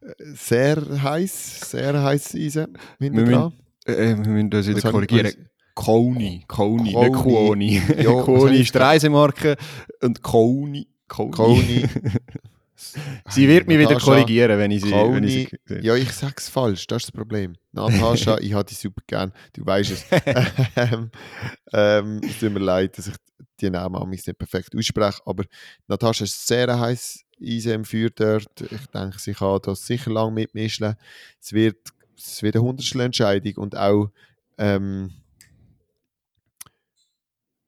äh, 0.00 0.12
sehr 0.18 0.76
heiß, 1.02 1.70
sehr 1.70 2.02
heiß 2.02 2.34
Eisen 2.34 2.78
hinten 2.98 3.26
Wir 3.26 3.34
dran. 3.34 3.52
Äh, 3.86 4.16
wir 4.16 4.16
müssen 4.16 4.50
das 4.50 4.68
wieder 4.68 4.90
korrigieren. 4.90 5.48
Koni, 5.76 6.42
Koni. 6.48 6.94
nicht 6.94 7.12
Kuoni. 7.12 7.82
Ja, 7.98 8.26
ich 8.50 8.60
ist 8.60 8.74
die 8.74 8.78
Reisemarke 8.78 9.56
und. 10.02 10.22
Koni. 10.22 10.88
Koni. 11.06 11.84
sie 13.28 13.46
wird 13.46 13.68
mich 13.68 13.78
wieder 13.78 13.90
Natascha, 13.90 14.12
korrigieren, 14.12 14.58
wenn 14.58 14.70
ich 14.70 14.82
sie, 14.82 14.90
wenn 14.90 15.24
ich 15.24 15.54
sie 15.66 15.78
Ja, 15.82 15.94
ich 15.94 16.10
sag's 16.12 16.48
falsch, 16.48 16.86
das 16.86 17.02
ist 17.02 17.08
das 17.08 17.12
Problem. 17.12 17.56
Natascha, 17.72 18.38
ich 18.40 18.54
habe 18.54 18.64
dich 18.64 18.78
super 18.78 19.02
gern, 19.06 19.32
du 19.52 19.66
weißt 19.66 19.90
es. 19.92 20.04
ähm, 20.76 21.10
ähm, 21.72 22.20
es 22.24 22.40
tut 22.40 22.52
mir 22.52 22.60
leid, 22.60 22.96
dass 22.96 23.08
ich 23.08 23.14
die 23.60 23.68
Namen 23.68 23.96
an 23.96 24.08
nicht 24.08 24.26
perfekt 24.38 24.74
ausspreche, 24.74 25.20
aber 25.26 25.44
Natascha 25.88 26.24
ist 26.24 26.46
sehr 26.46 26.80
heiß 26.80 27.22
Eisen 27.40 27.72
im 27.72 27.84
Feuer 27.84 28.08
dort. 28.14 28.62
Ich 28.62 28.86
denke, 28.94 29.18
sie 29.18 29.34
kann 29.34 29.60
das 29.62 29.86
sicher 29.86 30.10
lang 30.10 30.32
mitmischen. 30.32 30.94
Es 31.38 31.52
wird, 31.52 31.76
es 32.16 32.42
wird 32.42 32.56
eine 32.56 32.64
Hundertstel-Entscheidung 32.64 33.62
und 33.62 33.76
auch 33.76 34.08
ähm, 34.56 35.10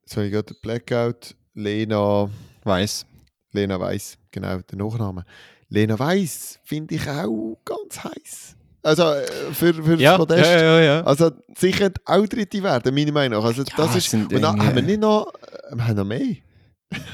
jetzt 0.09 0.17
habe 0.17 0.25
ich 0.25 0.33
gerade 0.33 0.53
den 0.53 0.57
Blackout, 0.61 1.35
Lena 1.53 2.29
weiß. 2.63 3.05
Lena 3.51 3.79
Weiss, 3.79 4.17
genau, 4.31 4.57
der 4.57 4.77
Nachname. 4.77 5.23
Lena 5.69 5.99
Weiss 5.99 6.59
finde 6.63 6.95
ich 6.95 7.07
auch 7.07 7.57
ganz 7.63 8.03
heiß. 8.03 8.55
Also 8.81 9.03
äh, 9.03 9.25
für, 9.53 9.73
für 9.73 9.95
Ja, 9.97 10.11
das 10.11 10.19
Podest. 10.19 10.49
ja, 10.51 10.61
ja, 10.61 10.81
ja. 10.81 11.01
Also 11.03 11.31
sicher 11.55 11.91
auch 12.05 12.25
dritte 12.25 12.63
werden, 12.63 12.95
meiner 12.95 13.11
Meinung 13.11 13.39
nach. 13.39 13.45
Also 13.45 13.61
Ja, 13.63 13.73
das 13.77 13.95
ist, 13.95 14.09
sind 14.09 14.33
und 14.33 14.41
dann 14.41 14.59
haben 14.59 14.75
wir 14.75 14.81
nicht 14.81 14.99
noch, 14.99 15.31
wir 15.73 15.87
haben 15.87 15.95
noch 15.95 16.05
mehr. 16.05 16.37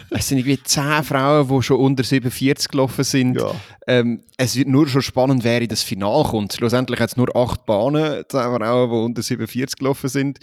Es 0.10 0.30
sind 0.30 0.38
irgendwie 0.38 0.62
10 0.64 1.04
Frauen, 1.04 1.50
die 1.50 1.62
schon 1.64 1.80
unter 1.80 2.04
47 2.04 2.70
gelaufen 2.70 3.04
sind. 3.04 3.36
Ja. 3.36 3.52
Ähm, 3.88 4.22
es 4.38 4.56
wird 4.56 4.70
nur 4.70 4.88
schon 4.88 5.02
spannend, 5.02 5.44
wer 5.44 5.62
in 5.62 5.68
das 5.68 5.84
Finale 5.84 6.24
kommt. 6.24 6.54
Schlussendlich 6.54 7.00
hat 7.02 7.10
es 7.10 7.18
nur 7.18 7.36
8 7.36 7.66
Bahnen, 7.66 8.24
10 8.30 8.40
Frauen, 8.40 8.90
die 8.90 8.96
unter 8.96 9.22
47 9.22 9.78
gelaufen 9.78 10.08
sind. 10.10 10.40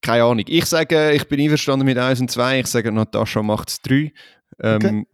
Keine 0.00 0.24
Ahnung. 0.24 0.44
Ich 0.46 0.64
sage, 0.66 1.12
ich 1.12 1.26
bin 1.28 1.40
einverstanden 1.40 1.84
mit 1.84 1.98
1 1.98 2.20
und 2.20 2.30
2. 2.30 2.60
Ich 2.60 2.66
sage, 2.68 2.92
Natascha 2.92 3.42
macht 3.42 3.68
es 3.70 3.80
3. 3.82 3.94
Ähm, 3.94 4.76
Okay. 4.76 5.06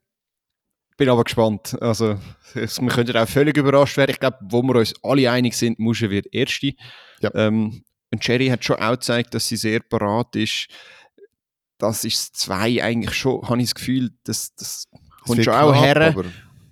bin 0.96 1.08
aber 1.08 1.24
gespannt. 1.24 1.76
Also, 1.80 2.18
es, 2.54 2.80
wir 2.80 2.88
könnten 2.88 3.16
auch 3.16 3.28
völlig 3.28 3.56
überrascht 3.56 3.96
werden. 3.96 4.12
Ich 4.12 4.20
glaube, 4.20 4.38
wo 4.42 4.62
wir 4.62 4.76
uns 4.76 4.94
alle 5.02 5.30
einig 5.30 5.54
sind, 5.56 5.78
Musche 5.78 6.10
wird 6.10 6.26
Erste. 6.32 6.72
Ja. 7.20 7.30
Ähm, 7.34 7.82
und 8.12 8.26
Jerry 8.26 8.48
hat 8.48 8.64
schon 8.64 8.76
auch 8.76 8.92
gezeigt, 8.92 9.34
dass 9.34 9.48
sie 9.48 9.56
sehr 9.56 9.80
parat 9.80 10.36
ist. 10.36 10.68
Das 11.78 12.04
ist 12.04 12.36
zwei 12.36 12.82
eigentlich 12.82 13.14
schon, 13.14 13.42
habe 13.48 13.58
ich 13.60 13.66
das 13.68 13.74
Gefühl, 13.74 14.10
das, 14.24 14.54
das 14.54 14.84
kommt 15.24 15.42
schon 15.42 15.54
auch 15.54 15.74
her. 15.74 15.96
Aber, 15.96 16.24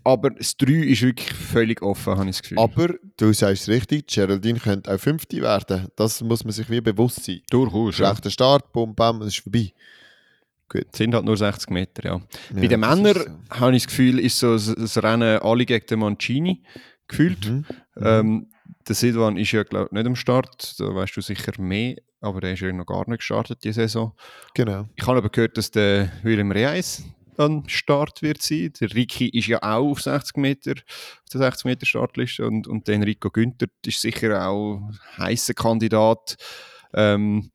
Aber 0.04 0.30
das 0.30 0.56
3 0.56 0.72
ist 0.72 1.02
wirklich 1.02 1.32
völlig 1.32 1.80
offen, 1.82 2.14
habe 2.16 2.24
ich 2.30 2.36
das 2.36 2.42
Gefühl. 2.42 2.58
aber 2.58 2.94
du 3.16 3.32
sagst 3.32 3.62
es 3.62 3.68
richtig, 3.68 4.06
Geraldine 4.08 4.58
könnte 4.58 4.92
auch 4.92 4.98
Fünfte 4.98 5.40
werden. 5.40 5.86
Das 5.96 6.20
muss 6.22 6.44
man 6.44 6.52
sich 6.52 6.68
wie 6.70 6.80
bewusst 6.80 7.24
sein. 7.24 7.40
Durchaus, 7.50 7.98
ja. 7.98 8.06
Schlechter 8.08 8.30
Start, 8.30 8.72
bum, 8.72 8.94
bam, 8.94 9.22
es 9.22 9.28
ist 9.28 9.40
vorbei. 9.44 9.72
Gut. 10.68 10.86
Es 10.90 10.98
sind 10.98 11.14
halt 11.14 11.24
nur 11.24 11.36
60 11.36 11.70
Meter, 11.70 12.04
ja. 12.04 12.18
Bei 12.52 12.62
Ja, 12.62 12.68
den 12.68 12.80
das 12.80 12.96
Männern 12.96 13.14
so. 13.50 13.60
habe 13.60 13.76
ich 13.76 13.82
das 13.84 13.88
Gefühl, 13.88 14.18
ist 14.18 14.38
so 14.38 14.52
das 14.54 14.96
Rennen 15.02 15.38
alle 15.40 15.66
gegen 15.66 15.86
den 15.86 15.98
Mancini 16.00 16.62
gefühlt. 17.06 17.46
Mhm. 17.48 17.64
Ähm, 18.00 18.46
der 18.88 18.94
Silvan 18.96 19.36
ist 19.36 19.52
ja 19.52 19.62
glaub, 19.62 19.92
nicht 19.92 20.06
am 20.06 20.16
Start, 20.16 20.74
da 20.80 20.94
weißt 20.94 21.16
du 21.16 21.20
sicher 21.20 21.52
mehr, 21.60 21.96
aber 22.20 22.40
der 22.40 22.54
ist 22.54 22.60
ja 22.60 22.72
noch 22.72 22.86
gar 22.86 23.06
nicht 23.08 23.18
gestartet 23.18 23.58
diese 23.62 23.82
Saison. 23.82 24.12
Genau. 24.54 24.88
Ich 24.96 25.06
habe 25.06 25.18
aber 25.18 25.28
gehört, 25.28 25.56
dass 25.58 25.70
der 25.70 26.10
Willem 26.22 26.50
Reis 26.50 27.04
an 27.38 27.64
Start 27.68 28.22
wird 28.22 28.42
sein. 28.42 28.72
Der 28.80 28.94
Ricky 28.94 29.28
ist 29.28 29.48
ja 29.48 29.62
auch 29.62 29.90
auf 29.90 30.02
60 30.02 30.36
Meter, 30.36 30.72
auf 30.72 31.28
der 31.32 31.40
60 31.40 31.64
Meter 31.64 31.86
Startliste 31.86 32.46
und, 32.46 32.66
und 32.66 32.88
der 32.88 32.96
Enrico 32.96 33.30
Günther 33.30 33.68
ist 33.86 34.00
sicher 34.00 34.48
auch 34.48 34.76
ein 34.76 34.98
heißer 35.18 35.54
Kandidat. 35.54 36.36
Ähm, 36.94 37.50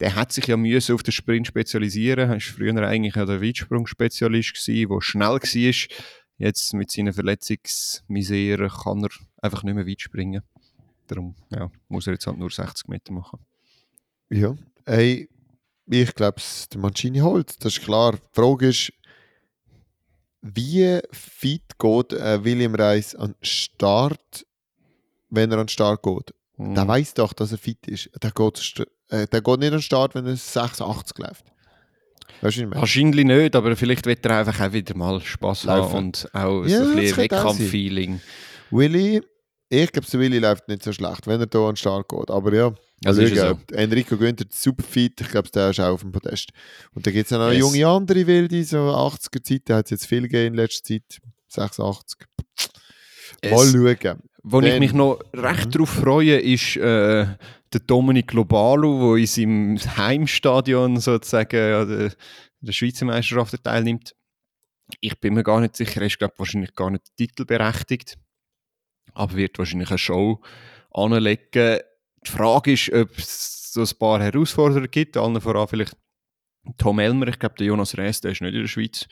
der 0.00 0.16
hat 0.16 0.32
sich 0.32 0.46
ja 0.46 0.56
müssen 0.56 0.94
auf 0.94 1.02
den 1.02 1.12
Sprint 1.12 1.46
spezialisieren. 1.46 2.18
Er 2.18 2.28
war 2.30 2.40
früher 2.40 2.76
eigentlich 2.86 3.14
ja 3.14 3.24
der 3.24 3.40
Weitsprung-Spezialist, 3.40 4.66
der 4.66 5.00
schnell 5.00 5.28
war. 5.28 5.96
Jetzt 6.38 6.74
mit 6.74 6.90
seiner 6.90 7.12
Verletzungsmisere 7.12 8.68
kann 8.68 9.04
er 9.04 9.10
einfach 9.40 9.62
nicht 9.62 9.74
mehr 9.74 9.86
weit 9.86 10.00
springen. 10.00 10.42
Darum 11.06 11.36
ja, 11.50 11.70
muss 11.88 12.08
er 12.08 12.14
jetzt 12.14 12.26
halt 12.26 12.38
nur 12.38 12.50
60 12.50 12.88
Meter 12.88 13.12
machen. 13.12 13.38
Ja. 14.28 14.56
Hey, 14.86 15.28
ich 15.86 16.14
glaube, 16.14 16.40
der 16.72 16.80
Mancini 16.80 17.20
holt. 17.20 17.64
Das 17.64 17.76
ist 17.76 17.84
klar. 17.84 18.12
Die 18.12 18.40
Frage 18.40 18.68
ist, 18.68 18.92
wie 20.42 21.00
fit 21.12 21.78
geht 21.78 22.12
äh, 22.12 22.44
William 22.44 22.74
Reis 22.74 23.14
an 23.14 23.32
den 23.32 23.44
Start, 23.44 24.44
wenn 25.30 25.50
er 25.50 25.58
an 25.58 25.64
den 25.66 25.68
Start 25.68 26.02
geht? 26.02 26.34
Mhm. 26.56 26.74
Der 26.74 26.86
weiß 26.86 27.14
doch, 27.14 27.32
dass 27.32 27.52
er 27.52 27.58
fit 27.58 27.86
ist. 27.86 28.10
Der 28.22 28.30
geht, 28.32 28.84
äh, 29.08 29.26
der 29.26 29.40
geht 29.40 29.58
nicht 29.60 29.68
an 29.72 29.78
den 29.78 29.82
Start, 29.82 30.14
wenn 30.14 30.26
er 30.26 30.36
86 30.36 31.18
läuft. 31.18 31.44
Wahrscheinlich 32.80 33.24
nicht, 33.24 33.54
aber 33.54 33.76
vielleicht 33.76 34.04
wird 34.06 34.24
er 34.26 34.38
einfach 34.38 34.60
auch 34.60 34.72
wieder 34.72 34.96
mal 34.96 35.20
Spass 35.20 35.64
haben 35.66 35.78
Laufen. 35.78 35.96
und 35.98 36.28
auch 36.34 36.64
Ja, 36.64 36.84
so 36.84 36.90
ein 36.90 36.96
bisschen. 36.96 37.16
Wettkampf-Feeling. 37.18 38.20
Willi, 38.70 39.22
ich 39.68 39.92
glaube, 39.92 40.12
Willi 40.12 40.38
läuft 40.38 40.66
nicht 40.66 40.82
so 40.82 40.92
schlecht, 40.92 41.26
wenn 41.28 41.40
er 41.40 41.46
hier 41.50 41.60
an 41.60 41.70
den 41.70 41.76
Start 41.76 42.08
geht. 42.08 42.30
Aber 42.30 42.52
ja, 42.52 42.74
Also 43.04 43.22
ist 43.22 43.36
schauen. 43.36 43.60
Enrico 43.72 44.16
Günther, 44.16 44.46
super 44.50 44.82
fit, 44.84 45.20
ich 45.20 45.28
glaube, 45.28 45.48
der 45.50 45.70
ist 45.70 45.80
auch 45.80 45.94
auf 45.94 46.00
dem 46.02 46.12
Podest. 46.12 46.50
Und 46.94 47.06
dann 47.06 47.12
gibt 47.12 47.26
es 47.26 47.30
noch 47.32 47.40
eine 47.40 47.52
Yes. 47.54 47.60
junge 47.60 47.86
andere 47.86 48.26
Wilde, 48.26 48.62
so 48.64 48.78
80er 48.78 49.42
Zeit, 49.42 49.62
da 49.66 49.76
hat 49.76 49.86
es 49.86 49.90
jetzt 49.90 50.06
viel 50.06 50.22
gegeben 50.22 50.48
in 50.48 50.54
letzter 50.54 50.84
Zeit, 50.94 51.18
86. 51.48 52.18
Mal 53.44 53.50
Es- 53.52 53.72
schauen. 53.72 54.18
Wo 54.44 54.60
ich 54.60 54.70
Dann- 54.70 54.78
mich 54.80 54.92
noch 54.92 55.20
recht 55.34 55.66
Mhm. 55.66 55.70
darauf 55.70 55.88
freue, 55.90 56.36
ist 56.38 56.76
äh, 56.76 57.26
der 57.72 57.80
Dominik 57.86 58.28
Globalo, 58.28 59.14
der 59.14 59.20
in 59.22 59.26
seinem 59.26 59.78
Heimstadion 59.96 60.98
sozusagen 60.98 61.56
an 61.74 61.88
der, 61.88 62.12
der 62.60 62.72
Schweizer 62.72 63.04
Meisterschaft 63.04 63.62
teilnimmt. 63.62 64.14
Ich 65.00 65.18
bin 65.20 65.34
mir 65.34 65.44
gar 65.44 65.60
nicht 65.60 65.76
sicher, 65.76 66.00
er 66.00 66.08
ist 66.08 66.18
glaube 66.18 66.34
wahrscheinlich 66.38 66.74
gar 66.74 66.90
nicht 66.90 67.04
titelberechtigt, 67.16 68.16
aber 69.14 69.36
wird 69.36 69.58
wahrscheinlich 69.58 69.90
eine 69.90 69.98
Show 69.98 70.42
anlegen. 70.92 71.78
Die 72.26 72.30
Frage 72.30 72.72
ist, 72.72 72.92
ob 72.92 73.18
es 73.18 73.72
so 73.72 73.80
ein 73.82 73.98
paar 73.98 74.22
Herausforderer 74.22 74.86
gibt, 74.88 75.16
allen 75.16 75.40
voran 75.40 75.68
vielleicht 75.68 75.96
Tom 76.78 76.98
Elmer, 77.00 77.26
ich 77.28 77.38
glaube 77.38 77.56
der 77.58 77.66
Jonas 77.66 77.96
Rees, 77.98 78.20
der 78.20 78.32
ist 78.32 78.40
nicht 78.40 78.54
in 78.54 78.60
der 78.60 78.68
Schweiz, 78.68 79.06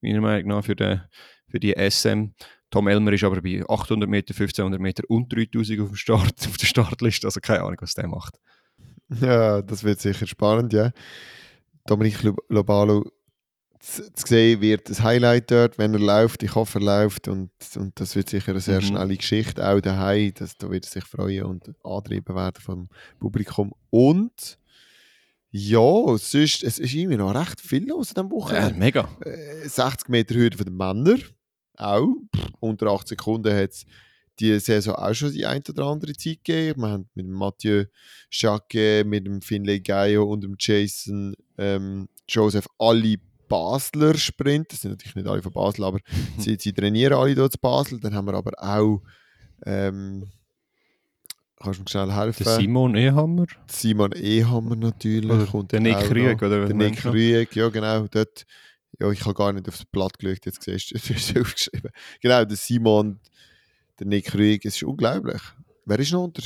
meiner 0.00 0.20
Meinung 0.20 0.48
nach, 0.48 0.64
für, 0.64 0.74
den, 0.74 1.02
für 1.48 1.60
die 1.60 1.74
SM. 1.78 2.30
Tom 2.70 2.88
Elmer 2.88 3.12
ist 3.12 3.22
aber 3.22 3.40
bei 3.40 3.62
800 3.68 4.08
Meter, 4.08 4.32
1500 4.34 4.80
Meter 4.80 5.04
und 5.08 5.32
3000 5.32 5.80
auf, 5.80 5.88
dem 5.90 5.96
Start, 5.96 6.34
auf 6.48 6.56
der 6.56 6.66
Startliste, 6.66 7.26
also 7.28 7.40
keine 7.40 7.62
Ahnung, 7.62 7.76
was 7.80 7.94
der 7.94 8.08
macht. 8.08 8.38
Ja, 9.20 9.62
das 9.62 9.84
wird 9.84 10.00
sicher 10.00 10.26
spannend, 10.26 10.72
ja. 10.72 10.90
Dominik 11.86 12.24
Lo- 12.24 12.36
Lobalo 12.48 13.08
zu 13.86 14.02
sehen 14.26 14.60
wird 14.60 14.88
das 14.90 15.00
Highlight 15.02 15.50
dort, 15.50 15.78
wenn 15.78 15.94
er 15.94 16.00
läuft. 16.00 16.42
Ich 16.42 16.54
hoffe, 16.54 16.78
er 16.80 16.84
läuft 16.84 17.28
und, 17.28 17.50
und 17.76 17.98
das 18.00 18.16
wird 18.16 18.28
sicher 18.28 18.50
eine 18.52 18.60
sehr 18.60 18.80
Mhm. 18.80 18.86
schnelle 18.86 19.16
Geschichte, 19.16 19.66
auch 19.66 19.80
daheim. 19.80 20.32
Das, 20.34 20.56
da 20.56 20.70
wird 20.70 20.84
er 20.86 20.90
sich 20.90 21.04
freuen 21.04 21.44
und 21.44 21.72
antrieben 21.84 22.34
werden 22.34 22.60
vom 22.60 22.88
Publikum. 23.18 23.72
Und 23.90 24.58
ja, 25.50 25.78
sonst, 26.18 26.62
es 26.64 26.78
ist 26.78 26.94
irgendwie 26.94 27.16
noch 27.16 27.34
recht 27.34 27.60
viel 27.60 27.86
los 27.88 28.14
an 28.14 28.28
diesem 28.28 28.30
Ja, 28.30 28.44
Wochenende. 28.44 28.78
mega. 28.78 29.08
Äh, 29.24 29.68
60 29.68 30.08
Meter 30.08 30.34
Hürde 30.34 30.56
von 30.56 30.66
den 30.66 30.76
Männern, 30.76 31.22
auch. 31.76 32.08
Unter 32.60 32.88
8 32.88 33.08
Sekunden 33.08 33.54
hat 33.54 33.70
es 33.70 33.84
die 34.38 34.58
Saison 34.58 34.96
auch 34.96 35.14
schon 35.14 35.32
die 35.32 35.46
ein 35.46 35.62
oder 35.68 35.84
andere 35.84 36.12
Zeit 36.12 36.44
gegeben. 36.44 36.82
Wir 36.82 36.88
haben 36.90 37.08
mit 37.14 37.26
Mathieu 37.26 37.84
Jacquet, 38.30 39.04
mit 39.04 39.26
dem 39.26 39.40
Finlay 39.40 39.80
Gaio 39.80 40.24
und 40.24 40.42
dem 40.44 40.56
Jason 40.58 41.34
ähm, 41.56 42.08
Joseph 42.28 42.66
alle 42.78 43.16
Basler 43.48 44.16
Sprint. 44.16 44.72
Das 44.72 44.80
sind 44.80 44.92
natürlich 44.92 45.14
nicht 45.16 45.26
alle 45.28 45.42
von 45.42 45.52
Basel, 45.52 45.84
aber 45.84 45.98
sie, 46.38 46.56
sie 46.60 46.72
trainieren 46.72 47.14
alle 47.14 47.34
dort 47.34 47.54
in 47.54 47.60
Basel. 47.60 48.00
Dann 48.00 48.14
haben 48.14 48.26
wir 48.26 48.34
aber 48.34 48.52
auch 48.58 49.02
ähm, 49.64 50.30
kannst 51.60 51.78
du 51.78 51.82
mir 51.82 51.88
schnell 51.88 52.12
helfen? 52.12 52.44
Der 52.44 52.56
Simon 52.56 52.94
Ehammer. 52.94 53.46
Simon 53.66 54.12
Ehammer 54.12 54.76
natürlich. 54.76 55.30
Oder 55.30 55.46
kommt 55.46 55.72
der 55.72 55.80
Nick 55.80 55.96
noch. 55.96 56.42
oder 56.42 56.66
Der 56.66 56.74
Nick? 56.74 57.04
Rüegg, 57.04 57.54
ja 57.56 57.68
genau. 57.68 58.06
Dort, 58.08 58.46
ja, 59.00 59.10
ich 59.10 59.24
habe 59.24 59.34
gar 59.34 59.52
nicht 59.52 59.68
aufs 59.68 59.84
Blatt 59.86 60.18
geschaut, 60.18 60.44
jetzt 60.46 60.62
siehst 60.62 60.90
du, 60.90 60.94
es 61.14 61.36
aufgeschrieben. 61.36 61.90
Genau, 62.20 62.44
der 62.44 62.56
Simon, 62.56 63.20
der 63.98 64.06
Nick 64.06 64.34
Rüegg, 64.34 64.64
es 64.66 64.76
ist 64.76 64.82
unglaublich. 64.82 65.40
Wer 65.84 65.98
ist 65.98 66.12
noch 66.12 66.24
unter 66.24 66.42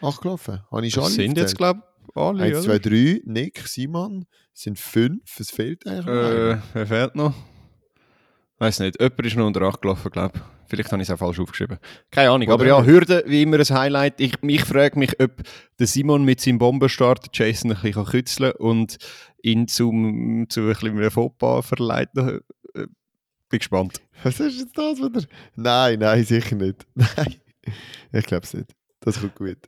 8 0.00 0.20
gelaufen? 0.20 0.60
Habe 0.70 0.86
ich 0.86 0.92
schon 0.92 1.04
Das 1.04 1.14
sind 1.14 1.38
jetzt, 1.38 1.56
glaube 1.56 1.80
ich, 1.80 1.91
alle, 2.14 2.44
1, 2.44 2.62
2, 2.64 2.70
oder? 2.70 2.78
3, 2.90 3.22
Nick, 3.24 3.58
Simon, 3.66 4.26
es 4.54 4.62
sind 4.62 4.78
5, 4.78 5.40
es 5.40 5.50
fehlt 5.50 5.86
eigentlich 5.86 6.06
noch 6.06 6.12
Äh, 6.12 6.58
wer 6.74 6.86
fehlt 6.86 7.16
noch? 7.16 7.34
Weiß 8.58 8.78
nicht. 8.78 9.00
Jemand 9.00 9.26
ist 9.26 9.36
noch 9.36 9.46
unter 9.46 9.62
8 9.62 9.82
gelaufen, 9.82 10.10
glaube 10.10 10.32
ich. 10.36 10.42
Vielleicht 10.68 10.92
habe 10.92 11.02
ich 11.02 11.08
es 11.08 11.12
auch 11.12 11.18
falsch 11.18 11.40
aufgeschrieben. 11.40 11.78
Keine 12.10 12.30
Ahnung. 12.30 12.48
Aber 12.48 12.64
ja. 12.64 12.82
Hürde, 12.82 13.24
wie 13.26 13.42
immer 13.42 13.58
ein 13.58 13.68
Highlight. 13.68 14.20
Ich, 14.20 14.40
mich 14.40 14.64
frage 14.64 14.98
mich, 14.98 15.20
ob 15.20 15.42
der 15.78 15.86
Simon 15.86 16.24
mit 16.24 16.40
seinem 16.40 16.58
Bombenstart 16.58 17.28
Jason 17.36 17.72
ein 17.72 17.82
bisschen 17.82 18.04
kützeln 18.04 18.52
kann 18.52 18.60
und 18.66 18.98
ihn 19.42 19.66
zum, 19.66 20.46
zu 20.48 20.60
ein 20.60 20.68
bisschen 20.68 20.94
mehr 20.94 21.10
Fauxpas 21.10 21.66
verleiten. 21.66 22.40
Äh, 22.74 22.86
Bin 23.48 23.58
gespannt. 23.58 24.00
Was 24.22 24.38
ist 24.38 24.60
jetzt 24.60 24.78
das 24.78 24.98
wieder? 24.98 25.26
Nein, 25.56 25.98
nein, 25.98 26.24
sicher 26.24 26.54
nicht. 26.54 26.86
Nein, 26.94 27.34
ich 28.12 28.24
glaube 28.26 28.44
es 28.44 28.54
nicht. 28.54 28.70
Das 29.00 29.20
kommt 29.20 29.34
gut. 29.34 29.58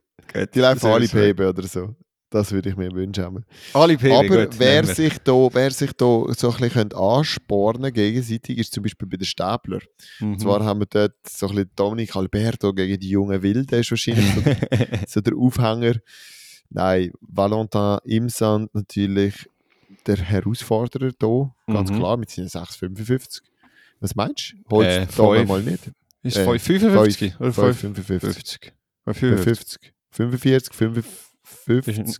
Die 0.54 0.60
laufen 0.60 0.86
alle. 0.86 1.08
PB 1.08 1.40
oder 1.40 1.64
so. 1.64 1.96
Das 2.30 2.50
würde 2.50 2.70
ich 2.70 2.76
mir 2.76 2.90
wünschen. 2.92 3.24
einmal. 3.24 3.44
Alle 3.74 3.96
PW, 3.96 4.12
Aber 4.12 4.46
gut, 4.46 4.58
wer 4.58 4.84
sich, 4.84 5.18
da, 5.18 5.32
wer 5.52 5.70
sich 5.70 5.92
da 5.92 6.04
so 6.04 6.24
ein 6.24 6.34
bisschen 6.56 6.70
könnte 6.70 6.96
anspornen 6.96 7.92
gegenseitig, 7.92 8.58
ist 8.58 8.72
zum 8.72 8.82
Beispiel 8.82 9.06
bei 9.06 9.16
den 9.18 9.24
Stäbler. 9.26 9.78
Mhm. 10.18 10.32
Und 10.32 10.40
zwar 10.40 10.64
haben 10.64 10.80
wir 10.80 10.86
dort 10.86 11.14
so 11.28 11.46
ein 11.46 11.54
bisschen 11.54 11.70
Dominik 11.76 12.16
Alberto 12.16 12.72
gegen 12.72 12.98
die 12.98 13.10
jungen 13.10 13.40
Wilden, 13.42 13.78
ist 13.78 13.90
wahrscheinlich 13.90 14.26
so, 14.34 14.42
so 15.06 15.20
der 15.20 15.36
Aufhänger. 15.36 15.94
Nein, 16.70 17.12
Valentin 17.20 17.98
Imsand 18.04 18.74
natürlich 18.74 19.48
der 20.06 20.16
Herausforderer 20.16 21.12
hier, 21.20 21.54
ganz 21.66 21.90
Mhm. 21.90 21.96
klar, 21.98 22.16
mit 22.16 22.30
seinen 22.30 22.48
6,55. 22.48 23.42
Was 24.00 24.14
meinst 24.16 24.54
du? 24.68 24.76
Holst 24.76 24.90
Äh, 24.90 25.06
du 25.16 25.44
mal 25.46 25.62
nicht? 25.62 25.90
Ist 26.22 26.36
Äh, 26.36 26.52
es 26.56 26.62
55 26.62 27.38
oder 27.38 27.50
5,55. 27.50 27.92
55? 27.94 28.72
55. 29.06 29.44
50, 29.44 29.92
45, 30.10 30.74
55. 30.74 31.12
Vielleicht 31.44 31.88
Ist 31.88 32.18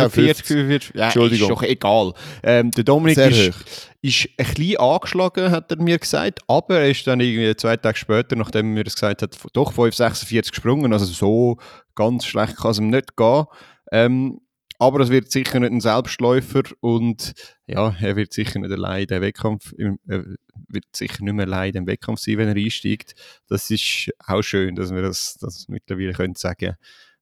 auch 0.00 0.04
nicht 0.04 0.14
40, 0.14 0.46
50. 0.46 0.46
45. 0.46 0.94
Ja, 0.94 1.04
Entschuldigung. 1.04 1.50
ist 1.50 1.56
doch 1.56 1.62
egal. 1.62 2.12
Ähm, 2.42 2.70
der 2.70 2.84
Dominik 2.84 3.16
Sehr 3.16 3.28
ist, 3.28 3.54
hoch. 3.54 3.60
ist 4.00 4.28
ein 4.38 4.46
bisschen 4.54 4.76
angeschlagen, 4.78 5.50
hat 5.50 5.70
er 5.70 5.82
mir 5.82 5.98
gesagt, 5.98 6.40
aber 6.46 6.80
er 6.80 6.90
ist 6.90 7.06
dann 7.06 7.20
irgendwie 7.20 7.54
zwei 7.56 7.76
Tage 7.76 7.98
später, 7.98 8.36
nachdem 8.36 8.66
er 8.66 8.74
mir 8.74 8.84
das 8.84 8.94
gesagt 8.94 9.22
hat, 9.22 9.36
doch 9.52 9.72
5,46 9.72 10.50
gesprungen. 10.50 10.92
Also 10.92 11.04
so 11.04 11.58
ganz 11.94 12.24
schlecht 12.24 12.56
kann 12.56 12.70
es 12.70 12.78
ihm 12.78 12.88
nicht 12.88 13.16
gehen. 13.16 13.44
Ähm, 13.92 14.40
aber 14.78 15.00
es 15.00 15.10
wird 15.10 15.30
sicher 15.30 15.60
nicht 15.60 15.72
ein 15.72 15.80
Selbstläufer 15.80 16.62
und 16.80 17.32
ja, 17.66 17.94
er 18.00 18.16
wird 18.16 18.32
sicher 18.32 18.58
nicht 18.58 18.72
allein 18.72 19.02
in 19.02 19.06
den 19.08 19.22
Wettkampf, 19.22 19.72
er 19.78 20.24
wird 20.68 20.84
sicher 20.92 21.22
nicht 21.22 21.34
mehr 21.34 21.46
allein 21.46 21.74
im 21.74 21.86
Wettkampf 21.86 22.20
sein, 22.20 22.38
wenn 22.38 22.48
er 22.48 22.56
einsteigt. 22.56 23.14
Das 23.48 23.70
ist 23.70 24.10
auch 24.18 24.42
schön, 24.42 24.74
dass 24.74 24.92
wir 24.92 25.02
das, 25.02 25.36
das 25.40 25.68
mittlerweile 25.68 26.12
können 26.12 26.34
sagen. 26.34 26.76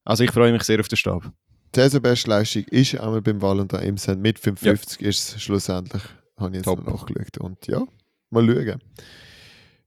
Also 0.05 0.25
ich 0.25 0.31
freue 0.31 0.53
mich 0.53 0.63
sehr 0.63 0.81
auf 0.81 0.89
den 0.89 0.97
Stab. 0.97 1.33
Die 1.75 1.81
Saisonbestleistung 1.81 2.65
ist 2.65 2.99
einmal 2.99 3.23
beim 3.23 3.41
Valentin 3.41 3.81
Imsen. 3.81 4.21
Mit 4.21 4.39
55 4.39 5.01
ist 5.01 5.37
es 5.37 5.43
schlussendlich, 5.43 6.03
habe 6.37 6.51
ich 6.51 6.57
jetzt 6.57 6.65
Top. 6.65 6.85
noch 6.85 7.09
nachgeschaut. 7.09 7.39
Und 7.39 7.67
ja, 7.67 7.83
mal 8.31 8.47
schauen. 8.47 8.81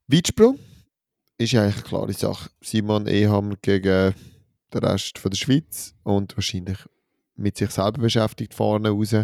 Weitsprung 0.07 0.57
ist 1.38 1.51
ja 1.51 1.63
eigentlich 1.63 1.76
eine 1.76 1.84
klare 1.84 2.13
Sache. 2.13 2.49
Simon 2.61 3.07
Ehammer 3.07 3.55
gegen 3.61 4.16
den 4.74 4.84
Rest 4.84 5.20
von 5.20 5.32
der 5.32 5.38
Schweiz 5.38 5.93
und 6.03 6.36
wahrscheinlich 6.38 6.78
mit 7.36 7.57
sich 7.57 7.70
selber 7.72 8.01
beschäftigt 8.01 8.53
vorne 8.53 8.89
raus. 8.89 9.16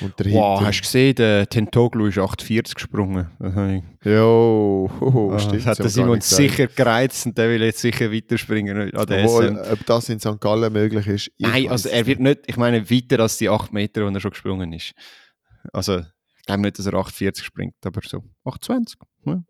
Wow, 0.00 0.60
hast 0.62 0.78
du 0.78 0.82
gesehen, 0.82 1.14
der 1.14 1.48
Tentoglu 1.48 2.06
ist 2.06 2.18
8,40 2.18 2.74
gesprungen. 2.74 3.30
Jo, 4.04 4.90
hoho, 5.00 5.32
Ah, 5.34 5.38
stimmt. 5.38 5.56
das 5.58 5.66
hat 5.66 5.78
der 5.78 5.88
Simon 5.88 6.20
sicher 6.20 6.66
gereizt 6.66 7.26
und 7.26 7.38
der 7.38 7.48
will 7.50 7.62
jetzt 7.62 7.80
sicher 7.80 8.12
weiterspringen 8.12 8.90
Obwohl, 8.94 9.58
ob 9.72 9.86
das 9.86 10.08
in 10.08 10.20
St. 10.20 10.40
Gallen 10.40 10.72
möglich 10.72 11.06
ist. 11.06 11.30
Nein, 11.38 11.68
also 11.68 11.88
er 11.88 12.06
wird 12.06 12.20
nicht, 12.20 12.40
ich 12.46 12.56
meine, 12.56 12.90
weiter 12.90 13.20
als 13.20 13.38
die 13.38 13.48
8 13.48 13.72
Meter, 13.72 14.06
die 14.08 14.14
er 14.14 14.20
schon 14.20 14.30
gesprungen 14.32 14.72
ist. 14.72 14.92
Also, 15.72 15.98
ich 16.00 16.44
glaube 16.46 16.62
nicht, 16.62 16.78
dass 16.78 16.86
er 16.86 16.92
8,40 16.94 17.42
springt, 17.42 17.74
aber 17.84 18.00
so 18.06 18.22
8,20. 18.44 18.94
Ja. 19.24 19.42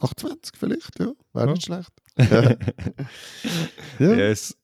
820 0.00 0.52
vielleicht, 0.56 0.98
ja. 0.98 1.12
Wäre 1.32 1.46
Ja. 1.46 1.52
nicht 1.52 1.64
schlecht. 1.64 1.90
Ja. 3.98 4.14
Yes. 4.14 4.56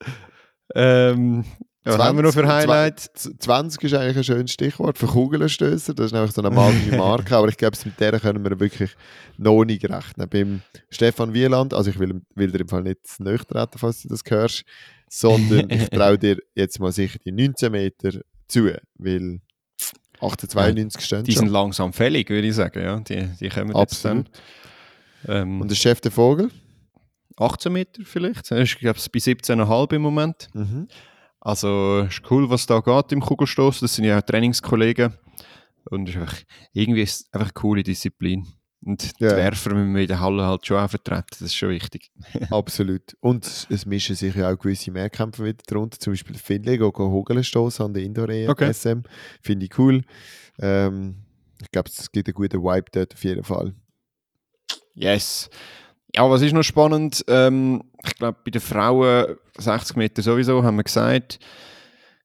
Ähm, 0.75 1.45
ja, 1.87 1.99
was 1.99 2.07
haben 2.07 2.19
wir 2.19 2.23
noch 2.23 2.33
für 2.33 2.41
20, 2.43 2.51
Highlights? 2.71 3.11
Z- 3.15 3.43
20 3.43 3.83
ist 3.85 3.95
eigentlich 3.95 4.17
ein 4.19 4.25
schönes 4.25 4.53
Stichwort 4.53 4.99
für 4.99 5.07
Kugelstößer. 5.07 5.95
Das 5.95 6.07
ist 6.07 6.13
nämlich 6.13 6.33
so 6.33 6.43
eine 6.43 6.51
magische 6.51 6.97
Marke, 6.97 7.37
aber 7.37 7.49
ich 7.49 7.57
glaube, 7.57 7.77
mit 7.85 7.99
der 8.01 8.19
können 8.21 8.45
wir 8.45 8.59
wirklich 8.61 8.91
noch 9.39 9.65
nicht 9.65 9.85
rechnen. 9.89 10.29
Beim 10.29 10.63
Stefan 10.91 11.33
Wieland, 11.33 11.73
also 11.73 11.91
ich 11.91 11.99
will, 11.99 12.21
will 12.35 12.51
dir 12.53 12.61
im 12.61 12.69
Fall 12.69 12.83
nicht 12.83 13.07
zu 13.07 13.23
treten, 13.25 13.79
falls 13.79 14.03
du 14.03 14.09
das 14.09 14.23
hörst, 14.27 14.65
sondern 15.09 15.71
ich 15.71 15.89
traue 15.91 16.19
dir 16.19 16.39
jetzt 16.55 16.79
mal 16.81 16.93
sicher 16.93 17.19
die 17.25 17.33
19 17.33 17.71
Meter 17.73 18.21
zu, 18.49 18.71
weil 18.99 19.41
1892 20.21 21.05
stehen 21.05 21.25
Die 21.25 21.33
schon. 21.33 21.41
sind 21.45 21.53
langsam 21.53 21.93
fällig, 21.93 22.31
würde 22.31 22.49
ich 22.49 22.55
sagen. 22.55 22.81
Ja. 22.83 22.99
Die, 23.01 23.29
die 23.41 23.49
kommen 23.49 23.69
jetzt 23.69 23.77
Absolut. 23.77 24.27
dann. 25.27 25.37
Ähm, 25.37 25.61
Und 25.61 25.71
der 25.71 25.77
Chef 25.77 26.01
der 26.01 26.11
Vogel? 26.11 26.51
18 27.39 27.71
Meter 27.73 28.03
vielleicht. 28.05 28.51
Ist, 28.51 28.79
glaube 28.79 28.99
ich, 28.99 29.13
bei 29.13 29.19
17,5 29.19 29.93
im 29.95 30.03
Moment. 30.03 30.49
Mhm. 30.55 30.89
Also 31.47 32.01
ist 32.09 32.23
cool, 32.29 32.51
was 32.51 32.67
da 32.67 32.81
geht 32.81 33.13
im 33.13 33.21
Kugelstoß. 33.21 33.79
Das 33.79 33.95
sind 33.95 34.05
ja 34.05 34.19
auch 34.19 34.23
Trainingskollegen. 34.23 35.15
Und 35.89 36.09
ist 36.09 36.17
einfach, 36.17 36.39
irgendwie 36.73 37.03
ist 37.03 37.21
es 37.21 37.33
einfach 37.33 37.47
eine 37.47 37.53
coole 37.53 37.83
Disziplin. 37.85 38.45
Und 38.85 39.13
Ja. 39.21 39.29
die 39.31 39.37
Werfer 39.37 39.73
müssen 39.75 39.95
wir 39.95 40.03
in 40.03 40.09
der 40.09 40.19
Halle 40.19 40.45
halt 40.45 40.67
schon 40.67 40.79
auch 40.79 40.91
vertreten. 40.91 41.27
Das 41.31 41.43
ist 41.43 41.55
schon 41.55 41.69
wichtig. 41.71 42.11
Absolut. 42.51 43.17
Und 43.21 43.47
es 43.71 43.87
mischen 43.87 44.17
sich 44.17 44.35
ja 44.35 44.53
auch 44.53 44.59
gewisse 44.59 44.91
Mehrkämpfe 44.91 45.45
wieder 45.45 45.63
drunter. 45.69 46.01
Zum 46.01 46.15
Beispiel 46.15 46.35
Finlay, 46.37 46.79
go 46.79 46.93
Hogelstoß 46.97 47.81
an 47.81 47.95
der 47.95 48.03
Indoor 48.03 48.29
Okay. 48.49 48.73
SM. 48.73 49.03
Finde 49.41 49.67
ich 49.67 49.79
cool. 49.79 50.03
Ähm, 50.59 51.15
ich 51.63 51.71
glaube, 51.71 51.89
es 51.89 52.11
gibt 52.11 52.27
einen 52.27 52.35
guten 52.35 52.61
Vibe 52.61 52.91
dort 52.91 53.15
auf 53.15 53.23
jeden 53.23 53.45
Fall. 53.45 53.73
Yes. 54.95 55.49
Ja, 56.17 56.31
was 56.31 56.41
ist 56.41 56.55
noch 56.55 56.63
spannend? 56.63 57.25
Ähm, 57.29 57.83
ich 58.03 58.15
glaube, 58.15 58.39
bei 58.43 58.51
den 58.51 58.61
Frauen 58.63 59.37
60 59.59 59.97
Meter 59.97 60.23
sowieso, 60.23 60.63
haben 60.63 60.77
wir 60.77 60.85
gesagt. 60.85 61.39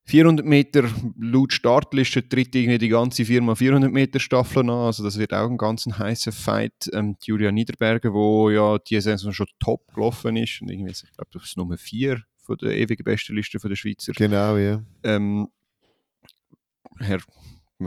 400 0.06 0.46
Meter 0.46 0.90
laut 1.20 1.52
Startliste 1.54 2.28
tritt 2.28 2.56
irgendwie 2.56 2.78
die 2.78 2.88
ganze 2.88 3.26
Firma 3.26 3.54
400 3.54 3.92
Meter 3.92 4.20
Staffel 4.20 4.62
an. 4.62 4.70
Also 4.70 5.04
das 5.04 5.18
wird 5.20 5.34
auch 5.34 5.50
ein 5.50 5.58
ganz 5.58 5.86
heißer 5.86 6.32
Fight. 6.32 6.90
Ähm, 6.94 7.18
Julia 7.22 7.52
Niederberger, 7.52 8.14
wo 8.14 8.50
ja 8.50 8.78
die 8.78 9.00
Saison 9.02 9.34
schon 9.34 9.48
top 9.60 9.94
gelaufen 9.94 10.38
ist 10.38 10.62
und 10.62 10.72
irgendwie, 10.72 10.92
ich 10.92 11.12
glaube, 11.14 11.30
das 11.34 11.44
ist 11.44 11.58
Nummer 11.58 11.78
4 11.78 12.22
von 12.38 12.58
der 12.58 12.78
ewigen 12.78 13.04
besten 13.04 13.36
Liste 13.36 13.60
der 13.60 13.76
Schweizer. 13.76 14.14
Genau, 14.14 14.56
ja. 14.58 14.82
Ähm, 15.04 15.50
Herr, 16.98 17.20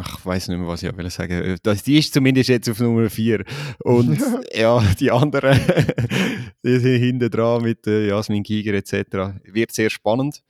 ich 0.01 0.26
weiß 0.26 0.49
nicht 0.49 0.59
mehr, 0.59 0.68
was 0.68 0.82
ich 0.82 0.90
auch 0.90 0.97
will 0.97 1.11
sagen. 1.11 1.57
Das, 1.62 1.82
die 1.82 1.99
ist 1.99 2.14
zumindest 2.14 2.49
jetzt 2.49 2.68
auf 2.68 2.80
Nummer 2.80 3.09
4. 3.09 3.45
Und 3.80 4.18
ja, 4.55 4.82
die 4.99 5.11
anderen, 5.11 5.61
die 6.64 6.78
sind 6.78 7.01
hinten 7.01 7.30
dran 7.30 7.62
mit 7.62 7.86
äh, 7.86 8.09
Jasmin 8.09 8.42
Giger 8.42 8.74
etc. 8.74 9.38
Wird 9.45 9.72
sehr 9.72 9.90
spannend. 9.90 10.42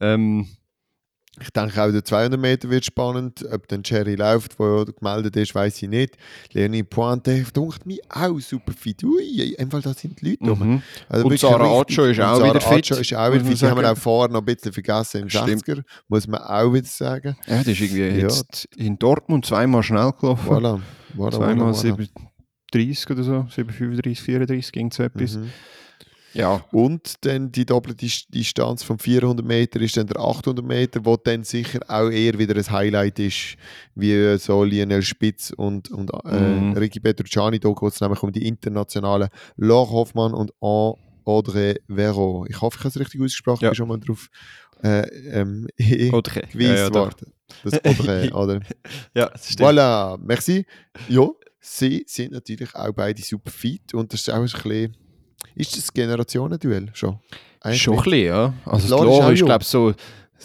Ähm, 0.00 0.46
Ich 1.40 1.50
denke 1.50 1.82
auch 1.82 1.90
der 1.90 2.04
200 2.04 2.40
Meter 2.40 2.68
wird 2.70 2.84
spannend. 2.84 3.44
Ob 3.52 3.66
dann 3.68 3.82
Cherry 3.82 4.14
läuft, 4.16 4.58
wo 4.58 4.78
ja 4.78 4.84
gemeldet 4.84 5.36
ist, 5.36 5.54
weiß 5.54 5.82
ich 5.82 5.88
nicht. 5.88 6.16
Leonie 6.52 6.82
Pointe 6.82 7.44
dunkt 7.52 7.86
mich 7.86 8.00
auch 8.10 8.38
super 8.40 8.72
fit. 8.72 9.02
Ui, 9.04 9.56
einfach 9.58 9.82
da 9.82 9.94
sind 9.94 10.20
die 10.20 10.30
Leute 10.30 10.50
rum. 10.50 10.68
mhm. 10.74 10.82
Also 11.08 11.26
Und 11.26 11.38
Sarah 11.38 11.80
Acho 11.80 12.04
ist 12.04 12.18
und 12.18 12.24
auch 12.24 12.42
wieder 12.44 12.60
fit, 12.60 12.90
ist 12.90 13.14
auch 13.14 13.32
wieder 13.32 13.44
fit. 13.44 13.60
Die 13.60 13.66
haben 13.66 13.80
wir 13.80 13.92
auch 13.92 13.96
vorher 13.98 14.32
noch 14.32 14.40
ein 14.40 14.44
bisschen 14.44 14.72
vergessen 14.72 15.22
im 15.22 15.28
Stimmt. 15.30 15.64
60er. 15.64 15.82
Muss 16.08 16.26
man 16.26 16.40
auch 16.40 16.72
wieder 16.72 16.86
sagen. 16.86 17.36
Ja, 17.46 17.58
das 17.58 17.66
ist 17.68 17.80
irgendwie 17.80 18.00
Ja. 18.20 18.28
jetzt 18.28 18.66
in 18.76 18.98
Dortmund 18.98 19.46
zweimal 19.46 19.82
schnell 19.82 20.12
gelaufen. 20.20 20.48
Voilà. 20.48 20.80
voilà, 21.16 21.36
Zweimal 21.36 21.72
voilà, 21.72 21.96
voilà. 21.96 22.08
7,30 22.72 23.10
oder 23.12 23.22
so, 23.22 23.32
7,35, 23.50 24.20
34 24.20 24.72
ging 24.72 24.90
so 24.92 25.02
etwas. 25.02 25.36
Mhm. 25.36 25.50
Ja, 26.34 26.62
Und 26.72 27.24
dann 27.24 27.50
die 27.50 27.64
doppelte 27.64 28.04
Dis- 28.06 28.26
Distanz 28.28 28.82
von 28.82 28.98
400 28.98 29.44
Meter 29.44 29.80
ist 29.80 29.96
dann 29.96 30.06
der 30.06 30.20
800 30.20 30.64
Meter, 30.64 31.04
wo 31.04 31.16
dann 31.16 31.42
sicher 31.42 31.80
auch 31.88 32.10
eher 32.10 32.38
wieder 32.38 32.54
ein 32.54 32.70
Highlight 32.70 33.18
ist, 33.18 33.56
wie 33.94 34.36
so 34.38 34.62
Lionel 34.62 35.02
Spitz 35.02 35.50
und, 35.56 35.90
und 35.90 36.10
äh, 36.24 36.38
Mhm. 36.38 36.72
Ricky 36.74 37.00
Petrucciani. 37.00 37.58
Da 37.58 37.70
geht 37.70 37.92
es 37.92 38.00
nämlich 38.00 38.22
um 38.22 38.30
die 38.30 38.46
internationalen 38.46 39.28
Laure 39.56 39.90
Hoffmann 39.92 40.34
und 40.34 40.52
An 40.60 40.94
Audrey 41.24 41.80
Vero. 41.88 42.46
Ich 42.48 42.60
hoffe, 42.60 42.76
ich 42.78 42.84
habe 42.84 42.88
es 42.90 42.98
richtig 43.00 43.20
ausgesprochen, 43.22 43.64
Ja. 43.64 43.68
ich 43.68 43.72
bin 43.72 43.76
schon 43.76 43.88
mal 43.88 43.98
drauf 43.98 44.28
äh, 44.82 45.08
ähm, 45.40 45.66
gewiesen 45.76 46.14
okay. 46.14 46.46
ja, 46.54 46.88
ja. 46.90 47.10
Das 47.64 47.84
Audrey, 47.84 48.30
oder? 48.32 48.60
ja, 49.14 49.26
das 49.30 49.46
stimmt. 49.52 49.60
Voilà, 49.68 50.18
merci. 50.22 50.64
Ja, 51.08 51.28
sie 51.58 52.04
sind 52.06 52.32
natürlich 52.32 52.74
auch 52.74 52.92
beide 52.92 53.20
super 53.22 53.50
fit 53.50 53.94
und 53.94 54.12
das 54.12 54.20
ist 54.20 54.30
auch 54.30 54.36
ein 54.36 54.42
bisschen... 54.42 54.96
Ist 55.54 55.76
das 55.76 55.88
ein 55.88 55.94
Generationenduell 55.94 56.90
schon? 56.92 57.18
Eigentlich 57.60 57.82
Schon 57.82 57.98
ein 57.98 58.04
bisschen, 58.04 58.26
ja. 58.26 58.54
Also 58.64 58.96
Laura 58.96 59.28
die 59.28 59.34
ist 59.34 59.44
glaube 59.44 59.64
so 59.64 59.94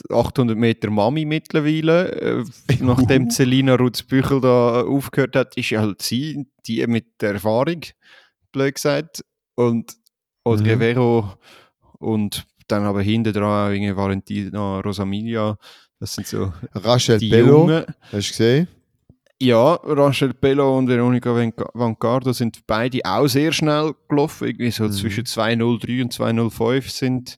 800 0.10 0.58
Meter 0.58 0.90
Mami 0.90 1.26
mittlerweile. 1.26 2.12
Äh, 2.12 2.44
nachdem 2.80 3.30
Celina 3.32 3.76
Rutzbüchel 3.76 4.42
da 4.42 4.82
aufgehört 4.82 5.36
hat, 5.36 5.56
ist 5.56 5.70
ja 5.70 5.82
halt 5.82 6.02
sie, 6.02 6.48
die 6.66 6.86
mit 6.88 7.22
der 7.22 7.34
Erfahrung, 7.34 7.82
blöd 8.52 8.76
gesagt. 8.76 9.24
Und 9.56 9.96
Audrey 10.44 10.76
Mhm. 10.76 11.30
Und 12.00 12.46
dann 12.68 12.84
aber 12.84 13.02
hinten 13.02 13.34
dran 13.34 13.96
Valentina 13.96 14.80
Rosamilia. 14.80 15.58
Das 16.00 16.16
sind 16.16 16.28
so 16.28 16.52
Rachel 16.74 17.20
die 17.20 17.30
Bello, 17.30 17.60
Jungen. 17.60 17.86
hast 18.12 18.28
du 18.28 18.32
gesehen? 18.32 18.68
Ja, 19.44 19.74
Rachel 19.84 20.34
Bello 20.34 20.78
und 20.78 20.88
Veronica 20.88 21.36
Van- 21.36 21.52
Van 21.74 21.98
Gardo 22.00 22.32
sind 22.32 22.66
beide 22.66 23.02
auch 23.04 23.28
sehr 23.28 23.52
schnell 23.52 23.94
gelaufen. 24.08 24.48
Irgendwie 24.48 24.72
so 24.72 24.86
Mhm. 24.86 24.92
zwischen 24.94 25.26
2.03 25.26 26.02
und 26.02 26.14
2.05 26.14 26.90
sind 26.90 27.38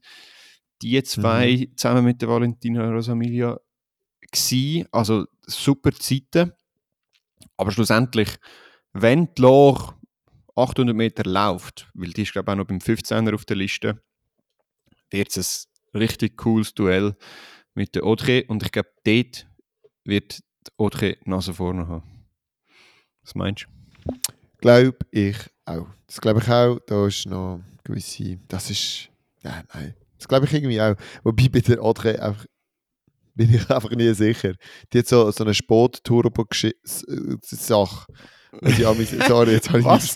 die 0.84 1.02
zwei 1.02 1.58
Mhm. 1.72 1.78
zusammen 1.78 2.06
mit 2.06 2.22
der 2.22 2.30
Valentina 2.30 2.88
Rosamilia 2.92 3.60
gsi. 4.32 4.86
Also 4.92 5.26
super 5.48 5.92
Zeiten. 5.94 6.52
Aber 7.58 7.72
schlussendlich, 7.72 8.30
wenn 8.94 9.34
die 9.34 9.42
Loch 9.42 9.96
800 10.56 10.96
Meter 10.96 11.24
läuft, 11.24 11.90
weil 11.96 12.12
die 12.12 12.22
ist 12.22 12.34
glaube 12.34 12.52
ich 12.52 12.54
auch 12.54 12.58
noch 12.58 12.68
beim 12.68 12.82
15er 12.82 13.34
auf 13.34 13.46
der 13.46 13.56
Liste, 13.58 14.00
wird 15.10 15.36
es 15.36 15.68
ein 15.94 15.98
richtig 16.00 16.38
cooles 16.38 16.74
Duell 16.76 17.16
mit 17.74 17.96
der 17.96 18.04
Audrey 18.04 18.46
und 18.48 18.62
ich 18.64 18.72
glaube, 18.72 18.90
dort 19.06 19.48
wird 20.04 20.42
die 20.68 20.72
Audrey 20.78 21.18
die 21.24 21.30
Nase 21.30 21.54
vorne 21.54 21.88
haben. 21.88 22.04
Was 23.24 23.36
meinst 23.36 23.66
du? 23.66 23.68
Glaube 24.60 24.98
ich 25.12 25.38
auch. 25.66 25.88
Das 26.08 26.22
glaube 26.22 26.40
ich 26.42 26.50
auch. 26.50 26.80
Da 26.86 27.08
ist 27.08 27.26
noch 27.26 27.62
gewisse. 27.84 28.38
Das 28.48 28.70
ist. 28.70 29.10
Ja, 29.44 29.64
nein. 29.74 29.96
Das 30.18 30.28
glaube 30.28 30.46
ich 30.46 30.54
irgendwie 30.54 30.80
auch. 30.82 30.96
Wobei 31.24 31.50
bei 31.50 31.62
der 31.62 31.82
Audrey 31.82 32.18
einfach. 32.18 32.46
Bin 33.34 33.52
ich 33.54 33.70
einfach 33.70 33.92
nie 33.92 34.14
sicher. 34.14 34.54
Die 34.94 35.00
hat 35.00 35.08
so, 35.08 35.30
so 35.32 35.44
eine 35.44 35.54
Sport-Turbo-Sache. 35.54 38.06
Sorry, 39.28 39.52
jetzt 39.52 39.70
habe 39.70 39.80
ich 39.80 39.86
nichts. 39.86 40.16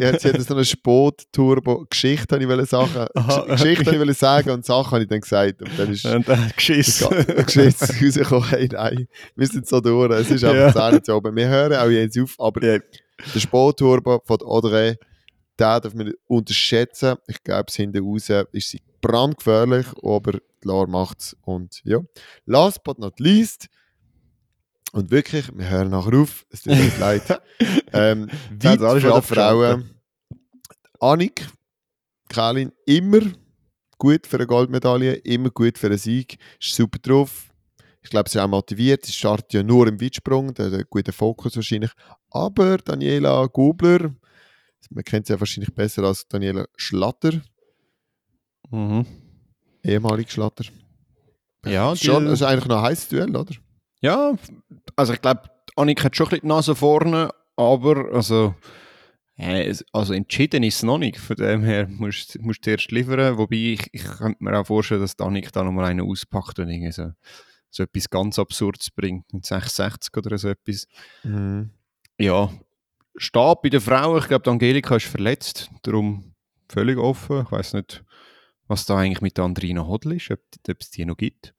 Ja, 0.00 0.18
sie 0.18 0.28
hat 0.32 0.40
so 0.42 0.54
eine 0.54 0.64
Sport-Turbo-Geschichte, 0.64 2.34
habe 2.34 2.42
ich 2.44 2.48
wollte 2.48 2.66
sagen. 2.66 3.06
Aha, 3.14 3.44
Geschichte 3.54 3.90
ich 3.92 3.98
wollte 3.98 4.14
sagen 4.14 4.50
und 4.50 4.64
Sache 4.64 4.90
habe 4.92 5.02
ich 5.02 5.08
dann 5.08 5.20
gesagt. 5.20 5.62
Und 5.62 5.70
dann 5.78 5.90
ist 5.92 6.04
Und 6.04 6.28
dann 6.28 6.50
geschissen. 6.56 7.08
Geschichte 7.46 7.86
rausgekommen, 8.04 8.48
hey, 8.48 8.68
nein, 8.70 9.08
wir 9.36 9.46
sind 9.46 9.66
so 9.66 9.80
durch. 9.80 10.10
Es 10.12 10.30
ist 10.30 10.44
einfach 10.44 10.74
Ja. 10.74 10.90
ja. 10.92 11.02
Zu 11.02 11.14
oben. 11.14 11.34
Wir 11.36 11.48
hören 11.48 11.74
auch 11.74 11.88
jetzt 11.88 12.18
auf, 12.18 12.34
aber 12.38 12.62
Ja. 12.64 12.78
der 13.34 13.40
Sportturbo 13.40 14.20
von 14.24 14.42
Audrey, 14.42 14.90
den 14.92 14.98
darf 15.56 15.94
man 15.94 16.06
nicht 16.06 16.18
unterschätzen. 16.26 17.16
Ich 17.26 17.42
glaube, 17.42 17.66
es 17.68 17.76
hinten 17.76 18.04
raus 18.04 18.28
ist 18.52 18.70
sie 18.70 18.80
brandgefährlich, 19.00 19.86
aber 20.02 20.38
klar 20.60 20.86
macht 20.86 21.20
es. 21.20 21.36
Und 21.42 21.80
ja, 21.84 21.98
last 22.46 22.82
but 22.84 22.98
not 22.98 23.18
least, 23.20 23.66
und 24.92 25.10
wirklich, 25.10 25.50
wir 25.56 25.68
hören 25.68 25.90
nachher 25.90 26.18
auf, 26.20 26.46
es 26.50 26.62
tut 26.62 26.72
uns 26.74 26.98
leid. 26.98 27.22
Ähm, 27.94 28.28
Das 28.58 28.80
alles 28.80 29.02
den 29.02 29.10
schon 29.10 29.22
Frauen. 29.22 29.90
Annik, 31.00 31.46
Kalin, 32.28 32.72
immer 32.86 33.20
gut 33.98 34.26
für 34.26 34.36
eine 34.36 34.46
Goldmedaille, 34.46 35.12
immer 35.16 35.50
gut 35.50 35.76
für 35.76 35.88
einen 35.88 35.98
Sieg, 35.98 36.38
ist 36.58 36.74
super 36.74 36.98
drauf. 36.98 37.50
Ich 38.00 38.08
glaube, 38.10 38.30
sie 38.30 38.38
ist 38.38 38.42
auch 38.44 38.48
motiviert. 38.48 39.04
Sie 39.04 39.12
startet 39.12 39.52
ja 39.52 39.62
nur 39.62 39.86
im 39.88 40.00
Weitsprung, 40.00 40.54
der 40.54 40.66
hat 40.66 40.72
einen 40.72 40.84
guten 40.88 41.12
Fokus 41.12 41.54
wahrscheinlich. 41.54 41.90
Aber 42.30 42.78
Daniela 42.78 43.46
Gubler, 43.46 44.14
Man 44.90 45.04
kennt 45.04 45.26
sie 45.26 45.34
ja 45.34 45.38
wahrscheinlich 45.40 45.72
besser 45.74 46.02
als 46.04 46.26
Daniela 46.26 46.66
Schlatter, 46.76 47.40
Mhm. 48.70 49.06
ehemalig 49.84 50.30
Schlatter. 50.32 50.64
Ja, 51.66 51.94
Schon, 51.94 52.24
das 52.24 52.40
ist 52.40 52.42
eigentlich 52.42 52.66
noch 52.66 52.78
ein 52.78 52.84
heißes 52.84 53.08
Duell, 53.08 53.36
oder? 53.36 53.54
Ja, 54.02 54.34
also 54.96 55.12
ich 55.12 55.22
glaube, 55.22 55.42
Annik 55.76 56.04
hat 56.04 56.16
schon 56.16 56.26
ein 56.26 56.30
bisschen 56.30 56.42
die 56.42 56.48
Nase 56.48 56.74
vorne, 56.74 57.30
aber 57.56 58.12
also, 58.12 58.54
also 59.92 60.12
entschieden 60.12 60.64
ist 60.64 60.76
es 60.76 60.82
noch 60.82 60.98
nicht. 60.98 61.18
Von 61.18 61.36
dem 61.36 61.62
her 61.62 61.86
musst 61.88 62.38
musst 62.40 62.66
du 62.66 62.70
erst 62.70 62.90
liefern. 62.90 63.38
Wobei 63.38 63.56
ich, 63.56 63.88
ich 63.92 64.04
könnte 64.04 64.42
mir 64.42 64.58
auch 64.58 64.66
vorstellen, 64.66 65.00
dass 65.00 65.16
die 65.16 65.22
Annik 65.22 65.52
da 65.52 65.62
nochmal 65.62 65.86
einen 65.86 66.08
auspackt 66.08 66.58
und 66.58 66.68
irgendwie 66.68 66.92
so, 66.92 67.12
so 67.70 67.84
etwas 67.84 68.10
ganz 68.10 68.38
Absurdes 68.38 68.90
bringt. 68.90 69.32
Mit 69.32 69.46
660 69.46 70.16
oder 70.16 70.36
so 70.36 70.48
etwas. 70.48 70.86
Mhm. 71.22 71.70
Ja, 72.18 72.50
Stab 73.16 73.62
bei 73.62 73.68
den 73.68 73.80
Frauen, 73.80 74.18
ich 74.18 74.28
glaube, 74.28 74.50
Angelika 74.50 74.96
ist 74.96 75.06
verletzt, 75.06 75.70
darum 75.82 76.34
völlig 76.68 76.98
offen. 76.98 77.42
Ich 77.42 77.52
weiß 77.52 77.74
nicht, 77.74 78.04
was 78.66 78.86
da 78.86 78.98
eigentlich 78.98 79.20
mit 79.20 79.36
der 79.36 79.44
Andrina 79.44 79.86
Hodl 79.86 80.12
ist, 80.12 80.30
ob 80.30 80.40
es 80.80 80.90
die 80.90 81.04
noch 81.04 81.16
gibt. 81.16 81.54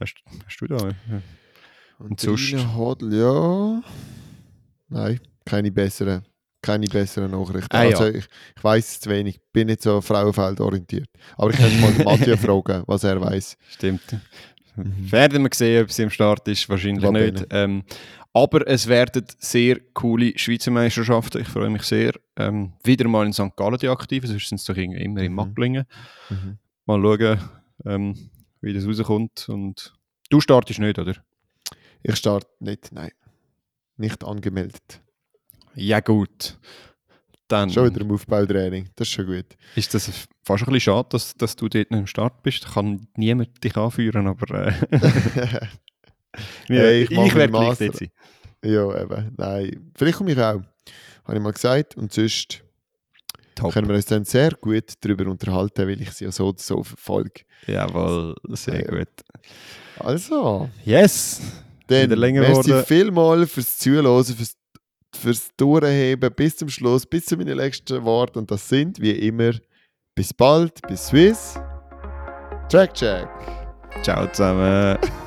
Hast, 0.00 0.14
hast 0.46 0.56
du 0.60 0.66
da? 0.66 0.76
Ja. 0.88 1.22
Und 1.98 2.20
sonst? 2.20 2.54
Hodl, 2.74 3.14
ja. 3.14 3.82
Nein, 4.88 5.20
keine 5.44 5.72
besseren, 5.72 6.22
keine 6.62 6.86
besseren 6.86 7.30
Nachrichten. 7.30 7.74
Ah, 7.74 7.84
ja. 7.84 7.90
also 7.98 8.06
ich, 8.18 8.26
ich 8.56 8.64
weiß 8.64 9.00
zu 9.00 9.10
wenig, 9.10 9.40
bin 9.52 9.68
nicht 9.68 9.82
so 9.82 10.00
frauenfeldorientiert. 10.00 11.08
Aber 11.36 11.50
ich 11.50 11.56
könnte 11.56 11.76
mal 11.80 11.92
Matthias 12.04 12.40
fragen, 12.44 12.82
was 12.86 13.04
er 13.04 13.20
weiß. 13.20 13.56
Stimmt. 13.70 14.02
Mhm. 14.76 15.10
Werden 15.10 15.42
wir 15.42 15.50
sehen, 15.54 15.84
ob 15.84 15.90
sie 15.90 16.02
im 16.02 16.10
Start 16.10 16.46
ist, 16.48 16.68
wahrscheinlich 16.68 17.02
Va 17.04 17.10
nicht. 17.10 17.46
Ähm, 17.50 17.82
aber 18.34 18.68
es 18.68 18.86
werden 18.86 19.24
sehr 19.38 19.80
coole 19.94 20.38
Schweizer 20.38 20.70
Meisterschaften. 20.70 21.40
Ich 21.40 21.48
freue 21.48 21.70
mich 21.70 21.84
sehr. 21.84 22.12
Ähm, 22.36 22.74
wieder 22.84 23.08
mal 23.08 23.24
in 23.24 23.32
St. 23.32 23.56
Gallen 23.56 23.78
die 23.78 23.88
aktiv, 23.88 24.26
sonst 24.26 24.48
sind 24.50 24.58
es 24.60 24.66
doch 24.66 24.76
immer 24.76 24.96
in 24.96 25.14
Mhm. 25.14 25.32
Macklingen. 25.34 25.86
Mhm. 26.28 26.58
Mal 26.84 27.00
schauen, 27.00 27.40
ähm, 27.86 28.30
wie 28.66 28.74
das 28.74 28.86
rauskommt. 28.86 29.48
Und 29.48 29.94
du 30.28 30.40
startest 30.40 30.80
nicht, 30.80 30.98
oder? 30.98 31.14
Ich 32.02 32.16
starte 32.16 32.48
nicht, 32.60 32.92
nein. 32.92 33.10
Nicht 33.96 34.22
angemeldet. 34.24 35.00
Ja, 35.74 36.00
gut. 36.00 36.58
Dann 37.48 37.70
Schon 37.70 37.86
wieder 37.90 38.00
im 38.00 38.10
Aufbautraining, 38.10 38.88
das 38.96 39.06
ist 39.08 39.14
schon 39.14 39.26
gut. 39.26 39.46
ist 39.76 39.94
das 39.94 40.06
fast 40.44 40.64
ein 40.64 40.72
bisschen 40.72 40.80
schade, 40.80 41.08
dass, 41.10 41.34
dass 41.34 41.54
du 41.54 41.68
dort 41.68 41.90
nicht 41.90 42.00
im 42.00 42.06
Start 42.08 42.42
bist. 42.42 42.66
Kann 42.74 43.06
niemand 43.16 43.62
dich 43.62 43.76
anführen, 43.76 44.26
aber 44.26 44.66
äh, 44.66 44.72
Hey, 46.66 47.02
ich 47.04 47.10
ich, 47.10 47.18
ich 47.18 47.34
werde 47.34 47.52
Master. 47.52 47.86
dort 47.86 47.98
sein. 47.98 48.10
ja, 48.64 49.00
eben, 49.02 49.34
nein. 49.36 49.90
Vielleicht 49.94 50.18
komme 50.18 50.32
ich 50.32 50.38
auch, 50.38 50.60
habe 51.24 51.36
ich 51.36 51.40
mal 51.40 51.52
gesagt. 51.52 51.96
Und 51.96 52.12
sonst 52.12 52.62
Top. 53.56 53.72
können 53.72 53.88
wir 53.88 53.96
uns 53.96 54.06
dann 54.06 54.24
sehr 54.24 54.50
gut 54.60 54.92
darüber 55.00 55.28
unterhalten, 55.28 55.88
weil 55.88 56.00
ich 56.00 56.12
sie 56.12 56.26
ja 56.26 56.30
so 56.32 56.48
oder 56.48 56.58
so 56.58 56.84
verfolge. 56.84 57.40
Jawohl, 57.66 58.36
sehr 58.50 58.84
gut. 58.84 59.08
Also, 59.98 60.68
Yes! 60.84 61.40
dann 61.88 62.10
länger 62.10 62.42
merci 62.42 62.70
geworden. 62.70 62.84
vielmals 62.86 63.50
fürs 63.52 63.78
Zuhören, 63.78 64.24
fürs, 64.24 64.56
fürs 65.14 65.48
Durchheben 65.56 66.30
bis 66.34 66.56
zum 66.56 66.68
Schluss, 66.68 67.06
bis 67.06 67.26
zu 67.26 67.36
meinen 67.36 67.56
letzten 67.56 68.04
Worten. 68.04 68.40
Und 68.40 68.50
das 68.50 68.68
sind, 68.68 69.00
wie 69.00 69.12
immer, 69.12 69.52
bis 70.14 70.34
bald, 70.34 70.80
bis 70.86 71.06
Swiss. 71.06 71.54
Track 72.68 72.94
Check. 72.94 73.28
Ciao 74.02 74.26
zusammen. 74.30 74.98